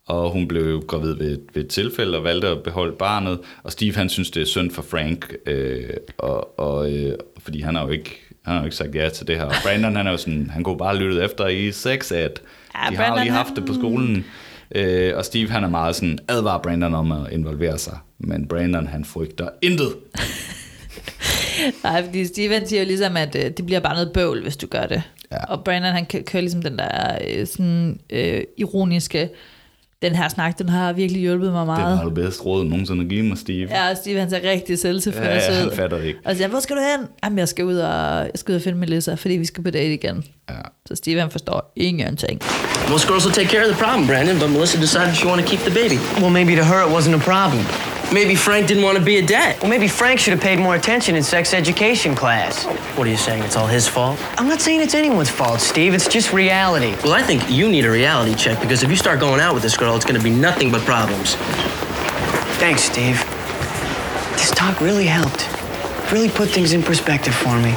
og 0.07 0.31
hun 0.31 0.49
blev 0.49 0.71
jo 0.71 0.83
gravid 0.89 1.15
ved, 1.15 1.39
ved 1.55 1.65
et 1.65 1.69
tilfælde 1.71 2.19
og 2.19 2.25
valgte 2.25 2.49
at 2.49 2.63
beholde 2.63 2.97
barnet. 2.97 3.39
Og 3.63 3.73
Steve, 3.73 3.95
han 3.95 4.09
synes, 4.09 4.31
det 4.31 4.43
er 4.43 4.47
synd 4.47 4.71
for 4.71 4.83
Frank, 4.83 5.35
øh, 5.47 5.91
og, 6.19 6.59
og, 6.61 6.93
øh, 6.93 7.13
fordi 7.39 7.61
han 7.61 7.75
har 7.75 7.85
jo 7.85 7.91
ikke 7.91 8.21
han 8.43 8.55
har 8.55 8.61
jo 8.61 8.65
ikke 8.67 8.77
sagt 8.77 8.95
ja 8.95 9.09
til 9.09 9.27
det 9.27 9.37
her. 9.37 9.45
Og 9.45 9.55
Brandon, 9.65 9.97
han 9.97 10.07
er 10.07 10.11
jo 10.11 10.17
sådan, 10.17 10.51
han 10.51 10.63
kunne 10.63 10.79
bare 10.79 10.89
have 10.97 11.03
lyttet 11.03 11.25
efter 11.25 11.47
i 11.47 11.73
sex 11.73 12.13
at 12.13 12.41
Ja, 12.85 12.91
de 12.91 12.97
har 12.97 13.05
Brandon, 13.05 13.23
lige 13.25 13.33
haft 13.33 13.53
det 13.57 13.67
på 13.67 13.75
skolen. 13.75 14.25
Øh, 14.75 15.17
og 15.17 15.25
Steve, 15.25 15.51
han 15.51 15.65
er 15.65 15.69
meget 15.69 15.97
sådan, 15.97 16.19
advarer 16.29 16.63
Brandon 16.63 16.95
om 16.95 17.13
at 17.13 17.33
involvere 17.33 17.79
sig. 17.79 17.99
Men 18.19 18.49
Brandon, 18.49 18.87
han 18.87 19.05
frygter 19.05 19.49
intet. 19.63 19.89
Nej, 21.85 22.05
fordi 22.05 22.25
Steven 22.27 22.67
siger 22.67 22.83
jo 22.83 22.87
ligesom, 22.87 23.17
at 23.17 23.37
øh, 23.37 23.51
det 23.51 23.67
bliver 23.67 23.81
bare 23.81 23.95
noget 23.95 24.13
bøvl, 24.13 24.43
hvis 24.43 24.57
du 24.57 24.67
gør 24.67 24.87
det. 24.87 25.03
Ja. 25.33 25.45
Og 25.45 25.65
Brandon, 25.65 25.93
han 25.93 26.07
kø- 26.07 26.23
kører 26.23 26.41
ligesom 26.41 26.63
den 26.63 26.79
der 26.79 27.19
øh, 27.29 27.47
sådan, 27.47 28.01
øh, 28.11 28.43
ironiske, 28.57 29.29
den 30.03 30.15
her 30.15 30.29
snak, 30.29 30.59
den 30.59 30.69
har 30.69 30.93
virkelig 30.93 31.23
hjulpet 31.23 31.53
mig 31.53 31.59
Det 31.61 31.67
meget. 31.67 31.99
var 31.99 32.05
det 32.05 32.15
bedste 32.15 32.43
råd 32.43 32.65
nogensinde 32.65 33.03
at 33.03 33.09
give 33.09 33.23
mig, 33.23 33.39
Steve. 33.39 33.69
Ja, 33.71 33.91
og 33.91 33.97
Steve, 33.97 34.21
han 34.21 34.31
ser 34.31 34.41
rigtig 34.51 34.71
ja, 34.71 34.77
selvtilfreds 34.77 35.49
ja, 35.49 35.55
han 35.55 35.67
ud. 35.67 35.77
fatter 35.77 35.97
det 35.99 36.05
ikke. 36.05 36.19
Og 36.25 36.31
så 36.33 36.37
siger, 36.37 36.49
hvor 36.49 36.61
skal 36.61 36.77
du 36.77 36.81
hen? 36.97 37.09
Jamen, 37.25 37.39
jeg 37.39 37.49
skal 37.49 37.65
ud 37.65 37.77
og, 37.77 38.17
jeg 38.19 38.31
skal 38.35 38.53
ud 38.53 38.57
og 38.57 38.63
finde 38.63 38.79
Melissa, 38.79 39.15
fordi 39.15 39.35
vi 39.35 39.45
skal 39.45 39.65
på 39.65 39.71
date 39.71 39.95
igen. 39.95 40.25
Ja. 40.51 40.55
Så 40.89 40.95
Steve, 40.97 41.21
han 41.21 41.31
forstår 41.31 41.73
ingenting. 41.77 42.41
Most 42.91 43.07
girls 43.09 43.25
will 43.27 43.35
take 43.35 43.49
care 43.49 43.63
of 43.69 43.75
the 43.77 43.85
problem, 43.85 44.07
Brandon, 44.07 44.39
but 44.41 44.51
Melissa 44.51 44.81
decided 44.81 45.15
she 45.15 45.29
wanted 45.29 45.45
to 45.45 45.51
keep 45.51 45.61
the 45.61 45.75
baby. 45.83 45.99
Well, 46.23 46.33
maybe 46.33 46.57
to 46.61 46.65
her 46.73 46.81
it 46.87 46.93
wasn't 46.97 47.15
a 47.21 47.25
problem. 47.33 47.63
Maybe 48.13 48.37
Frank 48.37 48.69
didn't 48.69 48.85
want 48.85 48.97
to 48.97 49.05
be 49.05 49.17
a 49.17 49.27
dad. 49.27 49.61
Well, 49.61 49.69
maybe 49.69 49.89
Frank 49.89 50.21
should 50.21 50.33
have 50.33 50.41
paid 50.41 50.61
more 50.61 50.77
attention 50.77 51.17
in 51.17 51.25
sex 51.25 51.53
education 51.53 52.15
class. 52.15 52.65
What 52.97 53.07
are 53.07 53.11
you 53.11 53.17
saying? 53.17 53.43
It's 53.43 53.57
all 53.57 53.67
his 53.67 53.89
fault? 53.89 54.19
I'm 54.39 54.49
not 54.49 54.61
saying 54.61 54.81
it's 54.81 54.95
anyone's 54.95 55.29
fault, 55.29 55.61
Steve. 55.61 55.93
It's 55.93 56.07
just 56.07 56.33
reality. 56.33 56.95
Well, 57.03 57.15
I 57.15 57.23
think 57.23 57.51
you 57.51 57.69
need 57.69 57.85
a 57.85 57.91
reality 57.91 58.35
check 58.37 58.61
because 58.61 58.85
if 58.85 58.91
you 58.91 58.97
start 58.97 59.19
going 59.19 59.41
out 59.41 59.55
with 59.55 59.63
this 59.65 59.77
girl, 59.77 59.97
it's 59.97 60.05
going 60.05 60.17
to 60.17 60.23
be 60.23 60.31
nothing 60.31 60.71
but 60.71 60.83
problems. 60.83 61.35
Thanks, 62.59 62.83
Steve. 62.83 63.19
This 64.33 64.53
talk 64.53 64.81
really 64.81 65.07
helped. 65.07 65.49
Really 66.13 66.31
put 66.31 66.49
things 66.49 66.73
in 66.73 66.83
perspective 66.83 67.35
for 67.35 67.57
me. 67.57 67.75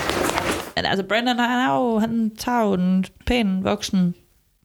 Men 0.75 0.85
altså, 0.85 1.03
Brandon, 1.03 1.39
han, 1.39 1.59
er 1.59 1.75
jo, 1.75 1.99
han 1.99 2.31
tager 2.39 2.61
jo 2.61 2.73
en 2.73 3.05
pæn, 3.25 3.63
voksen, 3.63 4.15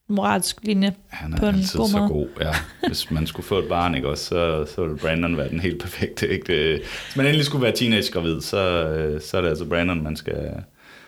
moralsk 0.09 0.57
linje 0.63 0.95
Han 1.09 1.33
er 1.33 1.37
på 1.39 1.47
en 1.47 1.55
altid 1.55 1.79
god 1.79 1.89
så 1.89 1.99
måde. 1.99 2.09
god, 2.09 2.27
ja. 2.41 2.55
Hvis 2.87 3.11
man 3.11 3.27
skulle 3.27 3.47
få 3.47 3.59
et 3.59 3.69
barn, 3.69 3.95
ikke 3.95 4.09
også, 4.09 4.25
så, 4.25 4.67
så 4.75 4.83
ville 4.83 4.99
Brandon 4.99 5.37
være 5.37 5.49
den 5.49 5.61
helt 5.61 5.83
perfekte. 5.83 6.29
Ikke? 6.29 6.53
Det, 6.53 6.79
hvis 7.07 7.17
man 7.17 7.27
endelig 7.27 7.47
skulle 7.47 7.63
være 7.63 7.73
teenage-gravid, 7.77 8.41
så, 8.41 8.59
øh, 8.89 9.21
så 9.23 9.37
er 9.37 9.41
det 9.41 9.49
altså 9.49 9.65
Brandon, 9.65 10.03
man 10.03 10.17
skal 10.17 10.51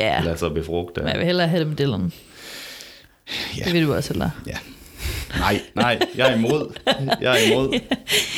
Ja. 0.00 0.20
lade 0.24 0.36
sig 0.38 0.54
befrugte. 0.54 1.00
Men 1.00 1.08
jeg 1.10 1.18
vil 1.18 1.26
hellere 1.26 1.48
have 1.48 1.60
det 1.60 1.68
med 1.68 1.76
Dylan. 1.76 2.12
Ja. 3.58 3.64
Det 3.64 3.72
vil 3.72 3.82
du 3.86 3.94
også 3.94 4.12
hellere. 4.12 4.30
Ja. 4.46 4.56
Nej, 5.38 5.60
nej, 5.74 5.98
jeg 6.16 6.30
er 6.32 6.36
imod. 6.36 6.78
Jeg 7.20 7.32
er 7.42 7.52
imod. 7.52 7.80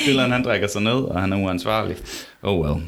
Dylan, 0.06 0.30
han 0.32 0.44
drikker 0.44 0.68
sig 0.68 0.82
ned, 0.82 0.92
og 0.92 1.20
han 1.20 1.32
er 1.32 1.36
uansvarlig. 1.36 1.96
Oh 2.42 2.60
well. 2.60 2.82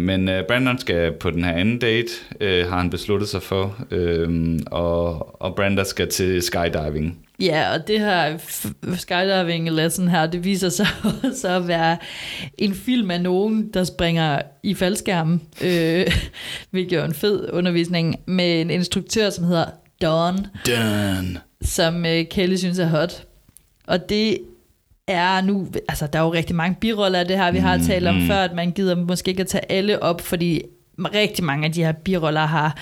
Men 0.00 0.28
uh, 0.28 0.34
Brandon 0.48 0.78
skal 0.78 1.12
på 1.12 1.30
den 1.30 1.44
her 1.44 1.52
anden 1.52 1.78
date, 1.78 2.10
uh, 2.40 2.70
har 2.70 2.78
han 2.78 2.90
besluttet 2.90 3.28
sig 3.28 3.42
for, 3.42 3.76
uh, 3.92 4.58
og, 4.66 5.42
og 5.42 5.54
Brandon 5.56 5.84
skal 5.84 6.08
til 6.08 6.42
skydiving. 6.42 7.18
Ja, 7.40 7.72
og 7.72 7.88
det 7.88 8.00
her 8.00 8.38
skydiving 8.96 9.70
lesson 9.70 10.08
her, 10.08 10.26
det 10.26 10.44
viser 10.44 10.68
sig 10.68 10.86
så 11.42 11.48
at 11.48 11.68
være 11.68 11.96
en 12.58 12.74
film 12.74 13.10
af 13.10 13.20
nogen, 13.20 13.70
der 13.74 13.84
springer 13.84 14.42
i 14.62 14.74
faldskærmen, 14.74 15.42
øh, 15.62 16.06
hvilket 16.70 16.98
er 16.98 17.04
en 17.04 17.14
fed 17.14 17.48
undervisning, 17.52 18.16
med 18.26 18.60
en 18.60 18.70
instruktør, 18.70 19.30
som 19.30 19.44
hedder 19.44 19.66
Dawn, 20.02 20.46
Done. 20.66 21.40
som 21.62 22.06
øh, 22.06 22.24
Kelly 22.30 22.56
synes 22.56 22.78
er 22.78 22.86
hot. 22.86 23.24
Og 23.86 24.08
det 24.08 24.38
er 25.10 25.40
nu, 25.40 25.68
altså 25.88 26.06
der 26.06 26.18
er 26.18 26.22
jo 26.22 26.32
rigtig 26.32 26.56
mange 26.56 26.76
biroller 26.80 27.18
af 27.18 27.26
det 27.26 27.36
her, 27.36 27.52
vi 27.52 27.58
har 27.58 27.78
talt 27.78 28.06
om 28.06 28.16
før, 28.26 28.36
at 28.36 28.54
man 28.54 28.70
gider 28.70 28.96
måske 28.96 29.28
ikke 29.30 29.40
at 29.40 29.46
tage 29.46 29.72
alle 29.72 30.02
op, 30.02 30.20
fordi 30.20 30.62
rigtig 30.98 31.44
mange 31.44 31.66
af 31.66 31.72
de 31.72 31.84
her 31.84 31.92
biroller 31.92 32.46
har, 32.46 32.76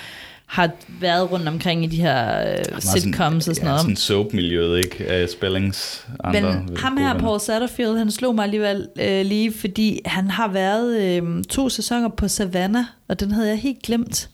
har 0.45 0.69
været 1.01 1.31
rundt 1.31 1.47
omkring 1.47 1.83
i 1.83 1.87
de 1.87 2.01
her 2.01 2.49
øh, 2.51 2.81
sitcoms 2.81 3.47
og 3.47 3.55
sådan 3.55 3.65
ja, 3.65 3.69
noget. 3.69 3.81
sådan 3.81 3.95
soap-miljøet, 3.95 4.77
ikke? 4.77 5.05
Af 5.05 5.29
spellings 5.29 6.07
andre. 6.23 6.41
Men 6.41 6.77
ham 6.77 6.97
her, 6.97 7.19
Paul 7.19 7.39
Satterfield, 7.39 7.97
han 7.97 8.11
slog 8.11 8.35
mig 8.35 8.43
alligevel 8.43 8.87
øh, 8.99 9.25
lige, 9.25 9.53
fordi 9.53 10.01
han 10.05 10.29
har 10.29 10.47
været 10.47 11.01
øh, 11.01 11.43
to 11.43 11.69
sæsoner 11.69 12.09
på 12.09 12.27
Savannah, 12.27 12.85
og 13.07 13.19
den 13.19 13.31
havde 13.31 13.47
jeg 13.47 13.57
helt 13.57 13.81
glemt. 13.83 14.29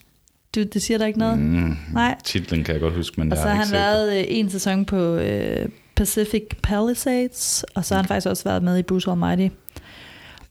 Du, 0.56 0.64
det 0.64 0.82
siger 0.82 0.98
der 0.98 1.06
ikke 1.06 1.20
noget? 1.20 1.40
Mm. 1.40 1.78
Nej. 1.94 2.16
Titlen 2.24 2.64
kan 2.64 2.74
jeg 2.74 2.82
godt 2.82 2.94
huske, 2.96 3.22
men 3.22 3.32
Og 3.32 3.38
jeg 3.38 3.44
så 3.44 3.50
har 3.50 3.56
han 3.56 3.66
ikke 3.66 3.74
været 3.74 4.20
øh, 4.20 4.26
en 4.28 4.50
sæson 4.50 4.86
på 4.86 5.16
øh, 5.16 5.70
Pacific 5.96 6.44
Palisades, 6.64 7.66
og 7.76 7.86
så 7.86 7.94
har 7.94 8.02
han 8.02 8.08
faktisk 8.08 8.28
også 8.28 8.44
været 8.44 8.64
med 8.64 8.78
i 8.78 8.82
Bruce 8.82 9.12
Almighty. 9.12 9.48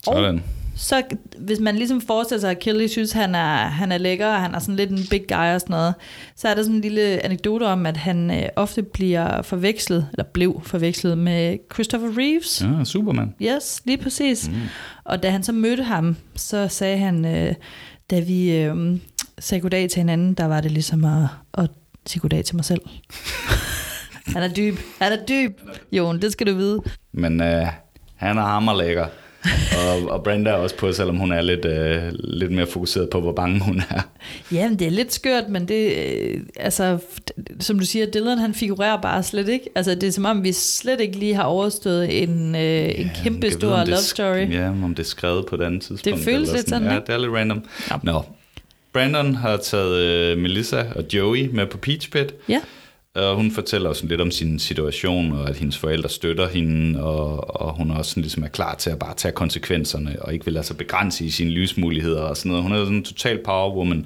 Sådan. 0.03 0.43
Så 0.75 1.03
hvis 1.37 1.59
man 1.59 1.75
ligesom 1.75 2.01
forestiller 2.01 2.39
sig, 2.39 2.51
at 2.51 2.59
Kelly 2.59 2.87
synes, 2.87 3.11
han 3.11 3.35
er, 3.35 3.55
han 3.55 3.91
er 3.91 3.97
lækker, 3.97 4.27
og 4.27 4.41
han 4.41 4.55
er 4.55 4.59
sådan 4.59 4.75
lidt 4.75 4.89
en 4.89 4.99
big 5.09 5.27
guy 5.27 5.53
og 5.53 5.61
sådan 5.61 5.73
noget, 5.73 5.93
så 6.35 6.47
er 6.47 6.55
der 6.55 6.63
sådan 6.63 6.75
en 6.75 6.81
lille 6.81 7.25
anekdote 7.25 7.63
om, 7.63 7.85
at 7.85 7.97
han 7.97 8.31
øh, 8.31 8.49
ofte 8.55 8.83
bliver 8.83 9.41
forvekslet, 9.41 10.07
eller 10.11 10.23
blev 10.23 10.61
forvekslet 10.65 11.17
med 11.17 11.57
Christopher 11.73 12.09
Reeves. 12.17 12.61
Ja, 12.61 12.83
Superman. 12.83 13.35
Yes, 13.41 13.81
lige 13.85 13.97
præcis. 13.97 14.49
Mm. 14.49 14.55
Og 15.03 15.23
da 15.23 15.29
han 15.29 15.43
så 15.43 15.51
mødte 15.51 15.83
ham, 15.83 16.15
så 16.35 16.67
sagde 16.67 16.97
han, 16.97 17.25
øh, 17.25 17.53
da 18.09 18.19
vi 18.19 18.51
øh, 18.51 18.97
sagde 19.39 19.61
goddag 19.61 19.89
til 19.89 19.97
hinanden, 19.99 20.33
der 20.33 20.45
var 20.45 20.61
det 20.61 20.71
ligesom 20.71 21.05
at, 21.05 21.27
at 21.53 21.69
sige 22.05 22.21
goddag 22.21 22.45
til 22.45 22.55
mig 22.55 22.65
selv. 22.65 22.81
han 24.27 24.43
er 24.43 24.47
dyb. 24.47 24.75
Han 25.01 25.11
er 25.11 25.25
dyb, 25.25 25.59
Jon, 25.91 26.21
det 26.21 26.31
skal 26.31 26.47
du 26.47 26.53
vide. 26.55 26.81
Men 27.11 27.41
øh, 27.41 27.67
han 28.15 28.37
er 28.37 28.41
hammerlækker. 28.41 29.05
og, 29.87 30.09
og 30.09 30.23
Brenda 30.23 30.49
er 30.49 30.53
også 30.53 30.75
på, 30.77 30.91
selvom 30.91 31.15
hun 31.17 31.31
er 31.31 31.41
lidt, 31.41 31.65
øh, 31.65 32.01
lidt 32.13 32.51
mere 32.51 32.67
fokuseret 32.67 33.09
på, 33.09 33.21
hvor 33.21 33.31
bange 33.31 33.59
hun 33.59 33.81
er. 33.89 34.01
Jamen, 34.51 34.79
det 34.79 34.87
er 34.87 34.91
lidt 34.91 35.13
skørt, 35.13 35.49
men 35.49 35.67
det, 35.67 35.93
øh, 35.97 36.39
altså, 36.59 36.97
som 37.59 37.79
du 37.79 37.85
siger, 37.85 38.05
Dylan, 38.05 38.37
han 38.37 38.53
figurerer 38.53 39.01
bare 39.01 39.23
slet 39.23 39.49
ikke. 39.49 39.65
Altså, 39.75 39.95
det 39.95 40.03
er 40.03 40.11
som 40.11 40.25
om, 40.25 40.43
vi 40.43 40.51
slet 40.53 41.01
ikke 41.01 41.19
lige 41.19 41.35
har 41.35 41.43
overstået 41.43 42.23
en, 42.23 42.55
øh, 42.55 42.99
en 42.99 43.11
kæmpe 43.23 43.51
stor 43.51 43.75
det 43.77 43.87
love 43.87 43.97
story. 43.97 44.51
Ja, 44.51 44.69
om 44.69 44.95
det 44.95 45.03
er 45.03 45.07
skrevet 45.07 45.45
på 45.45 45.55
et 45.55 45.61
andet 45.61 45.81
tidspunkt. 45.81 46.23
føles 46.23 46.49
eller 46.49 46.53
lidt 46.55 46.69
sådan, 46.69 46.87
Ja, 46.87 46.95
det 46.95 47.09
er 47.09 47.17
lidt 47.17 47.31
random. 47.31 47.63
Nå. 48.03 48.23
Brandon 48.93 49.35
har 49.35 49.57
taget 49.57 49.97
øh, 49.97 50.37
Melissa 50.37 50.83
og 50.95 51.03
Joey 51.13 51.49
med 51.53 51.65
på 51.65 51.77
Peach 51.77 52.11
Pit. 52.11 52.33
Ja. 52.49 52.61
Og 53.15 53.35
hun 53.35 53.51
fortæller 53.51 53.89
også 53.89 54.05
lidt 54.05 54.21
om 54.21 54.31
sin 54.31 54.59
situation, 54.59 55.31
og 55.31 55.49
at 55.49 55.57
hendes 55.57 55.77
forældre 55.77 56.09
støtter 56.09 56.47
hende, 56.47 57.03
og, 57.03 57.61
og 57.61 57.73
hun 57.73 57.91
også 57.91 58.11
sådan 58.11 58.21
ligesom 58.21 58.43
er 58.43 58.47
klar 58.47 58.75
til 58.75 58.89
at 58.89 58.99
bare 58.99 59.15
tage 59.15 59.31
konsekvenserne, 59.31 60.17
og 60.21 60.33
ikke 60.33 60.45
vil 60.45 60.53
lade 60.53 60.65
sig 60.65 60.77
begrænse 60.77 61.25
i 61.25 61.29
sine 61.29 61.49
livsmuligheder 61.49 62.21
og 62.21 62.37
sådan 62.37 62.49
noget. 62.49 62.63
Hun 62.63 62.71
er 62.71 62.79
sådan 62.79 62.95
en 62.95 63.03
total 63.03 63.39
powerwoman. 63.45 64.05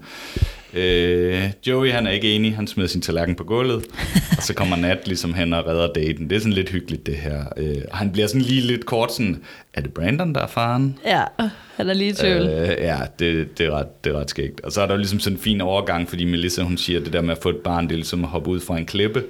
Øh, 0.73 1.43
Joey, 1.67 1.91
han 1.91 2.07
er 2.07 2.11
ikke 2.11 2.31
enig, 2.31 2.55
han 2.55 2.67
smider 2.67 2.89
sin 2.89 3.01
tallerken 3.01 3.35
på 3.35 3.43
gulvet, 3.43 3.85
og 4.37 4.43
så 4.43 4.53
kommer 4.53 4.75
Nat 4.75 5.07
ligesom 5.07 5.33
hen 5.33 5.53
og 5.53 5.67
redder 5.67 5.93
daten. 5.93 6.29
Det 6.29 6.35
er 6.35 6.39
sådan 6.39 6.53
lidt 6.53 6.69
hyggeligt, 6.69 7.05
det 7.05 7.15
her. 7.15 7.45
Øh, 7.57 7.81
og 7.91 7.97
han 7.97 8.11
bliver 8.11 8.27
sådan 8.27 8.41
lige 8.41 8.61
lidt 8.61 8.85
kort 8.85 9.13
sådan, 9.13 9.41
er 9.73 9.81
det 9.81 9.93
Brandon, 9.93 10.35
der 10.35 10.41
er 10.41 10.47
faren? 10.47 10.97
Ja, 11.05 11.23
han 11.75 11.89
er 11.89 11.93
lige 11.93 12.09
i 12.09 12.13
tvivl. 12.13 12.47
Øh, 12.47 12.67
ja, 12.67 12.97
det, 13.19 13.57
det, 13.57 13.65
er 13.65 13.71
ret, 13.71 14.03
det 14.03 14.13
er 14.13 14.19
ret 14.19 14.29
skægt. 14.29 14.61
Og 14.61 14.71
så 14.71 14.81
er 14.81 14.85
der 14.85 14.93
jo 14.93 14.97
ligesom 14.97 15.19
sådan 15.19 15.37
en 15.37 15.43
fin 15.43 15.61
overgang, 15.61 16.09
fordi 16.09 16.25
Melissa, 16.25 16.61
hun 16.61 16.77
siger, 16.77 16.99
det 16.99 17.13
der 17.13 17.21
med 17.21 17.31
at 17.31 17.41
få 17.41 17.49
et 17.49 17.57
barn, 17.57 17.83
det 17.83 17.91
er 17.91 17.95
ligesom 17.95 18.23
at 18.23 18.29
hoppe 18.29 18.49
ud 18.49 18.59
fra 18.59 18.77
en 18.77 18.85
klippe. 18.85 19.23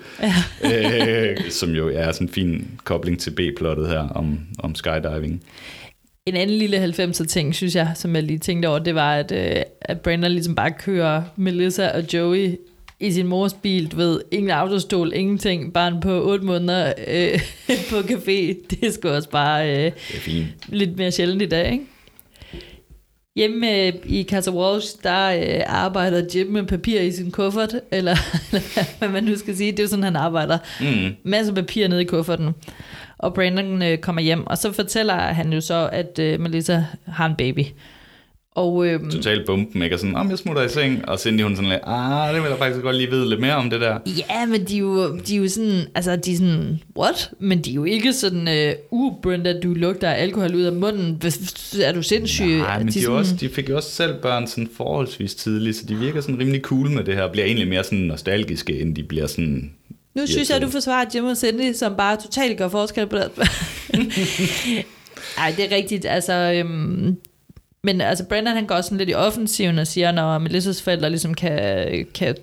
Ja. 0.63 1.32
øh, 1.32 1.38
som 1.49 1.69
jo 1.69 1.89
er 1.93 2.12
sådan 2.12 2.28
en 2.28 2.34
fin 2.34 2.67
kobling 2.84 3.19
til 3.19 3.32
B-plottet 3.32 3.88
her 3.88 3.99
om, 4.10 4.39
om 4.60 4.75
skydiving. 4.75 5.43
En 6.30 6.36
anden 6.36 6.58
lille 6.58 6.86
90'er 6.86 7.26
ting, 7.26 7.56
synes 7.56 7.76
jeg, 7.76 7.92
som 7.96 8.15
jeg 8.15 8.24
lige 8.24 8.39
tænkte 8.39 8.68
over, 8.68 8.80
det 8.80 8.96
var, 8.96 9.15
at, 9.15 9.32
øh, 9.32 9.62
at 9.82 10.02
Brandon 10.02 10.32
ligesom 10.32 10.56
bare 10.56 10.72
kører 10.72 11.24
Melissa 11.36 11.89
og 11.89 12.13
Joey 12.13 12.60
i 13.00 13.12
sin 13.12 13.28
mors 13.28 13.54
bil, 13.54 13.92
du 13.92 13.96
ved, 13.96 14.22
ingen 14.32 14.52
autostol, 14.52 15.12
ingenting, 15.15 15.74
barn 15.74 16.02
på 16.02 16.24
8 16.24 16.46
måneder 16.46 16.94
øh, 17.08 17.39
på 17.89 17.96
café. 17.96 18.68
Det 18.70 18.84
er 18.84 18.92
sgu 18.92 19.10
også 19.10 19.30
bare 19.30 19.86
øh, 19.86 19.92
lidt 20.68 20.98
mere 20.98 21.12
sjældent 21.12 21.42
i 21.42 21.46
dag, 21.46 21.72
ikke? 21.72 21.86
Hjemme 23.36 23.88
øh, 23.88 23.94
i 24.06 24.24
Casa 24.24 24.52
Walsh, 24.52 24.96
der 25.04 25.30
øh, 25.30 25.62
arbejder 25.65 26.22
Jim 26.36 26.48
med 26.48 26.63
papir 26.63 27.02
i 27.02 27.12
sin 27.12 27.32
kuffert, 27.32 27.76
eller, 27.92 28.15
eller 28.52 28.98
hvad 28.98 29.10
man 29.10 29.24
nu 29.24 29.38
skal 29.38 29.58
sige. 29.58 29.72
Det 29.72 29.80
er 29.80 29.84
jo 29.84 29.89
sådan, 29.89 30.04
han 30.04 30.15
arbejder. 30.15 30.58
Mm. 30.82 31.15
Masser 31.24 31.52
af 31.52 31.56
papir 31.56 31.88
nede 31.88 32.02
i 32.02 32.06
kufferten. 32.06 32.54
Og 33.19 33.34
Brandon 33.34 33.82
øh, 33.82 33.97
kommer 33.97 34.21
hjem, 34.21 34.47
og 34.47 34.58
så 34.58 34.71
fortæller 34.71 35.13
han 35.15 35.53
jo 35.53 35.62
så, 35.62 35.89
at 35.91 36.19
øh, 36.19 36.39
Melissa 36.39 36.84
har 37.08 37.25
en 37.25 37.36
baby. 37.38 37.65
Og 38.51 38.88
øh, 38.88 39.12
Total 39.12 39.45
bumpen, 39.45 39.82
ikke? 39.82 39.95
Og 39.95 39.99
sådan, 39.99 40.15
om 40.15 40.29
jeg 40.29 40.38
smutter 40.38 40.63
i 40.63 40.69
seng, 40.69 41.10
og 41.10 41.19
Cindy 41.19 41.41
hun 41.41 41.55
sådan 41.55 41.69
lidt, 41.69 41.82
ah, 41.84 42.34
det 42.34 42.43
vil 42.43 42.49
jeg 42.49 42.58
faktisk 42.58 42.84
godt 42.84 42.95
lige 42.95 43.10
vide 43.10 43.29
lidt 43.29 43.41
mere 43.41 43.55
om 43.55 43.69
det 43.69 43.82
der. 43.82 43.99
ja, 44.08 44.45
men 44.45 44.63
de 44.65 44.75
er, 44.75 44.79
jo, 44.79 45.17
de 45.17 45.36
er 45.36 45.39
jo 45.39 45.47
sådan, 45.47 45.82
altså 45.95 46.15
de 46.15 46.32
er 46.32 46.36
sådan, 46.36 46.79
what? 46.97 47.32
Men 47.39 47.62
de 47.62 47.69
er 47.69 47.73
jo 47.73 47.84
ikke 47.84 48.13
sådan, 48.13 48.47
øh, 48.47 48.73
uh, 48.91 49.13
Brenda, 49.21 49.60
du 49.60 49.73
lugter 49.73 50.10
alkohol 50.10 50.55
ud 50.55 50.62
af 50.62 50.73
munden. 50.73 51.21
Er 51.84 51.91
du 51.91 52.01
sindssyg? 52.01 52.58
Nej, 52.58 52.77
men 52.77 52.88
de, 52.88 52.93
de, 52.93 53.01
sådan, 53.01 53.15
også, 53.17 53.36
de 53.36 53.49
fik 53.49 53.69
jo 53.69 53.75
også 53.75 53.91
selv 53.91 54.21
børn 54.21 54.47
sådan 54.47 54.69
forholdsvis 54.77 55.36
tidligt, 55.36 55.77
så 55.77 55.86
de 55.86 55.95
virker 55.95 56.21
sådan 56.21 56.39
rimelig 56.39 56.62
cool 56.62 56.89
med 56.89 57.03
det 57.03 57.15
her, 57.15 57.23
og 57.23 57.32
bliver 57.32 57.45
egentlig 57.45 57.67
mere 57.67 57.84
sådan 57.84 57.99
nostalgiske, 57.99 58.79
end 58.82 58.95
de 58.95 59.03
bliver 59.03 59.27
sådan... 59.27 59.71
Nu 60.13 60.28
synes 60.28 60.50
jeg, 60.50 60.56
at 60.56 60.62
du 60.62 60.69
forsvarer 60.69 61.06
Jim 61.15 61.26
og 61.26 61.38
Cindy, 61.38 61.74
som 61.74 61.95
bare 61.95 62.17
totalt 62.17 62.58
gør 62.58 62.67
forskel 62.67 63.08
på 63.08 63.17
det. 63.17 63.32
Nej, 65.38 65.54
det 65.58 65.72
er 65.72 65.76
rigtigt. 65.76 66.06
Altså, 66.06 66.34
øhm, 66.34 67.17
men 67.84 68.02
altså, 68.02 68.26
Brandon 68.26 68.54
han 68.54 68.67
går 68.67 68.82
sådan 68.82 68.98
lidt 68.98 69.10
i 69.10 69.13
offensiven 69.13 69.80
og 69.80 69.88
siger, 69.88 70.12
når 70.12 70.38
Melissas 70.38 70.82
forældre 70.82 71.10
ligesom 71.10 71.34
kan, 71.34 72.06
kan 72.13 72.36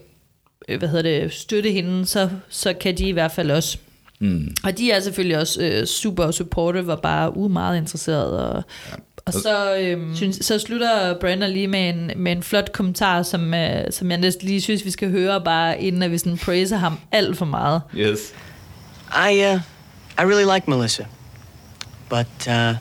øh, 0.69 0.79
hvad 0.79 0.89
hedder 0.89 1.21
det, 1.21 1.33
støtte 1.33 1.71
hende, 1.71 2.07
så, 2.07 2.31
så 2.49 2.73
kan 2.73 2.99
de 2.99 3.09
i 3.09 3.13
hvert 3.13 3.33
fald 3.33 3.51
også. 3.51 3.79
Mm. 4.21 4.49
Og 4.65 4.79
de 4.79 4.91
er 4.91 5.01
selvfølgelig 5.01 5.39
også 5.39 5.63
øh, 5.63 5.87
super 5.87 6.31
supportive 6.31 6.93
og 6.93 7.03
bare 7.03 7.37
uh, 7.37 7.51
meget 7.51 7.79
interesserede. 7.79 8.51
Og, 8.51 8.63
ja. 8.91 8.97
og 9.27 9.33
så, 9.33 9.77
øhm, 9.77 10.17
synes, 10.17 10.39
så 10.43 10.59
slutter 10.59 11.19
Brandon 11.21 11.51
lige 11.51 11.69
med 11.69 11.89
en, 11.89 12.11
med 12.17 12.33
en 12.33 12.43
flot 12.43 12.73
kommentar, 12.73 13.23
som, 13.23 13.55
øh, 13.55 13.85
som 13.91 14.11
jeg 14.11 14.19
næsten 14.19 14.49
lige 14.49 14.61
synes, 14.61 14.85
vi 14.85 14.91
skal 14.91 15.11
høre, 15.11 15.41
bare 15.45 15.83
inden 15.83 16.03
at 16.03 16.11
vi 16.11 16.19
sådan 16.19 16.39
praiser 16.39 16.77
ham 16.77 16.99
alt 17.13 17.37
for 17.37 17.45
meget. 17.45 17.81
Yes. 17.97 18.19
I, 19.31 19.55
uh, 19.55 19.61
I 20.19 20.23
really 20.23 20.55
like 20.55 20.71
Melissa. 20.71 21.05
But, 22.09 22.49
uh, 22.49 22.75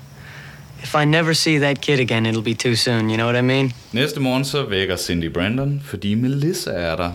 if 0.83 0.95
I 0.95 1.05
never 1.05 1.33
see 1.33 1.59
that 1.59 1.81
kid 1.81 1.99
again, 1.99 2.25
it'll 2.25 2.41
be 2.41 2.53
too 2.53 2.75
soon, 2.75 3.09
you 3.09 3.15
know 3.15 3.25
what 3.25 3.35
I 3.35 3.41
mean? 3.41 3.71
Næste 3.91 4.19
morgen 4.19 4.45
så 4.45 4.65
vækker 4.65 4.97
Cindy 4.97 5.29
Brandon, 5.29 5.81
fordi 5.85 6.13
Melissa 6.13 6.71
er 6.71 6.95
der. 6.95 7.11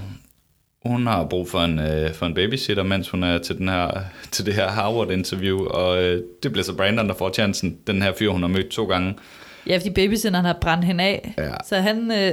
Hun 0.86 1.06
har 1.06 1.24
brug 1.24 1.48
for 1.48 1.60
en, 1.60 1.78
øh, 1.78 2.14
for 2.14 2.26
en 2.26 2.34
babysitter, 2.34 2.82
mens 2.82 3.08
hun 3.08 3.22
er 3.22 3.38
til, 3.38 3.58
den 3.58 3.68
her, 3.68 3.90
til 4.30 4.46
det 4.46 4.54
her 4.54 4.68
Harvard-interview, 4.68 5.66
og 5.66 6.02
øh, 6.02 6.22
det 6.42 6.52
bliver 6.52 6.64
så 6.64 6.74
Brandon, 6.74 7.08
der 7.08 7.14
får 7.14 7.32
chancen. 7.32 7.76
Den 7.86 8.02
her 8.02 8.12
fyr, 8.18 8.30
hun 8.30 8.42
har 8.42 8.48
mødt 8.48 8.68
to 8.68 8.84
gange. 8.84 9.14
Ja, 9.66 9.76
fordi 9.76 9.90
babysitteren 9.90 10.44
har 10.44 10.58
brændt 10.60 10.84
hende 10.84 11.04
af. 11.04 11.34
Ja. 11.38 11.50
Så 11.68 11.76
han, 11.76 12.12
øh, 12.12 12.32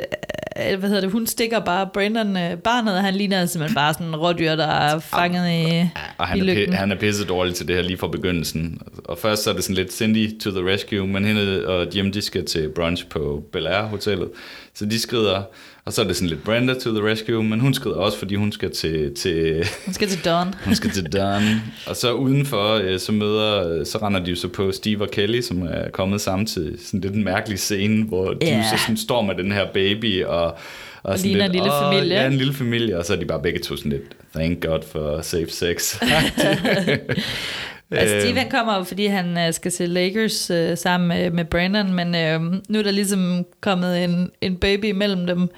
øh, 0.72 0.80
hvad 0.80 0.90
hedder 0.90 1.02
det, 1.02 1.12
hun 1.12 1.28
stikker 1.28 1.60
bare 1.60 1.90
Brandon 1.94 2.38
øh, 2.38 2.58
barnet, 2.58 2.94
og 2.96 3.02
han 3.04 3.14
ligner 3.16 3.46
simpelthen 3.46 3.76
bare 3.76 3.94
sådan 3.94 4.08
en 4.08 4.16
rådyr, 4.16 4.56
der 4.56 4.68
er 4.68 5.00
fanget 5.00 5.52
i, 5.52 5.90
Og 6.18 6.28
han 6.28 6.38
i 6.38 6.40
er, 6.42 6.46
lygten. 6.46 6.74
han 6.74 6.92
er 6.92 6.96
pisse 6.96 7.26
dårlig 7.26 7.56
til 7.56 7.68
det 7.68 7.76
her 7.76 7.82
lige 7.84 7.98
fra 7.98 8.08
begyndelsen. 8.08 8.82
Og 9.06 9.18
først 9.18 9.44
så 9.44 9.50
er 9.50 9.54
det 9.54 9.64
sådan 9.64 9.76
lidt 9.76 9.94
Cindy 9.94 10.40
to 10.40 10.52
the 10.52 10.74
rescue, 10.74 11.08
men 11.08 11.26
hende 11.26 11.68
og 11.68 11.88
Jim, 11.96 12.12
de 12.12 12.22
skal 12.22 12.46
til 12.46 12.70
brunch 12.76 13.08
på 13.08 13.44
Bel 13.52 13.68
Air 13.68 13.84
Hotellet. 13.84 14.30
Så 14.74 14.86
de 14.86 15.00
skrider, 15.00 15.42
og 15.88 15.94
så 15.94 16.02
er 16.02 16.06
det 16.06 16.16
sådan 16.16 16.30
lidt 16.30 16.44
Brenda 16.44 16.74
to 16.74 16.92
the 16.92 17.12
rescue, 17.12 17.44
men 17.44 17.60
hun 17.60 17.74
skrider 17.74 17.96
også, 17.96 18.18
fordi 18.18 18.36
hun 18.36 18.52
skal 18.52 18.72
til, 18.72 19.16
til 19.16 19.68
Hun 19.86 19.94
skal 19.94 20.08
til 20.08 20.26
Dawn. 20.26 20.54
hun 20.66 20.76
skal 20.76 20.90
til 20.90 21.14
Don. 21.14 21.44
Og 21.86 21.96
så 21.96 22.12
udenfor, 22.12 22.74
øh, 22.74 23.00
så 23.00 23.12
møder, 23.12 23.84
så 23.84 23.98
render 23.98 24.24
de 24.24 24.30
jo 24.30 24.36
så 24.36 24.48
på 24.48 24.72
Steve 24.72 25.04
og 25.04 25.12
Kelly, 25.12 25.42
som 25.42 25.62
er 25.62 25.90
kommet 25.90 26.22
samtidig. 26.22 26.80
Sådan 26.86 27.02
lidt 27.02 27.14
en 27.14 27.24
mærkelig 27.24 27.60
scene, 27.60 28.04
hvor 28.04 28.34
de 28.34 28.56
jo 28.58 28.64
så 28.64 28.82
sådan 28.82 28.98
står 28.98 29.22
med 29.22 29.36
den 29.36 29.52
her 29.52 29.66
baby, 29.74 30.24
og, 30.24 30.58
og, 31.04 31.20
sådan 31.20 31.32
ligner 31.32 31.46
en 31.46 31.52
lille 31.52 31.74
"Åh, 31.74 31.94
familie." 31.94 32.16
Ja, 32.16 32.28
en 32.28 32.38
lille 32.38 32.54
familie, 32.54 32.98
og 32.98 33.06
så 33.06 33.14
er 33.14 33.18
de 33.18 33.26
bare 33.26 33.42
begge 33.42 33.60
to 33.60 33.76
sådan 33.76 33.92
lidt, 33.92 34.04
thank 34.36 34.66
God 34.66 34.82
for 34.92 35.22
safe 35.22 35.50
sex. 35.50 35.96
Altså, 37.92 38.16
Øh, 38.16 38.22
Steve 38.22 38.40
han 38.40 38.50
kommer 38.50 38.78
jo, 38.78 38.84
fordi 38.84 39.06
han 39.06 39.38
øh, 39.38 39.54
skal 39.54 39.72
se 39.72 39.86
Lakers 39.86 40.50
øh, 40.50 40.78
sammen 40.78 41.08
med, 41.08 41.32
med 41.32 41.46
Brandon, 41.46 41.94
men 41.94 42.16
øh, 42.16 42.42
nu 42.70 42.80
er 42.80 42.84
der 42.84 42.92
ligesom 42.92 43.46
kommet 43.62 44.04
en, 44.04 44.30
en 44.42 44.56
baby 44.58 44.86
imellem 44.86 45.28
dem, 45.28 45.50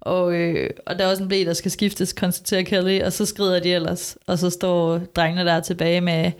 og, 0.00 0.34
øh, 0.34 0.70
og 0.86 0.98
der 0.98 1.04
er 1.04 1.10
også 1.10 1.22
en 1.22 1.28
blæ, 1.28 1.44
der 1.46 1.52
skal 1.52 1.70
skiftes, 1.70 2.12
konstaterer 2.12 2.62
Kelly, 2.62 3.00
og 3.00 3.12
så 3.12 3.26
skrider 3.26 3.60
de 3.60 3.72
ellers, 3.72 4.16
og 4.26 4.38
så 4.38 4.50
står 4.50 4.98
drengene 4.98 5.44
der 5.44 5.60
tilbage 5.60 6.00
med, 6.00 6.32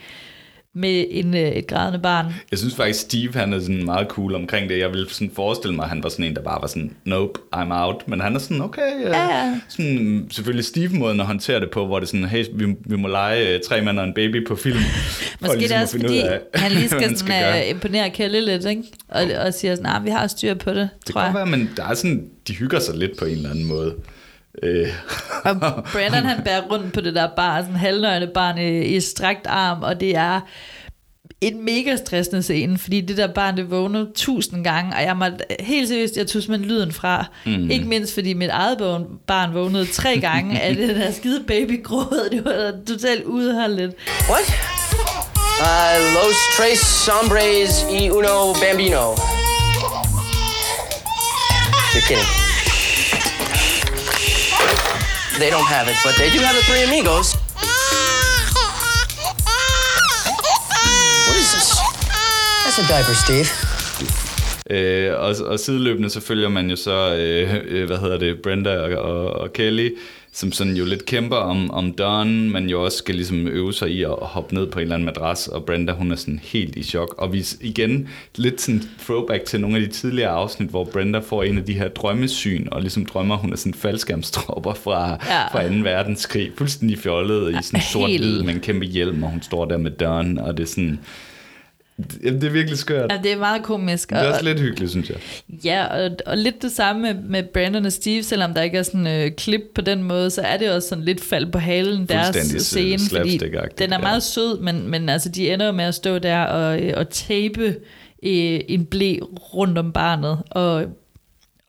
med 0.78 1.04
en, 1.10 1.34
øh, 1.34 1.40
et 1.40 1.66
grædende 1.66 1.98
barn. 1.98 2.26
Jeg 2.50 2.58
synes 2.58 2.74
faktisk, 2.76 3.00
Steve 3.00 3.32
han 3.34 3.52
er 3.52 3.60
sådan 3.60 3.84
meget 3.84 4.08
cool 4.08 4.34
omkring 4.34 4.68
det. 4.68 4.78
Jeg 4.78 4.90
ville 4.90 5.06
sådan 5.10 5.30
forestille 5.34 5.76
mig, 5.76 5.82
at 5.82 5.88
han 5.88 6.02
var 6.02 6.08
sådan 6.08 6.24
en, 6.24 6.34
der 6.36 6.42
bare 6.42 6.58
var 6.60 6.66
sådan, 6.68 6.90
nope, 7.04 7.40
I'm 7.56 7.72
out. 7.72 8.08
Men 8.08 8.20
han 8.20 8.34
er 8.34 8.38
sådan, 8.38 8.62
okay. 8.62 8.94
Uh, 8.96 9.02
Ja, 9.02 9.38
ja. 9.38 9.60
Sådan, 9.68 10.26
selvfølgelig 10.30 10.64
Steve-måden 10.64 11.20
at 11.20 11.26
håndtere 11.26 11.60
det 11.60 11.70
på, 11.70 11.86
hvor 11.86 11.98
det 12.00 12.06
er 12.06 12.08
sådan, 12.10 12.24
hey, 12.28 12.44
vi, 12.54 12.74
vi 12.86 12.96
må 12.96 13.08
lege 13.08 13.54
uh, 13.54 13.60
tre 13.68 13.80
mænd 13.82 13.98
og 13.98 14.04
en 14.04 14.14
baby 14.14 14.46
på 14.46 14.56
film. 14.56 14.76
Måske 15.40 15.58
ligesom 15.58 15.68
det 15.68 15.72
er 15.76 15.82
også, 15.82 15.98
fordi 15.98 16.18
af, 16.18 16.40
han 16.54 16.72
lige 16.72 16.88
skal, 16.88 17.00
man 17.00 17.16
sådan, 17.16 17.42
gøre. 17.42 17.64
øh, 17.64 17.70
imponere 17.70 18.10
Kelly 18.10 18.40
lidt, 18.44 18.64
ikke? 18.64 18.82
Og, 19.08 19.22
og 19.46 19.54
siger 19.54 19.74
sådan, 19.76 19.90
nah, 19.92 20.04
vi 20.04 20.10
har 20.10 20.26
styr 20.26 20.54
på 20.54 20.70
det, 20.70 20.88
Det 21.06 21.12
tror 21.14 21.20
kan 21.20 21.26
jeg. 21.26 21.34
godt 21.34 21.50
være, 21.50 21.58
men 21.58 21.70
der 21.76 21.84
er 21.84 21.94
sådan, 21.94 22.24
de 22.48 22.54
hygger 22.54 22.78
sig 22.80 22.96
lidt 22.96 23.18
på 23.18 23.24
en 23.24 23.30
eller 23.36 23.50
anden 23.50 23.64
måde. 23.64 23.94
Øh, 24.62 24.88
Og 25.44 25.84
Brandon 25.92 26.24
han 26.24 26.42
bærer 26.44 26.62
rundt 26.70 26.92
på 26.92 27.00
det 27.00 27.14
der 27.14 27.28
bar, 27.36 27.60
sådan 27.60 27.76
halvnøgne 27.76 28.26
barn 28.34 28.58
i, 28.58 28.78
i 28.80 29.00
strakt 29.00 29.46
arm, 29.46 29.82
og 29.82 30.00
det 30.00 30.16
er 30.16 30.40
en 31.40 31.64
mega 31.64 31.96
stressende 31.96 32.42
scene, 32.42 32.78
fordi 32.78 33.00
det 33.00 33.16
der 33.16 33.26
barn, 33.26 33.56
det 33.56 33.70
vågnede 33.70 34.10
tusind 34.14 34.64
gange, 34.64 34.96
og 34.96 35.02
jeg 35.02 35.16
må 35.16 35.24
helt 35.60 35.88
seriøst, 35.88 36.16
jeg 36.16 36.26
tog 36.26 36.42
simpelthen 36.42 36.70
lyden 36.70 36.92
fra. 36.92 37.24
Mm. 37.46 37.70
Ikke 37.70 37.84
mindst 37.84 38.14
fordi 38.14 38.32
mit 38.34 38.50
eget 38.50 38.78
barn- 38.78 39.18
barn 39.26 39.54
vågnede 39.54 39.86
tre 39.86 40.18
gange 40.20 40.60
af 40.60 40.74
det 40.76 40.96
der 40.96 41.12
skide 41.12 41.44
babygråd. 41.46 42.28
Det 42.32 42.44
var 42.44 42.72
totalt 42.88 43.24
udholdet. 43.24 43.94
What? 44.30 44.52
Uh, 45.60 46.14
los 46.14 46.36
tres 46.56 47.08
hombres 47.12 47.86
y 48.00 48.10
uno 48.10 48.54
bambino. 48.54 49.14
You're 51.94 52.08
kidding. 52.08 52.37
They 55.38 55.50
don't 55.50 55.68
have 55.68 55.86
it, 55.86 55.96
but 56.04 56.16
they 56.16 56.30
do 56.30 56.40
have 56.40 56.56
the 56.56 56.62
three 56.62 56.82
amigos. 56.82 57.36
What 61.28 61.36
is 61.36 61.52
this? 61.54 61.68
That's 62.64 62.78
a 62.78 62.86
diaper, 62.88 63.14
Steve. 63.14 63.48
Øh, 64.70 65.14
og, 65.18 65.34
og 65.46 65.60
sideløbende 65.60 66.10
så 66.10 66.20
følger 66.20 66.48
man 66.48 66.70
jo 66.70 66.76
så, 66.76 67.14
øh, 67.14 67.54
øh, 67.64 67.86
hvad 67.86 67.98
hedder 67.98 68.18
det, 68.18 68.42
Brenda 68.42 68.78
og, 68.78 68.90
og, 68.90 69.40
og 69.40 69.52
Kelly, 69.52 69.90
som 70.38 70.52
sådan 70.52 70.76
jo 70.76 70.84
lidt 70.84 71.04
kæmper 71.04 71.36
om, 71.36 71.70
om 71.70 71.92
Don, 71.92 72.50
men 72.50 72.70
jo 72.70 72.84
også 72.84 72.98
skal 72.98 73.14
ligesom 73.14 73.46
øve 73.46 73.72
sig 73.72 73.90
i 73.90 74.02
at 74.02 74.14
hoppe 74.20 74.54
ned 74.54 74.66
på 74.66 74.78
en 74.78 74.82
eller 74.82 74.94
anden 74.94 75.06
madras, 75.06 75.48
og 75.48 75.64
Brenda 75.64 75.92
hun 75.92 76.12
er 76.12 76.16
sådan 76.16 76.40
helt 76.42 76.76
i 76.76 76.82
chok. 76.82 77.14
Og 77.18 77.32
vi 77.32 77.44
igen 77.60 78.08
lidt 78.36 78.60
sådan 78.60 78.82
throwback 79.04 79.44
til 79.44 79.60
nogle 79.60 79.76
af 79.76 79.82
de 79.82 79.88
tidligere 79.88 80.30
afsnit, 80.30 80.68
hvor 80.68 80.84
Brenda 80.84 81.18
får 81.18 81.42
en 81.42 81.58
af 81.58 81.64
de 81.64 81.72
her 81.72 81.88
drømmesyn, 81.88 82.66
og 82.72 82.80
ligesom 82.80 83.06
drømmer, 83.06 83.36
hun 83.36 83.52
er 83.52 83.56
sådan 83.56 83.74
faldskærmstropper 83.74 84.74
fra, 84.74 85.08
Ja. 85.10 85.46
fra 85.52 85.68
2. 85.68 85.74
verdenskrig, 85.82 86.50
fuldstændig 86.58 86.98
fjollet 86.98 87.50
i 87.50 87.56
sådan 87.62 87.80
sort-hvid 87.92 88.18
helt. 88.32 88.44
med 88.44 88.54
en 88.54 88.60
kæmpe 88.60 88.84
hjelm, 88.86 89.22
og 89.22 89.30
hun 89.30 89.42
står 89.42 89.64
der 89.64 89.76
med 89.76 89.90
Don, 89.90 90.38
og 90.38 90.56
det 90.56 90.62
er 90.62 90.66
sådan... 90.68 90.98
Det, 91.98 92.22
det 92.22 92.44
er 92.44 92.50
virkelig 92.50 92.78
skørt. 92.78 93.12
Ja, 93.12 93.18
det 93.22 93.32
er 93.32 93.38
meget 93.38 93.62
komisk. 93.62 94.10
Det 94.10 94.18
er 94.18 94.22
og- 94.22 94.32
også 94.32 94.44
lidt 94.44 94.60
hyggeligt, 94.60 94.90
synes 94.90 95.08
jeg. 95.10 95.16
Ja, 95.64 95.86
og, 95.86 96.10
og 96.26 96.36
lidt 96.38 96.62
det 96.62 96.72
samme 96.72 97.02
med, 97.02 97.14
med 97.22 97.42
Brandon 97.42 97.86
og 97.86 97.92
Steve, 97.92 98.22
selvom 98.22 98.54
der 98.54 98.62
ikke 98.62 98.78
er 98.78 98.82
sådan 98.82 99.06
øh, 99.06 99.30
klip 99.30 99.60
på 99.74 99.80
den 99.80 100.02
måde, 100.02 100.30
så 100.30 100.40
er 100.42 100.56
det 100.56 100.70
også 100.70 100.88
sådan 100.88 101.04
lidt 101.04 101.20
fald 101.24 101.52
på 101.52 101.58
halen, 101.58 102.06
deres 102.06 102.26
Fuldstændig 102.26 102.60
scene, 102.60 102.98
fordi 103.18 103.38
den 103.78 103.92
er 103.92 103.96
ja. 103.96 104.02
meget 104.02 104.22
sød, 104.22 104.60
men, 104.60 104.88
men 104.88 105.08
altså, 105.08 105.28
de 105.28 105.50
ender 105.52 105.66
jo 105.66 105.72
med 105.72 105.84
at 105.84 105.94
stå 105.94 106.18
der 106.18 106.42
og, 106.44 106.80
øh, 106.82 106.92
og 106.96 107.08
tape 107.10 107.66
øh, 108.22 108.60
en 108.68 108.84
blæ 108.84 109.16
rundt 109.54 109.78
om 109.78 109.92
barnet, 109.92 110.38
og, 110.50 110.84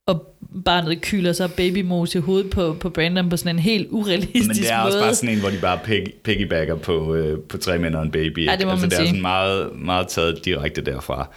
og 0.09 0.35
barnet 0.65 1.01
kyler 1.01 1.33
så 1.33 1.47
babymos 1.47 2.15
i 2.15 2.17
hovedet 2.17 2.49
på, 2.49 2.73
på 2.79 2.89
Brandon 2.89 3.29
på 3.29 3.37
sådan 3.37 3.55
en 3.55 3.59
helt 3.59 3.87
urealistisk 3.89 4.47
Men 4.47 4.55
det 4.55 4.71
er 4.71 4.77
måde. 4.77 4.87
også 4.87 4.99
bare 4.99 5.15
sådan 5.15 5.29
en, 5.35 5.39
hvor 5.39 5.49
de 5.49 5.57
bare 5.61 5.79
pig, 5.85 6.03
piggybacker 6.23 6.75
på, 6.75 7.15
øh, 7.15 7.39
på 7.39 7.57
tre 7.57 7.79
mænd 7.79 7.95
og 7.95 8.03
en 8.03 8.11
baby. 8.11 8.45
Ja, 8.45 8.55
det 8.55 8.65
må 8.65 8.71
altså, 8.71 8.85
man 8.85 8.89
det 8.89 8.95
er 8.95 9.01
sige. 9.01 9.07
sådan 9.07 9.21
meget, 9.21 9.69
meget 9.75 10.07
taget 10.07 10.45
direkte 10.45 10.81
derfra. 10.81 11.29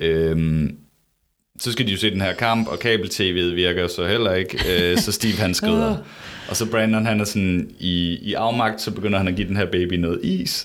Øhm, 0.00 0.76
så 1.58 1.72
skal 1.72 1.86
de 1.86 1.90
jo 1.92 1.98
se 1.98 2.10
den 2.10 2.20
her 2.20 2.32
kamp, 2.34 2.68
og 2.68 2.78
kabel-tv'et 2.78 3.54
virker 3.54 3.86
så 3.86 4.06
heller 4.06 4.32
ikke. 4.34 4.58
Øh, 4.92 4.98
så 4.98 5.12
Steve 5.12 5.34
han 5.36 5.54
skrider. 5.54 5.96
Og 6.48 6.56
så 6.56 6.70
Brandon 6.70 7.06
han 7.06 7.20
er 7.20 7.24
sådan 7.24 7.70
i, 7.78 8.18
i 8.22 8.34
afmagt, 8.34 8.80
så 8.80 8.90
begynder 8.90 9.18
han 9.18 9.28
at 9.28 9.36
give 9.36 9.48
den 9.48 9.56
her 9.56 9.66
baby 9.66 9.94
noget 9.94 10.20
is. 10.22 10.64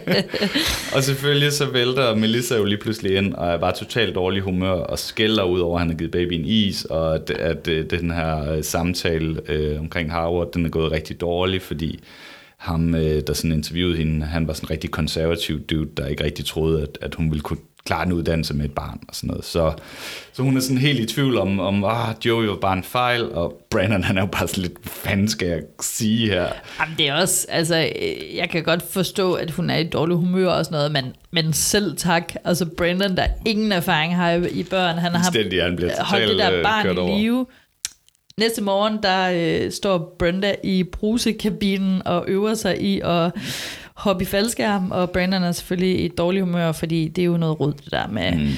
og 0.96 1.02
selvfølgelig 1.02 1.52
så 1.52 1.70
vælter 1.72 2.14
Melissa 2.14 2.56
jo 2.56 2.64
lige 2.64 2.78
pludselig 2.78 3.16
ind, 3.16 3.34
og 3.34 3.48
er 3.48 3.58
bare 3.58 3.74
totalt 3.74 4.14
dårlig 4.14 4.42
humør, 4.42 4.70
og 4.70 4.98
skælder 4.98 5.44
ud 5.44 5.60
over, 5.60 5.74
at 5.74 5.80
han 5.80 5.90
har 5.90 5.96
givet 5.96 6.10
babyen 6.10 6.44
is, 6.44 6.84
og 6.84 7.14
at, 7.14 7.30
at, 7.30 7.68
at 7.68 7.90
den 7.90 8.10
her 8.10 8.52
øh, 8.52 8.64
samtale 8.64 9.40
øh, 9.48 9.80
omkring 9.80 10.10
Harvard, 10.10 10.52
den 10.52 10.66
er 10.66 10.70
gået 10.70 10.92
rigtig 10.92 11.20
dårlig, 11.20 11.62
fordi 11.62 12.00
ham, 12.56 12.94
øh, 12.94 13.22
der 13.26 13.32
sådan 13.32 13.52
interviewede 13.52 13.96
hende, 13.96 14.26
han 14.26 14.46
var 14.46 14.52
sådan 14.52 14.66
en 14.66 14.70
rigtig 14.70 14.90
konservativ 14.90 15.60
dude, 15.60 15.90
der 15.96 16.06
ikke 16.06 16.24
rigtig 16.24 16.44
troede, 16.44 16.82
at, 16.82 16.98
at 17.00 17.14
hun 17.14 17.30
ville 17.30 17.42
kunne 17.42 17.58
klare 17.84 18.06
en 18.06 18.12
uddannelse 18.12 18.54
med 18.54 18.64
et 18.64 18.74
barn 18.74 19.00
og 19.08 19.14
sådan 19.14 19.28
noget. 19.28 19.44
Så, 19.44 19.72
så 20.32 20.42
hun 20.42 20.56
er 20.56 20.60
sådan 20.60 20.78
helt 20.78 21.00
i 21.00 21.14
tvivl 21.14 21.38
om, 21.38 21.60
om 21.60 21.84
ah, 21.84 22.14
Joey 22.24 22.46
var 22.46 22.56
bare 22.56 22.76
en 22.76 22.82
fejl, 22.82 23.32
og 23.32 23.62
Brandon 23.70 24.04
han 24.04 24.16
er 24.16 24.22
jo 24.22 24.26
bare 24.26 24.48
sådan 24.48 24.62
lidt, 24.62 24.78
hvad 24.82 24.90
fanden 24.90 25.28
skal 25.28 25.48
jeg 25.48 25.60
sige 25.80 26.28
her? 26.28 26.46
Jamen, 26.80 26.94
det 26.98 27.08
er 27.08 27.14
også, 27.14 27.46
altså, 27.48 27.90
øh, 28.02 28.36
jeg 28.36 28.50
kan 28.50 28.62
godt 28.62 28.82
forstå, 28.82 29.32
at 29.32 29.50
hun 29.50 29.70
er 29.70 29.76
i 29.76 29.84
dårlig 29.84 30.16
humør 30.16 30.48
og 30.48 30.64
sådan 30.64 30.76
noget, 30.76 30.92
men, 30.92 31.04
men 31.30 31.52
selv 31.52 31.96
tak. 31.96 32.34
Altså, 32.44 32.66
Brandon, 32.66 33.16
der 33.16 33.26
ingen 33.46 33.72
erfaring 33.72 34.16
har 34.16 34.30
i, 34.30 34.62
børn, 34.62 34.98
han 34.98 35.12
har 35.12 35.24
Fuldstændig, 35.24 35.62
han 35.62 35.90
holdt 36.00 36.28
det 36.28 36.38
der 36.38 36.58
øh, 36.58 36.62
barn 36.62 36.86
i 36.86 37.22
live. 37.22 37.46
Næste 38.38 38.62
morgen, 38.62 38.98
der 39.02 39.30
øh, 39.64 39.72
står 39.72 40.16
Brenda 40.18 40.54
i 40.64 40.84
brusekabinen 40.84 42.06
og 42.06 42.24
øver 42.28 42.54
sig 42.54 42.82
i 42.82 43.00
at 43.04 43.32
hoppe 43.94 44.22
i 44.22 44.26
faldskærm, 44.26 44.90
og 44.90 45.10
Brandon 45.10 45.42
er 45.42 45.52
selvfølgelig 45.52 46.04
i 46.04 46.08
dårlig 46.08 46.42
humør, 46.42 46.72
fordi 46.72 47.08
det 47.08 47.22
er 47.22 47.26
jo 47.26 47.36
noget 47.36 47.60
rod, 47.60 47.72
det 47.72 47.90
der 47.90 48.06
med, 48.08 48.32
mm. 48.32 48.48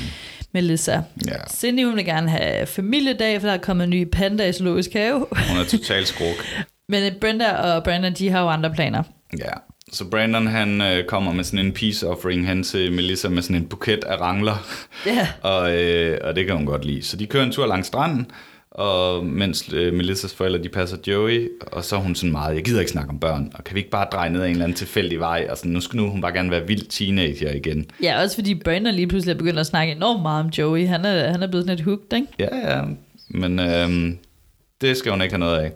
med. 0.52 0.78
Ja. 1.26 1.36
Cindy, 1.50 1.84
hun 1.84 1.96
vil 1.96 2.04
gerne 2.04 2.30
have 2.30 2.66
familiedag, 2.66 3.40
for 3.40 3.48
der 3.48 3.54
er 3.54 3.58
kommet 3.58 3.84
en 3.84 3.90
ny 3.90 4.10
panda 4.12 4.48
i 4.48 4.52
zoologisk 4.52 4.92
have. 4.92 5.26
Hun 5.48 5.58
er 5.58 5.64
totalt 5.68 6.08
skruk. 6.08 6.36
Men 6.88 7.12
øh, 7.12 7.20
Brenda 7.20 7.52
og 7.52 7.84
Brandon, 7.84 8.12
de 8.12 8.30
har 8.30 8.42
jo 8.42 8.48
andre 8.48 8.72
planer. 8.74 9.02
Ja, 9.38 9.50
så 9.92 10.04
Brandon 10.04 10.46
han 10.46 10.80
øh, 10.80 11.04
kommer 11.04 11.32
med 11.32 11.44
sådan 11.44 11.66
en 11.66 11.72
peace 11.72 12.08
offering 12.08 12.46
hen 12.46 12.62
til 12.62 12.92
Melissa 12.92 13.28
med 13.28 13.42
sådan 13.42 13.56
en 13.56 13.66
buket 13.66 14.04
af 14.04 14.20
rangler. 14.20 14.66
Ja. 15.06 15.28
og, 15.50 15.76
øh, 15.76 16.18
og 16.24 16.36
det 16.36 16.46
kan 16.46 16.56
hun 16.56 16.66
godt 16.66 16.84
lide. 16.84 17.02
Så 17.02 17.16
de 17.16 17.26
kører 17.26 17.44
en 17.44 17.52
tur 17.52 17.66
langs 17.66 17.86
stranden, 17.86 18.30
og 18.74 19.26
mens 19.26 19.68
øh, 19.72 19.92
Melissas 19.92 20.34
forældre 20.34 20.62
de 20.62 20.68
passer 20.68 20.96
Joey, 21.06 21.48
og 21.60 21.84
så 21.84 21.96
er 21.96 22.00
hun 22.00 22.14
sådan 22.14 22.32
meget, 22.32 22.54
jeg 22.54 22.64
gider 22.64 22.80
ikke 22.80 22.92
snakke 22.92 23.10
om 23.10 23.18
børn, 23.20 23.50
og 23.54 23.64
kan 23.64 23.74
vi 23.74 23.80
ikke 23.80 23.90
bare 23.90 24.06
dreje 24.12 24.30
ned 24.30 24.40
ad 24.40 24.46
en 24.46 24.50
eller 24.52 24.64
anden 24.64 24.76
tilfældig 24.76 25.18
vej, 25.20 25.46
og 25.50 25.58
sådan, 25.58 25.72
nu 25.72 25.80
skal 25.80 25.96
nu 25.96 26.10
hun 26.10 26.20
bare 26.20 26.32
gerne 26.32 26.50
være 26.50 26.66
vild 26.66 26.86
teenager 26.88 27.52
igen. 27.52 27.86
Ja, 28.02 28.22
også 28.22 28.34
fordi 28.36 28.54
Brandon 28.54 28.94
lige 28.94 29.06
pludselig 29.06 29.32
er 29.34 29.38
begyndt 29.38 29.58
at 29.58 29.66
snakke 29.66 29.92
enormt 29.92 30.22
meget 30.22 30.44
om 30.44 30.50
Joey. 30.50 30.86
Han 30.86 31.04
er, 31.04 31.30
han 31.32 31.42
er 31.42 31.46
blevet 31.46 31.64
sådan 31.66 31.76
lidt 31.76 31.84
hooked, 31.84 32.12
ikke? 32.12 32.26
Ja, 32.38 32.76
ja, 32.76 32.82
men 33.28 33.58
øh, 33.58 34.12
det 34.80 34.96
skal 34.96 35.12
hun 35.12 35.22
ikke 35.22 35.32
have 35.34 35.40
noget 35.40 35.58
af. 35.58 35.72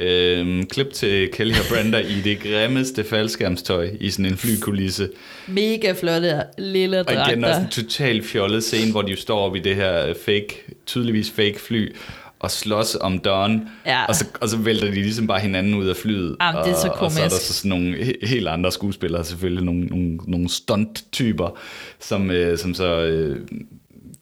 Øh, 0.00 0.64
klip 0.64 0.92
til 0.92 1.28
Kelly 1.32 1.52
og 1.52 1.64
Brenda 1.76 1.98
i 1.98 2.20
det 2.24 2.40
grimmeste 2.40 3.04
faldskærmstøj 3.04 3.90
i 4.00 4.10
sådan 4.10 4.26
en 4.26 4.36
flykulisse. 4.36 5.08
Mega 5.48 5.92
flotte 5.92 6.42
lille 6.58 6.98
Og 7.00 7.12
igen 7.12 7.44
også 7.44 7.52
dragter. 7.52 7.60
en 7.60 7.68
total 7.68 8.22
fjollet 8.22 8.64
scene, 8.64 8.90
hvor 8.92 9.02
de 9.02 9.10
jo 9.10 9.16
står 9.16 9.38
oppe 9.38 9.58
i 9.58 9.62
det 9.62 9.76
her 9.76 10.14
fake, 10.24 10.64
tydeligvis 10.86 11.30
fake 11.30 11.60
fly, 11.60 11.92
og 12.40 12.50
slås 12.50 12.96
om 13.00 13.18
Don, 13.18 13.60
Ja. 13.86 14.04
og, 14.04 14.14
så, 14.14 14.24
og 14.40 14.48
så 14.48 14.56
vælter 14.56 14.86
de 14.86 14.92
ligesom 14.94 15.26
bare 15.26 15.40
hinanden 15.40 15.74
ud 15.74 15.86
af 15.86 15.96
flyet. 15.96 16.36
Jamen, 16.42 16.64
det 16.64 16.70
er 16.72 16.76
så 16.76 16.88
og, 16.88 17.00
og 17.02 17.12
så 17.12 17.18
er 17.20 17.24
der 17.24 17.30
komisk. 17.30 17.46
så 17.46 17.52
sådan 17.54 17.68
nogle 17.68 17.96
he- 17.96 18.26
helt 18.26 18.48
andre 18.48 18.72
skuespillere, 18.72 19.24
selvfølgelig 19.24 19.64
nogle, 19.64 19.84
nogle, 19.86 20.18
nogle 20.26 20.48
stunt-typer, 20.48 21.58
som, 22.00 22.30
øh, 22.30 22.58
som 22.58 22.74
så 22.74 23.00
øh, 23.00 23.40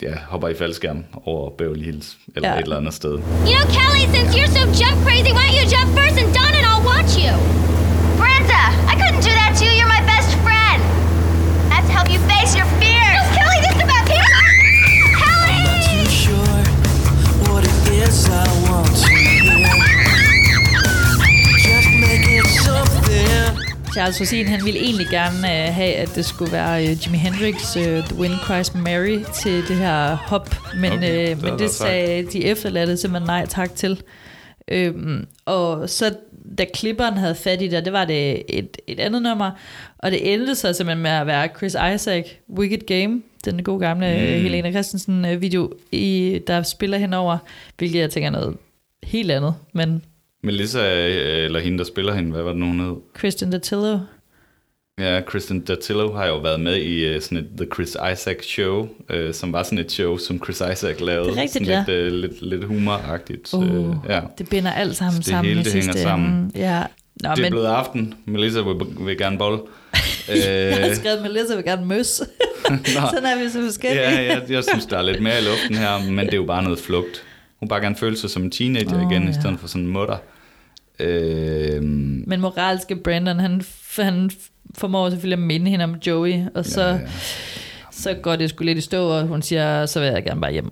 ja, 0.03 0.14
hopper 0.29 0.49
i 0.49 0.55
faldskærm 0.55 1.05
over 1.25 1.51
Beverly 1.51 1.85
Hills, 1.85 2.16
eller 2.37 2.49
Ja. 2.49 2.57
et 2.59 2.62
eller 2.62 2.77
andet 2.77 2.95
sted. 2.95 3.11
You 3.12 3.19
know, 3.21 3.66
Kelly, 3.77 4.14
since 4.14 4.39
you're 4.39 4.47
so 4.59 4.64
jump 4.85 5.07
crazy, 5.07 5.33
why 5.33 5.47
don't 5.49 5.59
you 5.64 5.79
jump 5.79 5.99
first 5.99 6.19
and 6.25 6.35
Don 6.35 6.53
and 6.59 6.66
I'll 6.73 6.87
watch 6.87 7.12
you? 7.25 7.68
Charles 24.09 24.21
Rosin, 24.21 24.47
han 24.47 24.65
ville 24.65 24.81
egentlig 24.81 25.07
gerne 25.07 25.39
øh, 25.39 25.75
have, 25.75 25.95
at 25.95 26.15
det 26.15 26.25
skulle 26.25 26.53
være 26.53 26.83
øh, 26.83 27.07
Jimi 27.07 27.19
Hendrix 27.19 27.77
øh, 27.77 28.05
The 28.05 28.17
Wind 28.17 28.33
Cries 28.33 28.75
Mary 28.75 29.19
til 29.35 29.69
det 29.69 29.77
her 29.77 30.15
hop, 30.15 30.55
men, 30.77 30.93
Okay, 30.93 31.03
det 31.03 31.31
øh, 31.31 31.43
men 31.43 31.53
det 31.53 31.61
været 31.61 31.71
sagde 31.71 32.23
de 32.23 32.45
efterladte 32.45 32.97
simpelthen 32.97 33.27
nej 33.27 33.47
tak 33.47 33.75
til. 33.75 34.03
Øhm, 34.69 35.27
og 35.45 35.91
så 35.91 36.15
da 36.59 36.65
klipperen 36.75 37.17
havde 37.17 37.35
fat 37.35 37.63
i 37.63 37.69
det, 37.69 37.85
det 37.85 37.93
var 37.93 38.05
det 38.05 38.43
et, 38.59 38.77
et 38.87 39.01
andet 39.01 39.23
nummer, 39.23 39.51
og 39.99 40.11
det 40.11 40.35
endte 40.35 40.55
så 40.55 40.73
simpelthen 40.73 41.03
med 41.03 41.11
at 41.11 41.27
være 41.27 41.49
Chris 41.57 41.77
Isaac, 41.95 42.25
Wicked 42.59 42.87
Game, 42.87 43.23
den 43.45 43.65
gode 43.65 43.81
gamle 43.81 44.07
mm. 44.07 44.43
Helena 44.43 44.71
Christensen 44.71 45.25
øh, 45.25 45.41
video, 45.41 45.73
i, 45.93 46.41
der 46.47 46.63
spiller 46.63 46.99
henover, 46.99 47.39
hvilket 47.79 48.01
jeg 48.01 48.11
tænker 48.11 48.27
er 48.27 48.33
noget 48.33 48.57
helt 49.03 49.31
andet, 49.31 49.55
men 49.73 50.03
Melissa, 50.43 51.09
øh, 51.09 51.45
eller 51.45 51.61
hende, 51.61 51.78
der 51.78 51.84
spiller 51.84 52.14
hende, 52.14 52.30
hvad 52.32 52.43
var 52.43 52.51
det 52.51 52.59
nu, 52.61 52.66
hun 52.66 52.80
hed? 52.80 52.95
Kristen 53.14 53.51
Datillo, 53.51 53.99
Ja, 54.99 55.20
Kristen 55.26 55.61
Datillo 55.61 56.12
har 56.12 56.26
jo 56.26 56.36
været 56.39 56.61
med 56.61 56.76
i 56.76 57.16
uh, 57.16 57.22
sådan 57.22 57.39
et 57.39 57.47
The 57.57 57.66
Chris 57.74 57.97
Isaac 58.12 58.36
Show, 58.43 58.80
uh, 58.80 59.32
som 59.32 59.53
var 59.53 59.62
sådan 59.62 59.78
et 59.78 59.93
show, 59.93 60.16
som 60.16 60.45
Chris 60.45 60.57
Isaac 60.57 61.01
lavede. 61.01 61.30
Det 61.30 61.39
er 61.39 61.43
rigtigt, 61.43 61.66
sådan 61.66 61.84
lidt, 61.89 62.12
uh, 62.12 62.20
lidt, 62.20 62.43
lidt 62.43 62.64
humoragtigt. 62.64 63.55
Uh, 63.55 63.89
øh, 63.91 63.95
ja. 64.09 64.20
Det 64.39 64.49
binder 64.49 64.72
alt 64.72 64.97
sammen 64.97 65.18
det 65.18 65.26
sammen 65.26 65.49
hele, 65.49 65.61
i 65.61 65.64
det 65.64 65.72
hænger 65.72 65.93
sidste 65.93 66.03
sammen. 66.03 66.53
Ja. 66.55 66.82
Nå, 67.22 67.30
Det 67.30 67.39
er 67.39 67.43
men 67.43 67.53
blevet 67.53 67.66
aften. 67.66 68.14
Melissa 68.26 68.61
vil, 68.61 68.74
vil 69.01 69.18
gerne 69.18 69.39
bolle. 69.39 69.59
jeg 70.28 70.76
har 70.80 70.89
øh, 70.89 70.97
skrevet 70.97 71.22
Melissa 71.22 71.55
vil 71.55 71.64
gerne 71.64 71.86
møs. 71.86 72.07
Sådan 73.12 73.24
er 73.24 73.45
vi 73.45 73.51
så 73.51 73.62
forskellige. 73.62 74.03
ja, 74.03 74.22
ja, 74.22 74.41
jeg 74.49 74.64
synes, 74.64 74.86
der 74.86 74.99
er 74.99 75.03
lidt 75.03 75.22
mere 75.22 75.39
i 75.39 75.45
luften 75.45 75.76
her, 75.76 76.11
men 76.11 76.26
det 76.26 76.32
er 76.32 76.36
jo 76.36 76.45
bare 76.45 76.62
noget 76.62 76.78
flugt. 76.78 77.24
Hun 77.61 77.69
bare 77.69 77.81
gerne 77.81 77.97
føle 77.97 78.17
sig 78.17 78.31
som 78.31 78.43
en 78.43 78.51
teenager 78.51 78.97
oh, 79.07 79.13
igen, 79.13 79.23
ja. 79.23 79.31
i 79.31 79.33
stedet 79.33 79.61
for 79.61 79.69
sådan 79.69 79.83
en 79.85 79.93
mutter. 79.93 80.17
Øh, 81.01 81.83
Men 81.83 82.41
moralske 82.41 82.97
Brandon, 82.97 83.41
han, 83.41 83.63
han 83.99 84.31
formår 84.79 85.11
selvfølgelig 85.11 85.43
at 85.43 85.47
minde 85.47 85.71
hende 85.71 85.85
om 85.85 85.95
Joey, 86.07 86.35
og 86.55 86.65
så, 86.65 86.81
Ja, 86.83 86.89
ja, 86.89 86.95
ja. 86.95 87.01
ja. 87.03 87.09
så 87.91 88.15
går 88.15 88.37
det 88.37 88.51
sgu 88.51 88.65
lidt 88.65 88.79
i 88.79 88.81
stå, 88.81 89.09
og 89.09 89.27
hun 89.27 89.43
siger, 89.43 89.87
så 89.87 90.01
vil 90.01 90.07
jeg 90.07 90.25
gerne 90.25 90.41
bare 90.41 90.53
hjem. 90.53 90.71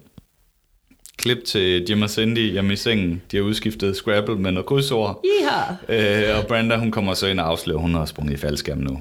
klip 1.19 1.39
til 1.47 1.85
Jim 1.91 2.03
og 2.03 2.11
Cindy 2.11 2.53
hjemme 2.53 2.73
i 2.73 2.77
sengen. 2.77 3.23
De 3.31 3.37
har 3.37 3.45
udskiftet 3.45 3.97
Scrabble 3.97 4.37
med 4.37 4.53
noget 4.53 4.67
krydsord. 4.67 5.25
Iha! 5.25 6.29
Øh, 6.29 6.39
og 6.39 6.47
Brenda, 6.47 6.77
hun 6.77 6.91
kommer 6.91 7.15
så 7.15 7.27
ind 7.27 7.41
og 7.41 7.47
afslører, 7.49 7.79
hun 7.79 7.95
har 7.95 8.05
sprunget 8.05 8.35
i 8.35 8.37
faldskærm 8.37 8.79
nu. 8.79 9.01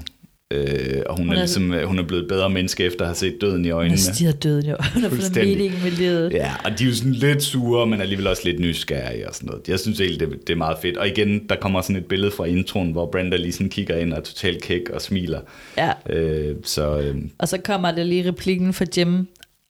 Øh, 0.52 1.02
og 1.06 1.16
hun, 1.16 1.26
Hun 1.26 1.28
er 1.28 1.36
er- 1.38 1.40
ligesom, 1.40 1.72
øh, 1.72 1.84
hun 1.88 1.98
er 1.98 2.02
blevet 2.02 2.22
et 2.22 2.28
bedre 2.28 2.50
menneske 2.50 2.84
efter 2.84 3.00
at 3.00 3.06
have 3.08 3.14
set 3.16 3.38
døden 3.40 3.64
i 3.64 3.68
Hun 3.70 3.78
øjnene. 3.78 3.94
er 3.94 3.98
stiger 4.14 4.32
døden 4.32 4.66
jo. 4.70 4.76
Hun 4.94 5.02
har 5.02 5.08
fået 5.08 5.20
Fuldstændig. 5.22 5.56
mening 5.58 5.82
med 5.82 5.90
livet. 5.90 6.32
Ja, 6.32 6.52
og 6.64 6.78
de 6.78 6.84
er 6.84 6.88
jo 6.88 6.94
sådan 6.94 7.12
lidt 7.12 7.42
sure, 7.42 7.86
men 7.86 8.00
alligevel 8.00 8.26
også 8.26 8.42
lidt 8.44 8.60
nysgerrige 8.60 9.28
og 9.28 9.34
sådan 9.34 9.46
noget. 9.46 9.68
Jeg 9.68 9.80
synes 9.80 10.00
egentlig, 10.00 10.20
det, 10.20 10.38
det 10.46 10.52
er 10.52 10.56
meget 10.56 10.76
fedt. 10.82 10.96
Og 10.96 11.08
igen, 11.08 11.48
der 11.48 11.56
kommer 11.56 11.80
sådan 11.80 11.96
et 11.96 12.04
billede 12.06 12.30
fra 12.30 12.44
introen, 12.44 12.92
hvor 12.92 13.08
Brenda 13.12 13.36
lige 13.36 13.52
sådan 13.52 13.68
kigger 13.68 13.96
ind 13.96 14.12
og 14.12 14.18
er 14.18 14.22
totalt 14.22 14.62
kæk 14.62 14.90
og 14.90 15.02
smiler. 15.02 15.40
Ja. 15.78 15.92
Øh, 16.10 16.54
så 16.64 16.98
øh, 16.98 17.16
Og 17.38 17.48
så 17.48 17.58
kommer 17.58 17.90
der 17.92 18.04
lige 18.04 18.28
replikken 18.28 18.72
fra 18.72 18.84
Jim. 18.96 19.18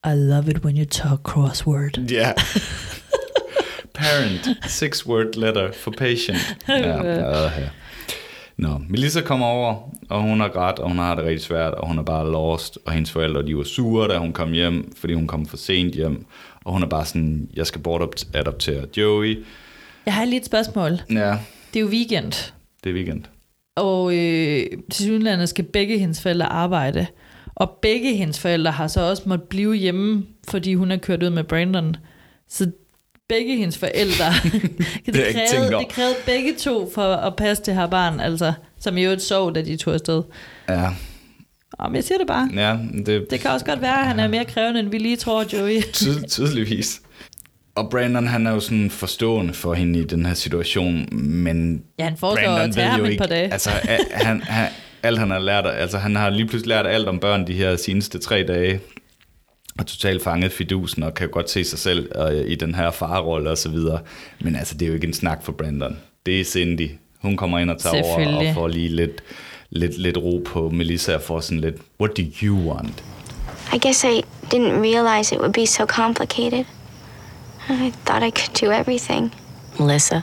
I 0.07 0.09
love 0.15 0.45
it 0.51 0.59
when 0.65 0.79
you 0.79 0.85
talk 0.85 1.21
crossword. 1.23 1.99
ja. 2.11 2.33
Parent, 3.95 4.49
six 4.67 5.07
word 5.07 5.37
letter 5.37 5.73
for 5.73 5.91
patient. 5.99 6.39
Ja, 6.69 6.75
ja, 7.03 7.43
ja. 7.45 7.69
Nå, 8.59 8.69
Melissa 8.89 9.21
kommer 9.21 9.47
over, 9.47 9.91
og 10.09 10.23
hun 10.23 10.41
har 10.41 10.49
grædt, 10.49 10.79
og 10.79 10.89
hun 10.89 10.99
har 10.99 11.15
det 11.15 11.25
rigtig 11.25 11.41
svært, 11.41 11.75
og 11.75 11.89
hun 11.89 11.99
er 11.99 12.03
bare 12.03 12.31
lost, 12.33 12.79
og 12.87 12.93
hendes 12.93 13.11
forældre, 13.11 13.47
de 13.47 13.57
var 13.57 13.63
sure, 13.65 14.09
da 14.09 14.19
hun 14.19 14.33
kom 14.33 14.53
hjem, 14.53 14.93
fordi 14.97 15.15
hun 15.15 15.27
kom 15.27 15.47
for 15.47 15.57
sent 15.57 15.95
hjem, 15.95 16.27
og 16.65 16.73
hun 16.73 16.83
er 16.83 16.87
bare 16.87 17.05
sådan, 17.05 17.49
jeg 17.57 17.67
skal 17.67 17.81
bortadoptere 17.81 18.85
Joey. 18.97 19.45
Jeg 20.07 20.15
har 20.15 20.25
lige 20.25 20.37
et 20.39 20.47
spørgsmål. 20.47 20.93
Ja, 21.11 21.39
Det 21.75 21.77
er 21.77 21.81
jo 21.81 21.87
weekend, 21.87 22.53
det 22.85 22.91
er 22.91 22.95
weekend. 22.95 23.23
og 23.77 24.15
øh, 24.17 24.67
til 24.91 25.05
synligheden 25.05 25.47
skal 25.47 25.65
begge 25.65 25.99
hendes 25.99 26.23
forældre 26.23 26.47
arbejde. 26.47 27.07
Og 27.55 27.71
begge 27.83 28.17
hendes 28.17 28.41
forældre 28.41 28.71
har 28.71 28.87
så 28.87 29.01
også 29.11 29.23
måttet 29.27 29.49
blive 29.49 29.75
hjemme, 29.75 30.27
fordi 30.49 30.75
hun 30.75 30.91
er 30.91 30.97
kørt 30.97 31.23
ud 31.23 31.31
med 31.31 31.45
Brandon. 31.45 31.97
Så 32.49 32.71
begge 33.29 33.57
hendes 33.57 33.79
forældre, 33.79 34.25
det, 35.07 35.15
tænkt 35.15 35.35
krævede, 35.51 35.71
det 35.79 35.89
krævede 35.89 36.15
begge 36.27 36.55
to 36.55 36.91
for 36.95 37.03
at 37.15 37.37
passe 37.37 37.63
det 37.67 37.75
her 37.75 37.87
barn, 37.87 38.21
altså, 38.21 38.53
som 38.81 38.99
jo 38.99 39.11
et 39.11 39.23
sov, 39.23 39.55
da 39.55 39.63
de 39.63 39.77
tog 39.77 39.95
afsted. 39.95 40.23
Ja, 40.69 40.89
Om 41.79 41.95
jeg 41.95 42.05
siger 42.05 42.19
det 42.19 42.27
bare. 42.27 42.49
ja 42.55 42.77
det, 43.07 43.31
Det 43.31 43.41
kan 43.41 43.51
også 43.51 43.67
godt 43.67 43.81
være, 43.83 44.01
at 44.01 44.07
han 44.07 44.21
er 44.21 44.29
mere 44.29 44.45
krævende, 44.45 44.81
end 44.81 44.91
vi 44.91 44.99
lige 44.99 45.17
tror, 45.17 45.45
Joey. 45.53 45.83
Tyd, 45.93 46.23
tydeligvis. 46.29 47.01
Og 47.75 47.91
Brandon, 47.91 48.27
han 48.27 48.47
er 48.47 48.51
jo 48.53 48.61
sådan 48.61 48.91
forstående 48.91 49.55
for 49.55 49.75
hende 49.75 49.99
i 49.99 50.05
den 50.05 50.27
her 50.27 50.35
situation, 50.35 51.09
men 51.23 51.83
Ja, 51.99 52.05
han 52.05 52.17
foreslår 52.17 52.53
at 52.53 52.75
tage 52.75 52.87
ham 52.87 53.05
et 53.05 53.19
par 53.19 53.27
dage. 53.27 53.53
Altså, 53.53 53.71
han, 54.13 54.41
han, 54.43 54.69
alt 55.03 55.19
han 55.19 55.31
har 55.31 55.39
lært, 55.39 55.65
altså 55.67 55.99
han 55.99 56.17
har 56.17 56.31
lige 56.31 56.47
pludselig 56.47 56.69
lært 56.69 56.87
alt 56.87 57.09
om 57.09 57.19
børn 57.19 57.47
de 57.47 57.53
her 57.53 57.77
seneste 57.77 58.19
tre 58.19 58.45
dage, 58.49 58.81
og 59.79 59.87
totalt 59.87 60.23
fanget 60.23 60.53
fidusen, 60.53 61.03
og 61.03 61.15
kan 61.15 61.29
godt 61.29 61.51
se 61.51 61.65
sig 61.65 61.79
selv 61.79 62.13
øh, 62.17 62.51
i 62.51 62.55
den 62.55 62.75
her 62.75 62.91
farrolle 62.91 63.51
og 63.51 63.59
så 63.59 63.69
videre. 63.69 64.01
Men 64.41 64.57
altså, 64.57 64.75
det 64.75 64.83
er 64.83 64.89
jo 64.89 64.95
ikke 64.95 65.07
en 65.07 65.13
snak 65.13 65.43
for 65.43 65.53
Brandon. 65.53 65.97
Det 66.27 66.41
er 66.41 66.45
Cindy. 66.45 66.91
Hun 67.23 67.37
kommer 67.37 67.59
ind 67.59 67.71
og 67.71 67.79
tager 67.79 68.05
over 68.05 68.37
og 68.37 68.55
får 68.55 68.69
lige 68.69 68.89
lidt, 68.89 69.23
lidt, 69.71 69.99
lidt 69.99 70.17
ro 70.17 70.43
på 70.47 70.71
Melissa 70.71 71.15
og 71.15 71.23
får 71.23 71.41
sådan 71.41 71.61
lidt, 71.61 71.77
what 72.01 72.17
do 72.17 72.23
you 72.43 72.73
want? 72.73 73.05
I 73.75 73.79
guess 73.79 74.05
I 74.05 74.23
didn't 74.55 74.81
realize 74.81 75.35
it 75.35 75.41
would 75.41 75.53
be 75.53 75.67
so 75.67 75.87
complicated. 75.87 76.65
I 77.69 77.93
thought 78.05 78.23
I 78.23 78.31
could 78.31 78.55
do 78.61 78.73
everything. 78.81 79.35
Melissa, 79.79 80.21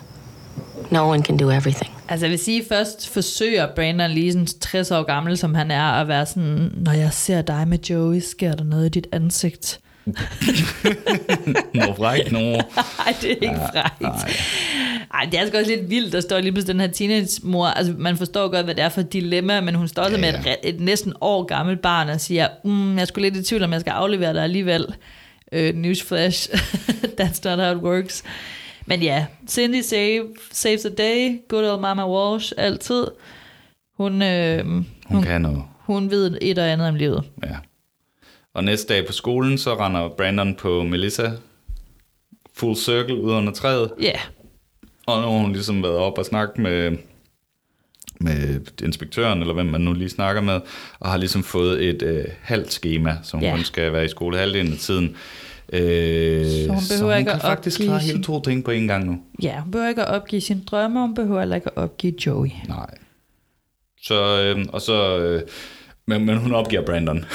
no 0.92 1.10
one 1.10 1.24
can 1.24 1.38
do 1.38 1.52
everything. 1.52 1.93
Altså 2.10 2.26
jeg 2.26 2.32
vil 2.32 2.40
sige, 2.40 2.64
først 2.70 3.10
forsøger 3.10 3.68
Brandon 3.76 4.12
lige 4.12 4.32
sådan 4.32 4.48
60 4.48 4.92
år 4.92 5.04
gammel, 5.04 5.38
som 5.38 5.56
han 5.56 5.72
er, 5.72 5.84
at 5.84 6.08
være 6.08 6.26
sådan, 6.26 6.72
når 6.76 6.92
jeg 6.92 7.14
ser 7.14 7.42
dig 7.42 7.68
med 7.68 7.78
Joey, 7.90 8.20
sker 8.20 8.56
der 8.56 8.64
noget 8.64 8.86
i 8.86 8.90
dit 8.90 9.08
ansigt. 9.12 9.80
Nå, 11.74 11.94
frækt, 11.98 12.32
nå. 12.32 12.40
Nej, 13.00 13.16
det 13.22 13.32
er 13.32 13.36
ikke 13.42 13.60
frækt. 13.74 14.28
Ej, 15.14 15.28
det 15.32 15.40
er 15.40 15.48
sgu 15.48 15.58
også 15.58 15.72
lidt 15.72 15.90
vildt, 15.90 16.14
der 16.14 16.22
står 16.22 16.40
lige 16.40 16.52
pludselig 16.52 16.74
den 16.74 16.82
her 16.82 16.88
teenage-mor. 16.88 17.66
Altså, 17.68 17.94
man 17.98 18.18
forstår 18.18 18.48
godt, 18.48 18.66
hvad 18.66 18.76
det 18.76 18.84
er 18.84 18.90
for 18.90 19.02
et 19.02 19.14
dilemma, 19.14 19.62
men 19.62 19.76
hun 19.76 19.88
står 19.88 20.10
så 20.10 20.18
med 20.18 20.30
et, 20.30 20.36
re- 20.36 20.60
et 20.64 20.80
næsten 20.82 21.14
år 21.22 21.44
gammelt 21.44 21.82
barn 21.82 22.10
og 22.10 22.22
siger, 22.22 22.48
mm, 22.64 22.98
jeg 22.98 23.08
skulle 23.08 23.30
lidt 23.30 23.46
i 23.46 23.50
tvivl, 23.50 23.64
om 23.64 23.74
jeg 23.74 23.82
skal 23.82 23.92
aflevere 23.92 24.34
dig 24.34 24.44
alligevel. 24.44 24.86
Uh, 25.56 25.76
newsflash, 25.76 26.50
that's 27.22 27.42
not 27.44 27.60
how 27.60 27.72
it 27.78 27.84
works. 27.84 28.24
Men 28.86 29.02
ja, 29.02 29.26
Cindy 29.48 29.82
save, 29.82 30.28
saves 30.52 30.82
the 30.82 30.96
day, 30.96 31.40
good 31.48 31.66
old 31.72 31.82
Mama 31.82 32.08
Walsh, 32.08 32.54
altid. 32.58 33.08
Hun, 33.98 34.22
øh, 34.22 34.66
Hun 34.66 34.86
hun, 35.06 35.24
kan 35.24 35.42
noget. 35.42 35.64
hun 35.80 36.12
ved 36.12 36.38
et 36.42 36.58
og 36.60 36.70
andet 36.72 36.88
om 36.88 36.96
livet. 36.96 37.24
Ja. 37.44 37.56
Og 38.54 38.64
næste 38.64 38.94
dag 38.94 39.06
på 39.08 39.14
skolen, 39.14 39.58
så 39.58 39.76
render 39.80 40.10
Brandon 40.10 40.56
på 40.56 40.84
Melissa 40.84 41.32
full 42.56 42.76
circle 42.76 43.22
ud 43.22 43.32
under 43.32 43.54
træet. 43.54 43.92
Ja, 44.02 44.06
yeah. 44.06 44.20
Og 45.06 45.22
nu 45.22 45.28
har 45.28 45.38
hun 45.40 45.52
ligesom 45.54 45.84
været 45.84 45.96
op 45.96 46.18
og 46.18 46.26
snakket 46.26 46.58
med, 46.58 46.98
med 48.20 48.60
inspektøren, 48.84 49.42
eller 49.42 49.54
hvem 49.54 49.66
man 49.66 49.82
nu 49.82 49.94
lige 49.94 50.10
snakker 50.10 50.42
med, 50.42 50.62
og 51.00 51.10
har 51.12 51.18
ligesom 51.18 51.44
fået 51.44 51.84
et 51.84 52.02
øh, 52.02 52.26
halvt 52.42 52.74
schema, 52.74 53.18
som 53.24 53.40
Ja. 53.42 53.52
hun 53.56 53.64
skal 53.64 53.94
være 53.94 54.06
i 54.06 54.10
skole 54.10 54.38
halvdelen 54.38 54.72
af 54.74 54.78
tiden. 54.80 55.16
Øh, 55.74 56.46
Så 56.46 56.68
hun 56.70 56.82
så 56.82 56.94
behøver 56.94 57.12
hun 57.14 57.20
ikke 57.20 57.30
kan 57.32 57.36
at 57.36 57.42
faktisk 57.42 57.80
klare 57.82 58.00
sin- 58.02 58.10
hele 58.12 58.24
to 58.24 58.42
ting 58.42 58.64
på 58.64 58.72
en 58.72 58.88
gang 58.88 59.06
nu. 59.06 59.20
ja, 59.44 59.60
hun 59.60 59.72
behøver 59.72 59.90
ikke 59.90 60.02
at 60.02 60.08
opgive 60.08 60.42
sine 60.42 60.62
drømme, 60.72 61.00
hun 61.00 61.16
behøver 61.16 61.40
heller 61.40 61.56
ikke 61.56 61.68
at 61.68 61.78
opgive 61.78 62.14
Joey. 62.26 62.50
Nej. 62.68 62.90
Så, 64.02 64.42
øh, 64.42 64.66
og 64.70 64.82
så, 64.82 65.18
øh, 65.20 65.42
men, 66.08 66.26
men 66.26 66.38
hun 66.38 66.54
opgiver 66.54 66.86
Brandon. 66.86 67.26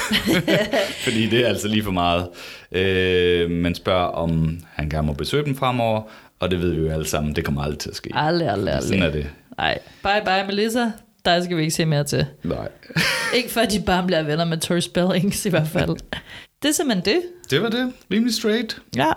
Fordi 1.04 1.26
det 1.26 1.40
er 1.44 1.46
altså 1.48 1.68
lige 1.68 1.82
for 1.84 1.90
meget. 1.90 2.28
Øh, 2.72 3.50
man 3.50 3.74
spørger, 3.74 4.06
om 4.06 4.58
han 4.72 4.90
gerne 4.90 5.06
må 5.06 5.12
besøge 5.12 5.44
dem 5.44 5.56
fremover, 5.56 6.02
og 6.40 6.50
det 6.50 6.60
ved 6.60 6.70
vi 6.74 6.80
jo 6.86 6.92
alle 6.92 7.06
sammen, 7.06 7.36
det 7.36 7.44
kommer 7.44 7.62
aldrig 7.62 7.78
til 7.78 7.90
at 7.90 7.96
ske. 7.96 8.10
Aldrig, 8.14 8.48
aldrig, 8.48 8.74
aldrig. 8.74 8.88
Sådan 8.88 9.02
er 9.02 9.10
det. 9.10 9.26
Nej, 9.58 9.78
bye 10.02 10.24
bye 10.24 10.46
Melissa. 10.46 10.90
Der 11.24 11.42
skal 11.44 11.56
vi 11.56 11.62
ikke 11.62 11.74
se 11.74 11.84
mere 11.86 12.04
til. 12.04 12.26
Nej. 12.44 12.68
Ikke 13.36 13.50
før 13.50 13.64
de 13.64 13.80
bare 13.86 14.06
bliver 14.06 14.22
venner 14.22 14.44
med 14.44 14.58
Tor 14.58 14.80
Spellings 14.80 15.46
i 15.46 15.50
hvert 15.50 15.68
fald. 15.68 15.90
Det 16.62 16.68
er 16.68 16.72
simpelthen 16.72 17.14
det. 17.14 17.22
Det 17.50 17.62
var 17.62 17.68
det. 17.68 17.92
Rimelig 18.12 18.34
straight. 18.34 18.82
Ja. 18.96 19.12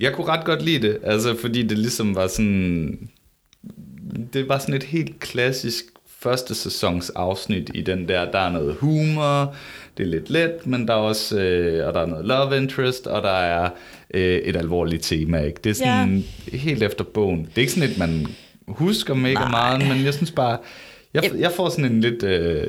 Jeg 0.00 0.12
kunne 0.12 0.26
ret 0.26 0.44
godt 0.44 0.62
lide 0.62 0.88
det, 0.88 0.98
altså 1.02 1.36
fordi 1.40 1.62
det 1.62 1.78
ligesom 1.78 2.14
var 2.14 2.26
sådan... 2.26 3.08
Det 4.32 4.48
var 4.48 4.58
sådan 4.58 4.74
et 4.74 4.82
helt 4.82 5.20
klassisk 5.20 5.84
første 6.18 6.54
sæsons 6.54 7.10
afsnit 7.10 7.70
i 7.74 7.80
den 7.80 8.08
der, 8.08 8.30
der 8.30 8.38
er 8.38 8.50
noget 8.50 8.74
humor, 8.74 9.54
det 9.96 10.02
er 10.02 10.08
lidt 10.08 10.30
let, 10.30 10.66
men 10.66 10.88
der 10.88 10.94
er 10.94 10.98
også, 10.98 11.40
øh, 11.40 11.88
og 11.88 11.94
der 11.94 12.00
er 12.00 12.06
noget 12.06 12.24
love 12.24 12.56
interest, 12.56 13.06
og 13.06 13.22
der 13.22 13.30
er 13.30 13.70
øh, 14.14 14.38
et 14.38 14.56
alvorligt 14.56 15.02
tema, 15.02 15.40
ikke? 15.40 15.60
Det 15.64 15.70
er 15.70 15.74
sådan 15.74 16.24
ja. 16.52 16.56
helt 16.56 16.82
efter 16.82 17.04
bogen. 17.04 17.38
Det 17.38 17.52
er 17.56 17.60
ikke 17.60 17.72
sådan 17.72 17.90
et, 17.90 17.98
man 17.98 18.26
husker 18.68 19.14
mega 19.14 19.34
Nej. 19.34 19.50
meget, 19.50 19.88
men 19.88 20.04
jeg 20.04 20.14
synes 20.14 20.30
bare, 20.30 20.58
jeg, 21.14 21.30
jeg 21.38 21.52
får 21.52 21.68
sådan 21.68 21.92
en 21.92 22.00
lidt, 22.00 22.22
øh, 22.22 22.66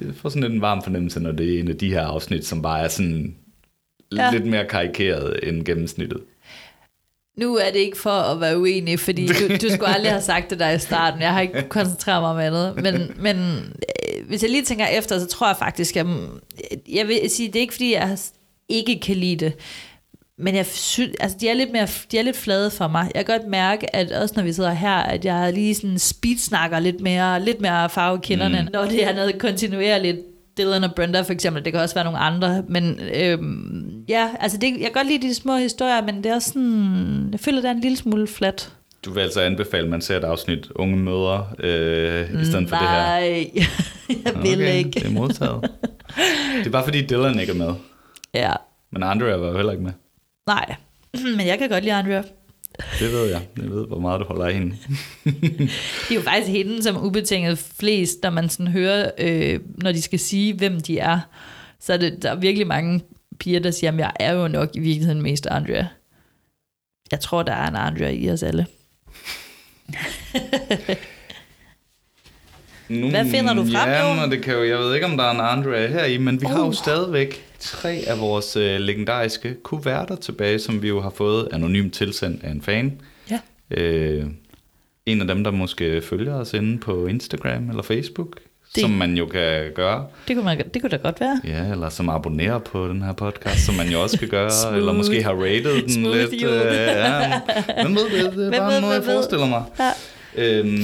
jeg 0.00 0.14
får 0.14 0.28
sådan 0.28 0.52
en 0.52 0.60
varm 0.60 0.82
fornemmelse, 0.82 1.20
når 1.20 1.32
det 1.32 1.54
er 1.54 1.60
en 1.60 1.68
af 1.68 1.76
de 1.76 1.90
her 1.90 2.02
afsnit, 2.02 2.46
som 2.46 2.62
bare 2.62 2.80
er 2.80 2.88
sådan 2.88 3.34
Ja. 4.16 4.30
lidt 4.32 4.46
mere 4.46 4.64
karikeret 4.64 5.40
end 5.42 5.64
gennemsnittet. 5.64 6.20
Nu 7.36 7.56
er 7.56 7.70
det 7.70 7.78
ikke 7.78 7.98
for 7.98 8.10
at 8.10 8.40
være 8.40 8.58
uenig, 8.58 9.00
fordi 9.00 9.26
du, 9.26 9.48
du 9.62 9.74
skulle 9.74 9.94
aldrig 9.94 10.12
have 10.12 10.22
sagt 10.22 10.50
det 10.50 10.58
der 10.58 10.70
i 10.70 10.78
starten. 10.78 11.20
Jeg 11.20 11.32
har 11.32 11.40
ikke 11.40 11.68
koncentreret 11.68 12.22
mig 12.22 12.30
om 12.30 12.38
andet. 12.38 12.76
Men, 12.76 13.12
men 13.22 13.36
øh, 13.36 14.28
hvis 14.28 14.42
jeg 14.42 14.50
lige 14.50 14.64
tænker 14.64 14.86
efter, 14.86 15.18
så 15.18 15.26
tror 15.26 15.46
jeg 15.46 15.56
faktisk, 15.56 15.96
at 15.96 16.06
jeg 16.88 17.08
vil 17.08 17.30
sige, 17.30 17.46
det 17.46 17.56
er 17.56 17.60
ikke 17.60 17.74
fordi, 17.74 17.92
jeg 17.92 18.18
ikke 18.68 19.00
kan 19.00 19.16
lide 19.16 19.44
det. 19.44 19.52
Men 20.38 20.54
jeg 20.54 20.66
synes, 20.66 21.10
altså 21.20 21.36
de 21.40 21.48
er, 21.48 21.54
lidt 21.54 21.72
mere, 21.72 21.88
de 22.12 22.18
er 22.18 22.22
lidt 22.22 22.36
flade 22.36 22.70
for 22.70 22.88
mig. 22.88 23.10
Jeg 23.14 23.26
kan 23.26 23.38
godt 23.38 23.50
mærke, 23.50 23.96
at 23.96 24.12
også 24.12 24.34
når 24.36 24.42
vi 24.42 24.52
sidder 24.52 24.72
her, 24.72 24.96
at 24.96 25.24
jeg 25.24 25.52
lige 25.52 25.74
sådan 25.74 25.98
speedsnakker 25.98 26.78
lidt 26.78 27.00
mere, 27.00 27.44
lidt 27.44 27.60
mere 27.60 27.90
farve 27.90 28.20
kinderne, 28.20 28.62
mm. 28.62 28.68
når 28.72 28.84
det 28.84 29.04
er 29.04 29.14
noget 29.14 29.38
kontinuerligt. 29.38 30.18
Dylan 30.60 30.84
og 30.84 30.94
Brenda 30.94 31.20
for 31.20 31.32
eksempel, 31.32 31.64
det 31.64 31.72
kan 31.72 31.82
også 31.82 31.94
være 31.94 32.04
nogle 32.04 32.18
andre, 32.18 32.62
men 32.68 33.00
øhm, 33.14 34.04
ja, 34.08 34.28
altså 34.40 34.58
det, 34.58 34.66
jeg 34.72 34.80
kan 34.80 34.92
godt 34.92 35.06
lide 35.06 35.28
de 35.28 35.34
små 35.34 35.56
historier, 35.56 36.02
men 36.02 36.16
det 36.16 36.26
er 36.26 36.34
også 36.34 36.48
sådan, 36.48 37.28
jeg 37.32 37.40
føler, 37.40 37.60
det 37.60 37.68
er 37.68 37.72
en 37.74 37.80
lille 37.80 37.96
smule 37.96 38.26
flat. 38.26 38.72
Du 39.04 39.12
vil 39.12 39.20
altså 39.20 39.40
anbefale, 39.40 39.84
at 39.84 39.90
man 39.90 40.00
ser 40.00 40.16
et 40.16 40.24
afsnit 40.24 40.68
Unge 40.74 40.96
Mødre, 40.96 41.46
øh, 41.58 42.42
i 42.42 42.44
stedet 42.44 42.68
for 42.68 42.76
det 42.76 42.88
her? 42.88 42.96
Nej, 42.96 43.20
jeg 44.24 44.34
vil 44.42 44.52
okay, 44.54 44.74
ikke. 44.78 44.90
det 44.90 45.06
er 45.06 45.10
modtaget. 45.10 45.70
det 46.58 46.66
er 46.66 46.70
bare 46.70 46.84
fordi 46.84 47.06
Dylan 47.06 47.40
ikke 47.40 47.52
er 47.52 47.56
med. 47.56 47.74
Ja, 48.34 48.52
Men 48.92 49.02
Andrea 49.02 49.36
var 49.36 49.48
jo 49.48 49.56
heller 49.56 49.72
ikke 49.72 49.84
med. 49.84 49.92
nej, 50.46 50.74
men 51.36 51.46
jeg 51.46 51.58
kan 51.58 51.68
godt 51.68 51.84
lide 51.84 51.94
Andrea. 51.94 52.22
Det 52.98 53.12
ved 53.12 53.26
jeg. 53.30 53.40
Jeg 53.56 53.70
ved, 53.70 53.86
hvor 53.86 53.98
meget 53.98 54.20
du 54.20 54.24
holder 54.24 54.44
af 54.46 54.54
hende. 54.54 54.76
Det 55.24 56.10
er 56.10 56.14
jo 56.14 56.20
faktisk 56.20 56.50
hende, 56.50 56.82
som 56.82 57.04
ubetinget 57.04 57.58
flest, 57.58 58.18
når 58.22 58.30
man 58.30 58.48
sådan 58.48 58.72
hører, 58.72 59.10
øh, 59.18 59.60
når 59.76 59.92
de 59.92 60.02
skal 60.02 60.18
sige, 60.18 60.54
hvem 60.54 60.80
de 60.80 60.98
er, 60.98 61.20
så 61.80 61.92
er 61.92 61.96
det, 61.96 62.22
der 62.22 62.30
er 62.30 62.34
virkelig 62.34 62.66
mange 62.66 63.00
piger, 63.38 63.60
der 63.60 63.70
siger, 63.70 63.92
at 63.92 63.98
jeg 63.98 64.12
er 64.20 64.32
jo 64.32 64.48
nok 64.48 64.68
i 64.74 64.80
virkeligheden 64.80 65.22
mest 65.22 65.46
Andrea. 65.46 65.84
Jeg 67.10 67.20
tror, 67.20 67.42
der 67.42 67.52
er 67.52 67.68
en 67.68 67.76
Andrea 67.76 68.10
i 68.10 68.30
os 68.30 68.42
alle. 68.42 68.66
Nu, 72.88 73.10
Hvad 73.14 73.24
finder 73.30 73.54
du 73.54 73.62
frem, 73.62 73.88
ja, 73.90 74.08
Jon? 74.08 74.20
men 74.20 74.30
det 74.30 74.42
kan 74.42 74.54
jo, 74.54 74.64
jeg 74.64 74.78
ved 74.78 74.94
ikke, 74.94 75.06
om 75.06 75.16
der 75.16 75.24
er 75.24 75.30
en 75.30 75.58
Andrea 75.58 75.86
her 75.86 76.04
i, 76.04 76.18
men 76.18 76.40
vi 76.40 76.46
har 76.46 76.58
jo 76.58 76.66
Uh. 76.66 76.74
stadigvæk 76.74 77.49
tre 77.60 78.02
af 78.06 78.18
vores 78.20 78.56
øh, 78.56 78.80
legendariske 78.80 79.54
kuverter 79.62 80.16
tilbage, 80.16 80.58
som 80.58 80.82
vi 80.82 80.88
jo 80.88 81.00
har 81.00 81.10
fået 81.10 81.48
anonymt 81.52 81.94
tilsendt 81.94 82.44
af 82.44 82.50
en 82.50 82.62
fan. 82.62 83.00
Ja. 83.30 83.38
Øh, 83.70 84.26
en 85.06 85.20
af 85.20 85.26
dem, 85.26 85.44
der 85.44 85.50
måske 85.50 86.02
følger 86.02 86.34
os 86.34 86.54
inde 86.54 86.78
på 86.78 87.06
Instagram 87.06 87.68
eller 87.70 87.82
Facebook, 87.82 88.36
Det- 88.74 88.80
som 88.80 88.90
man 88.90 89.14
jo 89.16 89.26
kan 89.26 89.72
gøre. 89.74 90.06
Det 90.28 90.36
kunne, 90.36 90.44
man, 90.44 90.58
det 90.74 90.82
kunne 90.82 90.90
da 90.90 90.96
godt 90.96 91.20
være. 91.20 91.40
Ja, 91.44 91.70
eller 91.72 91.88
som 91.88 92.08
abonnerer 92.08 92.58
på 92.58 92.88
den 92.88 93.02
her 93.02 93.12
podcast, 93.12 93.66
som 93.66 93.74
man 93.74 93.88
jo 93.88 94.02
også 94.02 94.18
kan 94.18 94.28
gøre, 94.28 94.50
Smooth. 94.62 94.76
eller 94.76 94.92
måske 94.92 95.22
har 95.22 95.32
rated 95.34 95.82
den 95.82 95.92
Smooth 95.92 96.16
lidt. 96.18 96.32
Øh, 96.32 96.40
ja, 96.42 97.40
hvem 97.82 97.94
ved 97.96 98.24
det? 98.24 98.36
Det 98.36 98.54
er 98.54 98.58
bare 98.58 98.72
ved, 98.72 98.80
noget, 98.80 98.94
jeg 98.94 99.02
ved? 99.06 99.12
forestiller 99.14 99.46
mig. 99.46 99.62
Ja. 99.78 99.90
Øhm, 100.36 100.82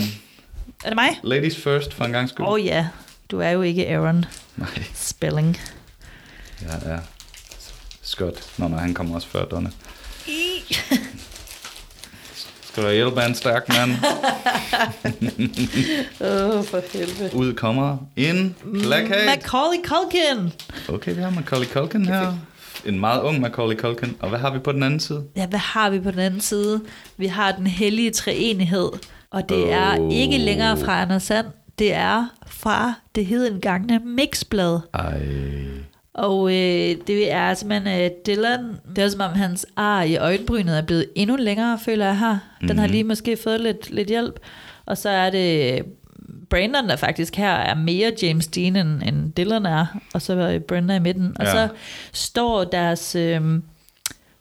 Er 0.85 0.89
det 0.89 0.95
mig? 0.95 1.09
ladies 1.25 1.57
first, 1.57 1.95
for 1.95 2.05
en 2.05 2.13
gang 2.13 2.29
skyld. 2.29 2.47
Åh 2.47 2.53
oh, 2.53 2.65
ja, 2.65 2.87
du 3.31 3.41
er 3.41 3.51
jo 3.51 3.63
ikke 3.63 3.89
Aaron 3.89 4.25
Nej, 4.57 4.69
Spelling. 4.95 5.57
Ja, 6.63 6.93
ja. 6.93 6.99
Scott. 8.03 8.59
Nå, 8.59 8.69
nej, 8.69 8.81
han 8.81 8.95
kommer 8.95 9.15
også 9.15 9.29
før 9.29 9.45
Donna. 9.45 9.71
Skal 12.77 12.85
du 12.85 12.91
hjælpe 12.91 13.23
en 13.25 13.35
stærk 13.35 13.69
mand? 13.69 13.91
Åh, 16.21 16.59
oh, 16.59 16.65
for 16.65 16.81
helvede. 16.93 17.35
Ud 17.35 17.55
kommer 17.55 17.99
en 18.17 18.55
plakat. 18.83 19.27
Macaulay 19.27 19.79
Culkin. 19.85 20.53
Okay, 20.89 21.15
vi 21.15 21.21
har 21.21 21.31
Macaulay 21.31 21.67
Culkin 21.67 22.07
her. 22.07 22.33
En 22.85 23.01
meget 23.01 23.23
ung 23.23 23.41
Macaulay 23.41 23.77
Culkin. 23.77 24.17
Og 24.21 24.29
hvad 24.29 24.39
har 24.39 24.51
vi 24.53 24.59
på 24.59 24.73
den 24.73 24.83
anden 24.83 25.01
side? 25.01 25.25
Ja, 25.37 25.47
hvad 25.47 25.59
har 25.59 25.91
vi 25.91 26.01
på 26.01 26.11
den 26.11 26.19
anden 26.19 26.41
side? 26.41 26.81
Vi 27.17 27.27
har 27.27 27.53
den 27.53 27.67
hellige 27.67 28.11
treenighed, 28.11 28.89
og 29.31 29.49
det 29.49 29.73
er 29.73 30.01
Åh. 30.01 30.13
ikke 30.15 30.39
længere 30.39 30.77
fra 30.77 31.03
Anders 31.03 31.23
Sand. 31.23 31.47
Det 31.79 31.93
er 31.95 32.27
fra 32.47 32.95
det 33.15 33.27
hedengangne 33.27 33.99
Mixblad. 34.05 34.81
Ej. 34.95 35.21
Og 36.17 36.49
øh, 36.51 36.97
det 37.07 37.33
er 37.33 37.55
simpelthen 37.55 38.01
øh, 38.05 38.11
Dylan. 38.27 38.77
Det 38.97 39.05
er 39.05 39.09
som 39.09 39.21
om 39.21 39.33
hans 39.33 39.67
ar 39.77 40.03
i 40.03 40.17
øjenbrynet 40.17 40.79
er 40.79 40.83
blevet 40.83 41.07
endnu 41.15 41.37
længere, 41.37 41.79
føler 41.85 42.05
jeg 42.07 42.19
her. 42.19 42.39
Den 42.61 42.69
Mhm. 42.69 42.79
har 42.79 42.87
lige 42.87 43.05
måske 43.05 43.37
fået 43.37 43.61
lidt, 43.61 43.91
lidt 43.91 44.09
hjælp. 44.09 44.41
Og 44.87 44.99
så 44.99 45.09
er 45.09 45.31
det 45.31 45.83
Brandon, 46.51 46.89
der 46.89 46.97
faktisk 46.97 47.37
her 47.37 47.51
er 47.53 47.75
mere 47.75 48.13
James 48.23 48.47
Dean, 48.47 48.77
end, 48.77 49.03
end 49.03 49.33
Dylan 49.33 49.67
er. 49.67 49.87
Og 50.15 50.23
så 50.23 50.33
er 50.33 50.59
Brenda 50.59 50.95
i 50.95 50.99
midten. 50.99 51.37
Og 51.39 51.45
Ja. 51.45 51.53
så 51.53 51.69
står 52.13 52.65
deres 52.65 53.15
øh, 53.15 53.41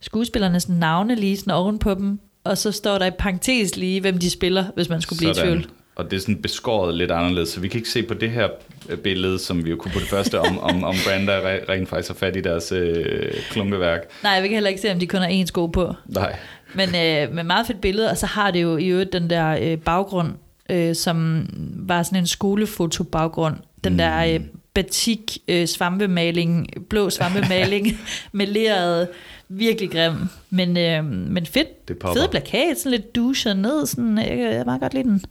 skuespillernes 0.02 0.70
navne 0.70 1.16
lige 1.16 1.38
sådan 1.38 1.54
oven 1.54 1.80
på 1.80 1.94
dem. 1.94 2.20
Og 2.44 2.58
så 2.58 2.72
står 2.72 2.98
der 2.98 3.06
i 3.06 3.12
parentes 3.12 3.78
lige, 3.78 4.02
hvem 4.02 4.18
de 4.18 4.30
spiller, 4.30 4.66
hvis 4.76 4.90
man 4.90 5.02
skulle 5.02 5.18
blive 5.18 5.32
i 5.32 5.34
tvivl. 5.34 5.70
Og 5.96 6.12
det 6.12 6.18
er 6.18 6.22
sådan 6.22 6.42
beskåret 6.42 6.96
lidt 6.96 7.12
anderledes, 7.12 7.50
så 7.50 7.60
vi 7.60 7.68
kan 7.68 7.78
ikke 7.78 7.90
se 7.90 8.04
på 8.04 8.14
det 8.14 8.32
her 8.32 8.48
øh, 8.90 8.98
billede, 8.98 9.40
som 9.40 9.66
vi 9.66 9.70
jo 9.70 9.76
kunne 9.76 9.92
på 9.92 10.00
det 10.00 10.08
første, 10.08 10.40
om, 10.40 10.60
om, 10.60 10.84
om 10.84 10.96
Branda 11.06 11.40
re- 11.40 11.70
rent 11.70 11.90
faktisk 11.90 12.10
har 12.10 12.16
fat 12.16 12.36
i 12.36 12.42
deres 12.42 12.72
øh, 12.72 13.34
klunkeværk. 13.50 14.02
Nej, 14.24 14.42
vi 14.42 14.48
kan 14.48 14.56
heller 14.56 14.70
ikke 14.70 14.82
se, 14.82 14.92
om 14.92 15.00
de 15.00 15.08
kun 15.08 15.22
har 15.22 15.30
én 15.30 15.46
sko 15.46 15.66
på. 15.68 15.94
Nej. 16.06 16.36
Men 16.74 16.90
øh, 16.90 17.36
med 17.36 17.44
meget 17.44 17.68
fedt 17.68 17.82
billede, 17.82 18.10
og 18.10 18.18
så 18.18 18.26
har 18.26 18.52
det 18.52 18.62
jo 18.62 18.78
i 18.78 18.88
øvrigt 18.88 19.14
den 19.14 19.30
der 19.30 19.58
øh, 19.62 19.78
baggrund, 19.78 20.32
øh, 20.70 20.96
som 20.96 21.48
var 21.76 22.04
sådan 22.04 22.20
en 22.20 22.28
skolefotobaggrund. 22.28 23.56
Den 23.84 23.92
mm. 23.92 23.98
der 23.98 24.34
øh, 24.34 24.40
batik 24.74 25.38
øh, 25.48 25.68
svampemaling, 25.68 26.68
blå 26.90 27.10
svampemaling 27.10 27.88
med 28.32 28.48
leret, 28.48 29.08
virkelig 29.50 29.92
grim. 29.92 30.14
Men, 30.50 30.78
øh, 30.78 31.06
men 31.06 31.46
fedt, 31.46 31.68
fed 31.88 32.28
plakat, 32.32 32.78
sådan 32.78 32.92
lidt 32.92 33.16
douche 33.16 33.54
ned, 33.54 33.86
sådan, 33.86 34.18
jeg, 34.18 34.40
jeg 34.40 34.54
kan 34.54 34.66
meget 34.66 34.82
godt 34.82 34.94
lide 34.94 35.04
den. 35.04 35.24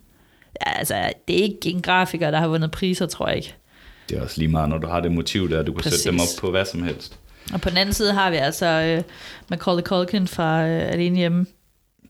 Altså, 0.60 1.12
det 1.28 1.38
er 1.38 1.42
ikke 1.42 1.70
en 1.70 1.82
grafiker, 1.82 2.30
der 2.30 2.38
har 2.38 2.48
vundet 2.48 2.70
priser, 2.70 3.06
tror 3.06 3.28
jeg 3.28 3.36
ikke. 3.36 3.54
Det 4.08 4.18
er 4.18 4.22
også 4.22 4.38
lige 4.38 4.48
meget, 4.48 4.68
når 4.68 4.78
du 4.78 4.86
har 4.86 5.00
det 5.00 5.12
motiv 5.12 5.50
der, 5.50 5.62
du 5.62 5.72
kan 5.72 5.82
Præcis. 5.82 6.00
sætte 6.00 6.18
dem 6.18 6.20
op 6.20 6.40
på 6.40 6.50
hvad 6.50 6.64
som 6.64 6.82
helst. 6.82 7.18
Og 7.52 7.60
på 7.60 7.70
den 7.70 7.78
anden 7.78 7.92
side 7.92 8.12
har 8.12 8.30
vi 8.30 8.36
altså 8.36 8.66
øh, 8.66 9.02
Macaulay 9.48 9.82
Culkin 9.82 10.26
fra 10.28 10.66
øh, 10.66 10.92
Alene 10.92 11.16
Hjemme. 11.16 11.46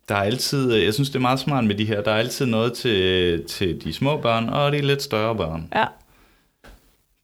Der 0.08 0.14
er 0.14 0.22
altid, 0.22 0.72
øh, 0.72 0.84
jeg 0.84 0.94
synes 0.94 1.08
det 1.08 1.16
er 1.16 1.20
meget 1.20 1.40
smart 1.40 1.64
med 1.64 1.74
de 1.74 1.84
her, 1.84 2.02
der 2.02 2.10
er 2.10 2.16
altid 2.16 2.46
noget 2.46 2.72
til, 2.72 3.44
til 3.48 3.84
de 3.84 3.92
små 3.92 4.16
børn 4.16 4.48
og 4.48 4.72
de 4.72 4.80
lidt 4.80 5.02
større 5.02 5.36
børn. 5.36 5.68
Ja. 5.74 5.84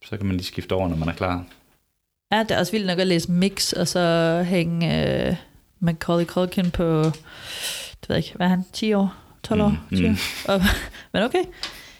Så 0.05 0.17
kan 0.17 0.25
man 0.25 0.35
lige 0.35 0.45
skifte 0.47 0.73
over, 0.73 0.89
når 0.89 0.95
man 0.95 1.07
er 1.09 1.13
klar. 1.13 1.45
Ja, 2.31 2.39
det 2.39 2.51
er 2.51 2.59
også 2.59 2.71
vildt 2.71 2.87
nok 2.87 2.99
at 2.99 3.07
læse 3.07 3.31
Mix, 3.31 3.73
og 3.73 3.87
så 3.87 4.43
hænge 4.47 5.05
øh, 5.27 5.35
Macaulay 5.79 6.25
Culkin 6.25 6.71
på, 6.71 7.03
det 7.03 8.09
ved 8.09 8.15
jeg 8.15 8.17
ikke, 8.17 8.35
hvad 8.35 8.47
er 8.47 8.49
han, 8.49 8.65
10 8.73 8.93
år? 8.93 9.15
12 9.43 9.61
år? 9.61 9.69
Mm, 9.69 9.97
20 9.97 10.09
mm. 10.09 10.17
år? 10.47 10.53
Og, 10.53 10.61
men 11.13 11.23
okay. 11.23 11.43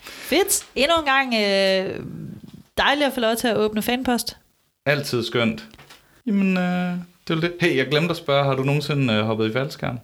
Fedt. 0.04 0.66
Endnu 0.76 0.98
en 1.00 1.06
gang 1.06 1.34
øh, 1.34 2.06
dejligt 2.78 3.08
at 3.08 3.14
få 3.14 3.20
lov 3.20 3.36
til 3.36 3.48
at 3.48 3.58
åbne 3.58 3.82
fanpost. 3.82 4.38
Altid 4.86 5.24
skønt. 5.24 5.68
Jamen, 6.26 6.58
øh, 6.58 6.96
det 7.28 7.38
er 7.38 7.39
det. 7.39 7.54
Hey, 7.62 7.78
jeg 7.78 7.88
glemte 7.88 8.12
at 8.12 8.18
spørge, 8.18 8.44
har 8.44 8.56
du 8.56 8.64
nogensinde 8.64 9.14
øh, 9.14 9.26
hoppet 9.26 9.50
i 9.50 9.54
faldskærm? 9.54 10.00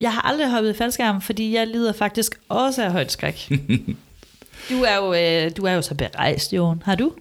Jeg 0.00 0.14
har 0.14 0.20
aldrig 0.20 0.50
hoppet 0.50 0.70
i 0.70 0.78
faldskærm, 0.78 1.20
fordi 1.20 1.54
jeg 1.54 1.66
lider 1.66 1.92
faktisk 1.92 2.40
også 2.48 2.84
af 2.84 2.92
højt 2.92 3.12
skræk. 3.12 3.48
du, 4.70 4.82
er 4.82 4.96
jo, 4.96 5.14
øh, 5.14 5.56
du 5.56 5.62
er 5.62 5.72
jo 5.72 5.82
så 5.82 5.94
berejst, 5.94 6.52
Jon. 6.52 6.82
Har 6.84 6.94
du? 6.94 7.12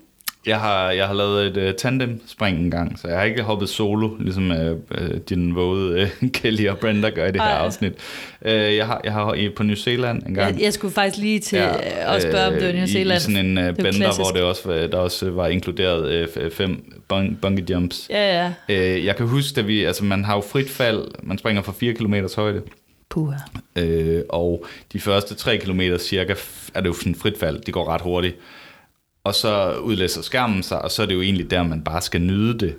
Jeg 0.47 0.59
har, 0.59 0.91
jeg 0.91 1.07
har 1.07 1.13
lavet 1.13 1.57
et 1.57 1.69
uh, 1.69 1.75
tandem-spring 1.75 2.57
en 2.59 2.71
gang, 2.71 2.99
så 2.99 3.07
jeg 3.07 3.17
har 3.17 3.23
ikke 3.25 3.43
hoppet 3.43 3.69
solo, 3.69 4.09
ligesom 4.19 4.51
uh, 4.51 4.57
uh, 5.01 5.17
din 5.29 5.55
våde 5.55 6.09
uh, 6.21 6.29
Kelly 6.33 6.67
og 6.67 6.77
Brenda 6.77 7.09
gør 7.09 7.25
i 7.25 7.31
det 7.31 7.41
her 7.41 7.47
Ej. 7.49 7.65
afsnit. 7.65 7.93
Uh, 8.41 8.51
jeg 8.51 8.85
har, 8.85 9.01
jeg 9.03 9.13
har 9.13 9.49
på 9.55 9.63
New 9.63 9.75
Zealand 9.75 10.23
en 10.27 10.33
gang. 10.33 10.55
Jeg, 10.55 10.63
jeg 10.63 10.73
skulle 10.73 10.93
faktisk 10.93 11.21
lige 11.23 11.39
til 11.39 11.57
ja, 11.57 12.15
at 12.15 12.21
spørge, 12.21 12.47
om 12.47 12.53
det 12.53 12.67
var 12.67 12.73
New 12.73 12.85
Zealand. 12.85 13.17
I 13.17 13.21
sådan 13.21 13.45
en 13.45 13.57
uh, 13.57 13.63
er 13.63 13.71
bender, 13.71 13.91
klassisk. 13.91 14.19
hvor 14.19 14.31
det 14.31 14.41
også, 14.41 14.61
var- 14.69 14.87
der 14.87 14.97
også 14.97 15.29
var 15.29 15.47
inkluderet 15.47 16.27
uh, 16.37 16.51
fem 16.51 16.93
bung, 17.07 17.41
bungee 17.41 17.65
jumps. 17.69 18.07
Ja, 18.09 18.51
ja. 18.69 18.97
Uh, 18.97 19.05
jeg 19.05 19.15
kan 19.15 19.27
huske, 19.27 19.59
at 19.59 19.67
vi, 19.67 19.83
altså 19.83 20.05
man 20.05 20.25
har 20.25 20.35
jo 20.35 20.41
frit 20.41 20.69
fald, 20.69 21.01
man 21.23 21.37
springer 21.37 21.61
fra 21.61 21.71
4 21.79 21.93
km 21.93 22.13
højde. 22.35 22.61
Puha. 23.09 23.37
Øh, 23.75 24.21
og 24.29 24.65
de 24.93 24.99
første 24.99 25.35
3 25.35 25.57
km 25.57 25.81
cirka 25.99 26.33
er 26.73 26.81
det 26.81 26.87
jo 26.87 26.93
sådan 26.93 27.15
frit 27.15 27.39
fald. 27.39 27.61
Det 27.61 27.73
går 27.73 27.87
ret 27.87 28.01
hurtigt. 28.01 28.35
Og 29.27 29.35
så 29.35 29.77
udlæser 29.77 30.21
skærmen 30.21 30.63
sig, 30.63 30.81
og 30.81 30.91
så 30.91 31.01
er 31.01 31.05
det 31.05 31.15
jo 31.15 31.21
egentlig 31.21 31.51
der, 31.51 31.63
man 31.63 31.83
bare 31.83 32.01
skal 32.01 32.21
nyde 32.21 32.59
det. 32.59 32.75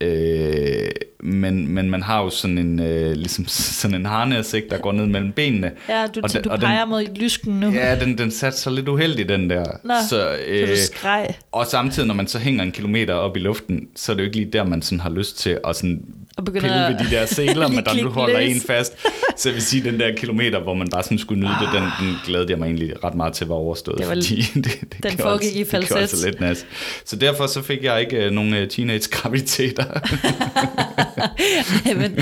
Øh, 0.00 0.90
men, 1.22 1.68
men 1.68 1.90
man 1.90 2.02
har 2.02 2.22
jo 2.22 2.30
sådan 2.30 2.58
en, 2.58 2.80
øh, 2.80 3.12
ligesom 3.12 3.48
sådan 3.80 3.94
en 3.96 4.06
harnæs, 4.06 4.54
ikke, 4.54 4.68
der 4.70 4.78
går 4.78 4.92
ned 4.92 5.06
mellem 5.06 5.32
benene. 5.32 5.70
Ja, 5.88 6.06
du, 6.14 6.20
Og 6.22 6.32
den- 6.32 6.42
du 6.42 6.50
og 6.50 6.58
den- 6.58 6.66
peger 6.66 6.84
mod 6.84 7.04
lysken 7.16 7.60
nu. 7.60 7.70
Ja, 7.70 7.98
den, 8.00 8.18
den 8.18 8.30
satte 8.30 8.58
sig 8.58 8.72
lidt 8.72 8.88
uheldig, 8.88 9.28
den 9.28 9.50
der. 9.50 9.64
Nå, 9.84 9.94
så 10.08 10.36
du 10.66 10.76
skreg. 10.92 11.34
Og 11.52 11.66
samtidig, 11.66 12.06
når 12.06 12.14
man 12.14 12.26
så 12.26 12.38
hænger 12.38 12.62
en 12.62 12.72
kilometer 12.72 13.14
op 13.14 13.36
i 13.36 13.40
luften, 13.40 13.80
så 13.96 14.12
er 14.12 14.16
det 14.16 14.22
jo 14.22 14.24
ikke 14.26 14.36
lige 14.36 14.50
der, 14.52 14.64
man 14.64 14.82
sådan 14.82 15.00
har 15.00 15.10
lyst 15.10 15.38
til 15.38 15.58
at 15.68 15.76
sådan 15.76 16.00
Og 16.36 16.44
pille 16.44 16.60
ved 16.68 16.98
de 17.06 17.10
der 17.16 17.26
seler, 17.26 17.68
men 17.68 17.84
der 17.84 18.02
nu 18.02 18.08
holder 18.10 18.40
løs. 18.40 18.54
en 18.54 18.60
fast. 18.60 18.96
Så 19.36 19.48
jeg 19.48 19.54
vil 19.54 19.62
sige, 19.62 19.84
den 19.90 20.00
der 20.00 20.16
kilometer, 20.16 20.60
hvor 20.60 20.74
man 20.74 20.88
bare 20.90 21.02
sådan 21.02 21.18
skulle 21.18 21.40
nyde 21.40 21.52
det, 21.60 21.68
den, 21.74 21.82
den 21.82 22.14
glædede 22.26 22.50
jeg 22.50 22.58
mig 22.58 22.66
egentlig 22.66 23.04
ret 23.04 23.14
meget 23.14 23.32
til 23.32 23.46
var 23.46 23.54
overstået. 23.54 23.98
Det 23.98 24.06
var- 24.08 24.14
fordi 24.14 24.36
det, 24.54 24.64
det 24.64 25.02
den 25.02 25.18
foregik 25.18 25.44
altså- 25.46 25.58
i 25.58 25.60
Det 25.60 25.68
falset. 25.68 25.96
altså 25.96 26.26
lidt 26.26 26.40
nas. 26.40 26.66
Så 27.04 27.16
derfor 27.16 27.46
så 27.46 27.62
fik 27.62 27.84
jeg 27.84 28.00
ikke 28.00 28.16
øh, 28.16 28.30
nogen 28.30 28.54
øh, 28.54 28.68
teenage-graviditeter. 28.68 29.84
Men 32.00 32.16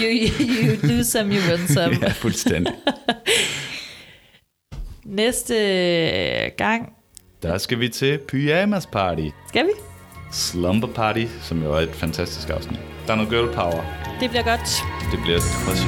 you, 0.00 0.08
you 0.40 0.76
do 0.98 1.02
some, 1.04 1.32
you 1.34 1.40
win 1.50 1.68
some. 1.68 1.96
ja, 2.02 2.08
fuldstændig. 2.12 2.72
Næste 5.04 5.54
gang 6.56 6.92
Der 7.42 7.58
skal 7.58 7.80
vi 7.80 7.88
til 7.88 8.18
Pyjamas 8.28 8.86
Party. 8.86 9.28
skal 9.48 9.64
vi. 9.64 9.70
Slumber 10.32 10.88
Party, 10.88 11.24
som 11.42 11.62
jo 11.62 11.72
er 11.72 11.80
et 11.80 11.90
fantastisk 11.94 12.50
afsnit. 12.50 12.78
Der 13.06 13.12
er 13.12 13.16
noget 13.16 13.30
girl 13.30 13.54
power. 13.54 13.84
Det 14.20 14.30
bliver 14.30 14.42
godt. 14.44 14.82
Det 15.12 15.20
bliver 15.22 15.38
tosset. 15.38 15.86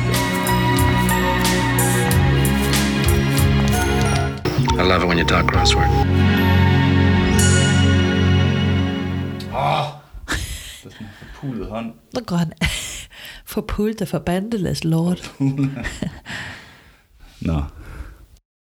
I 4.79 4.83
love 4.89 5.03
it 5.03 5.09
when 5.09 5.19
you 5.19 5.27
talk 5.27 5.45
crossword. 5.53 5.87
Åh! 9.55 9.96
Forpulet 11.47 11.71
hånd. 11.71 11.93
Nu 12.15 12.21
går 12.27 12.37
han 12.37 12.53
for 13.51 13.65
pult 13.69 14.03
og 14.03 14.09
forbandeles 14.09 14.85
lort. 14.85 15.31
Nå, 17.47 17.63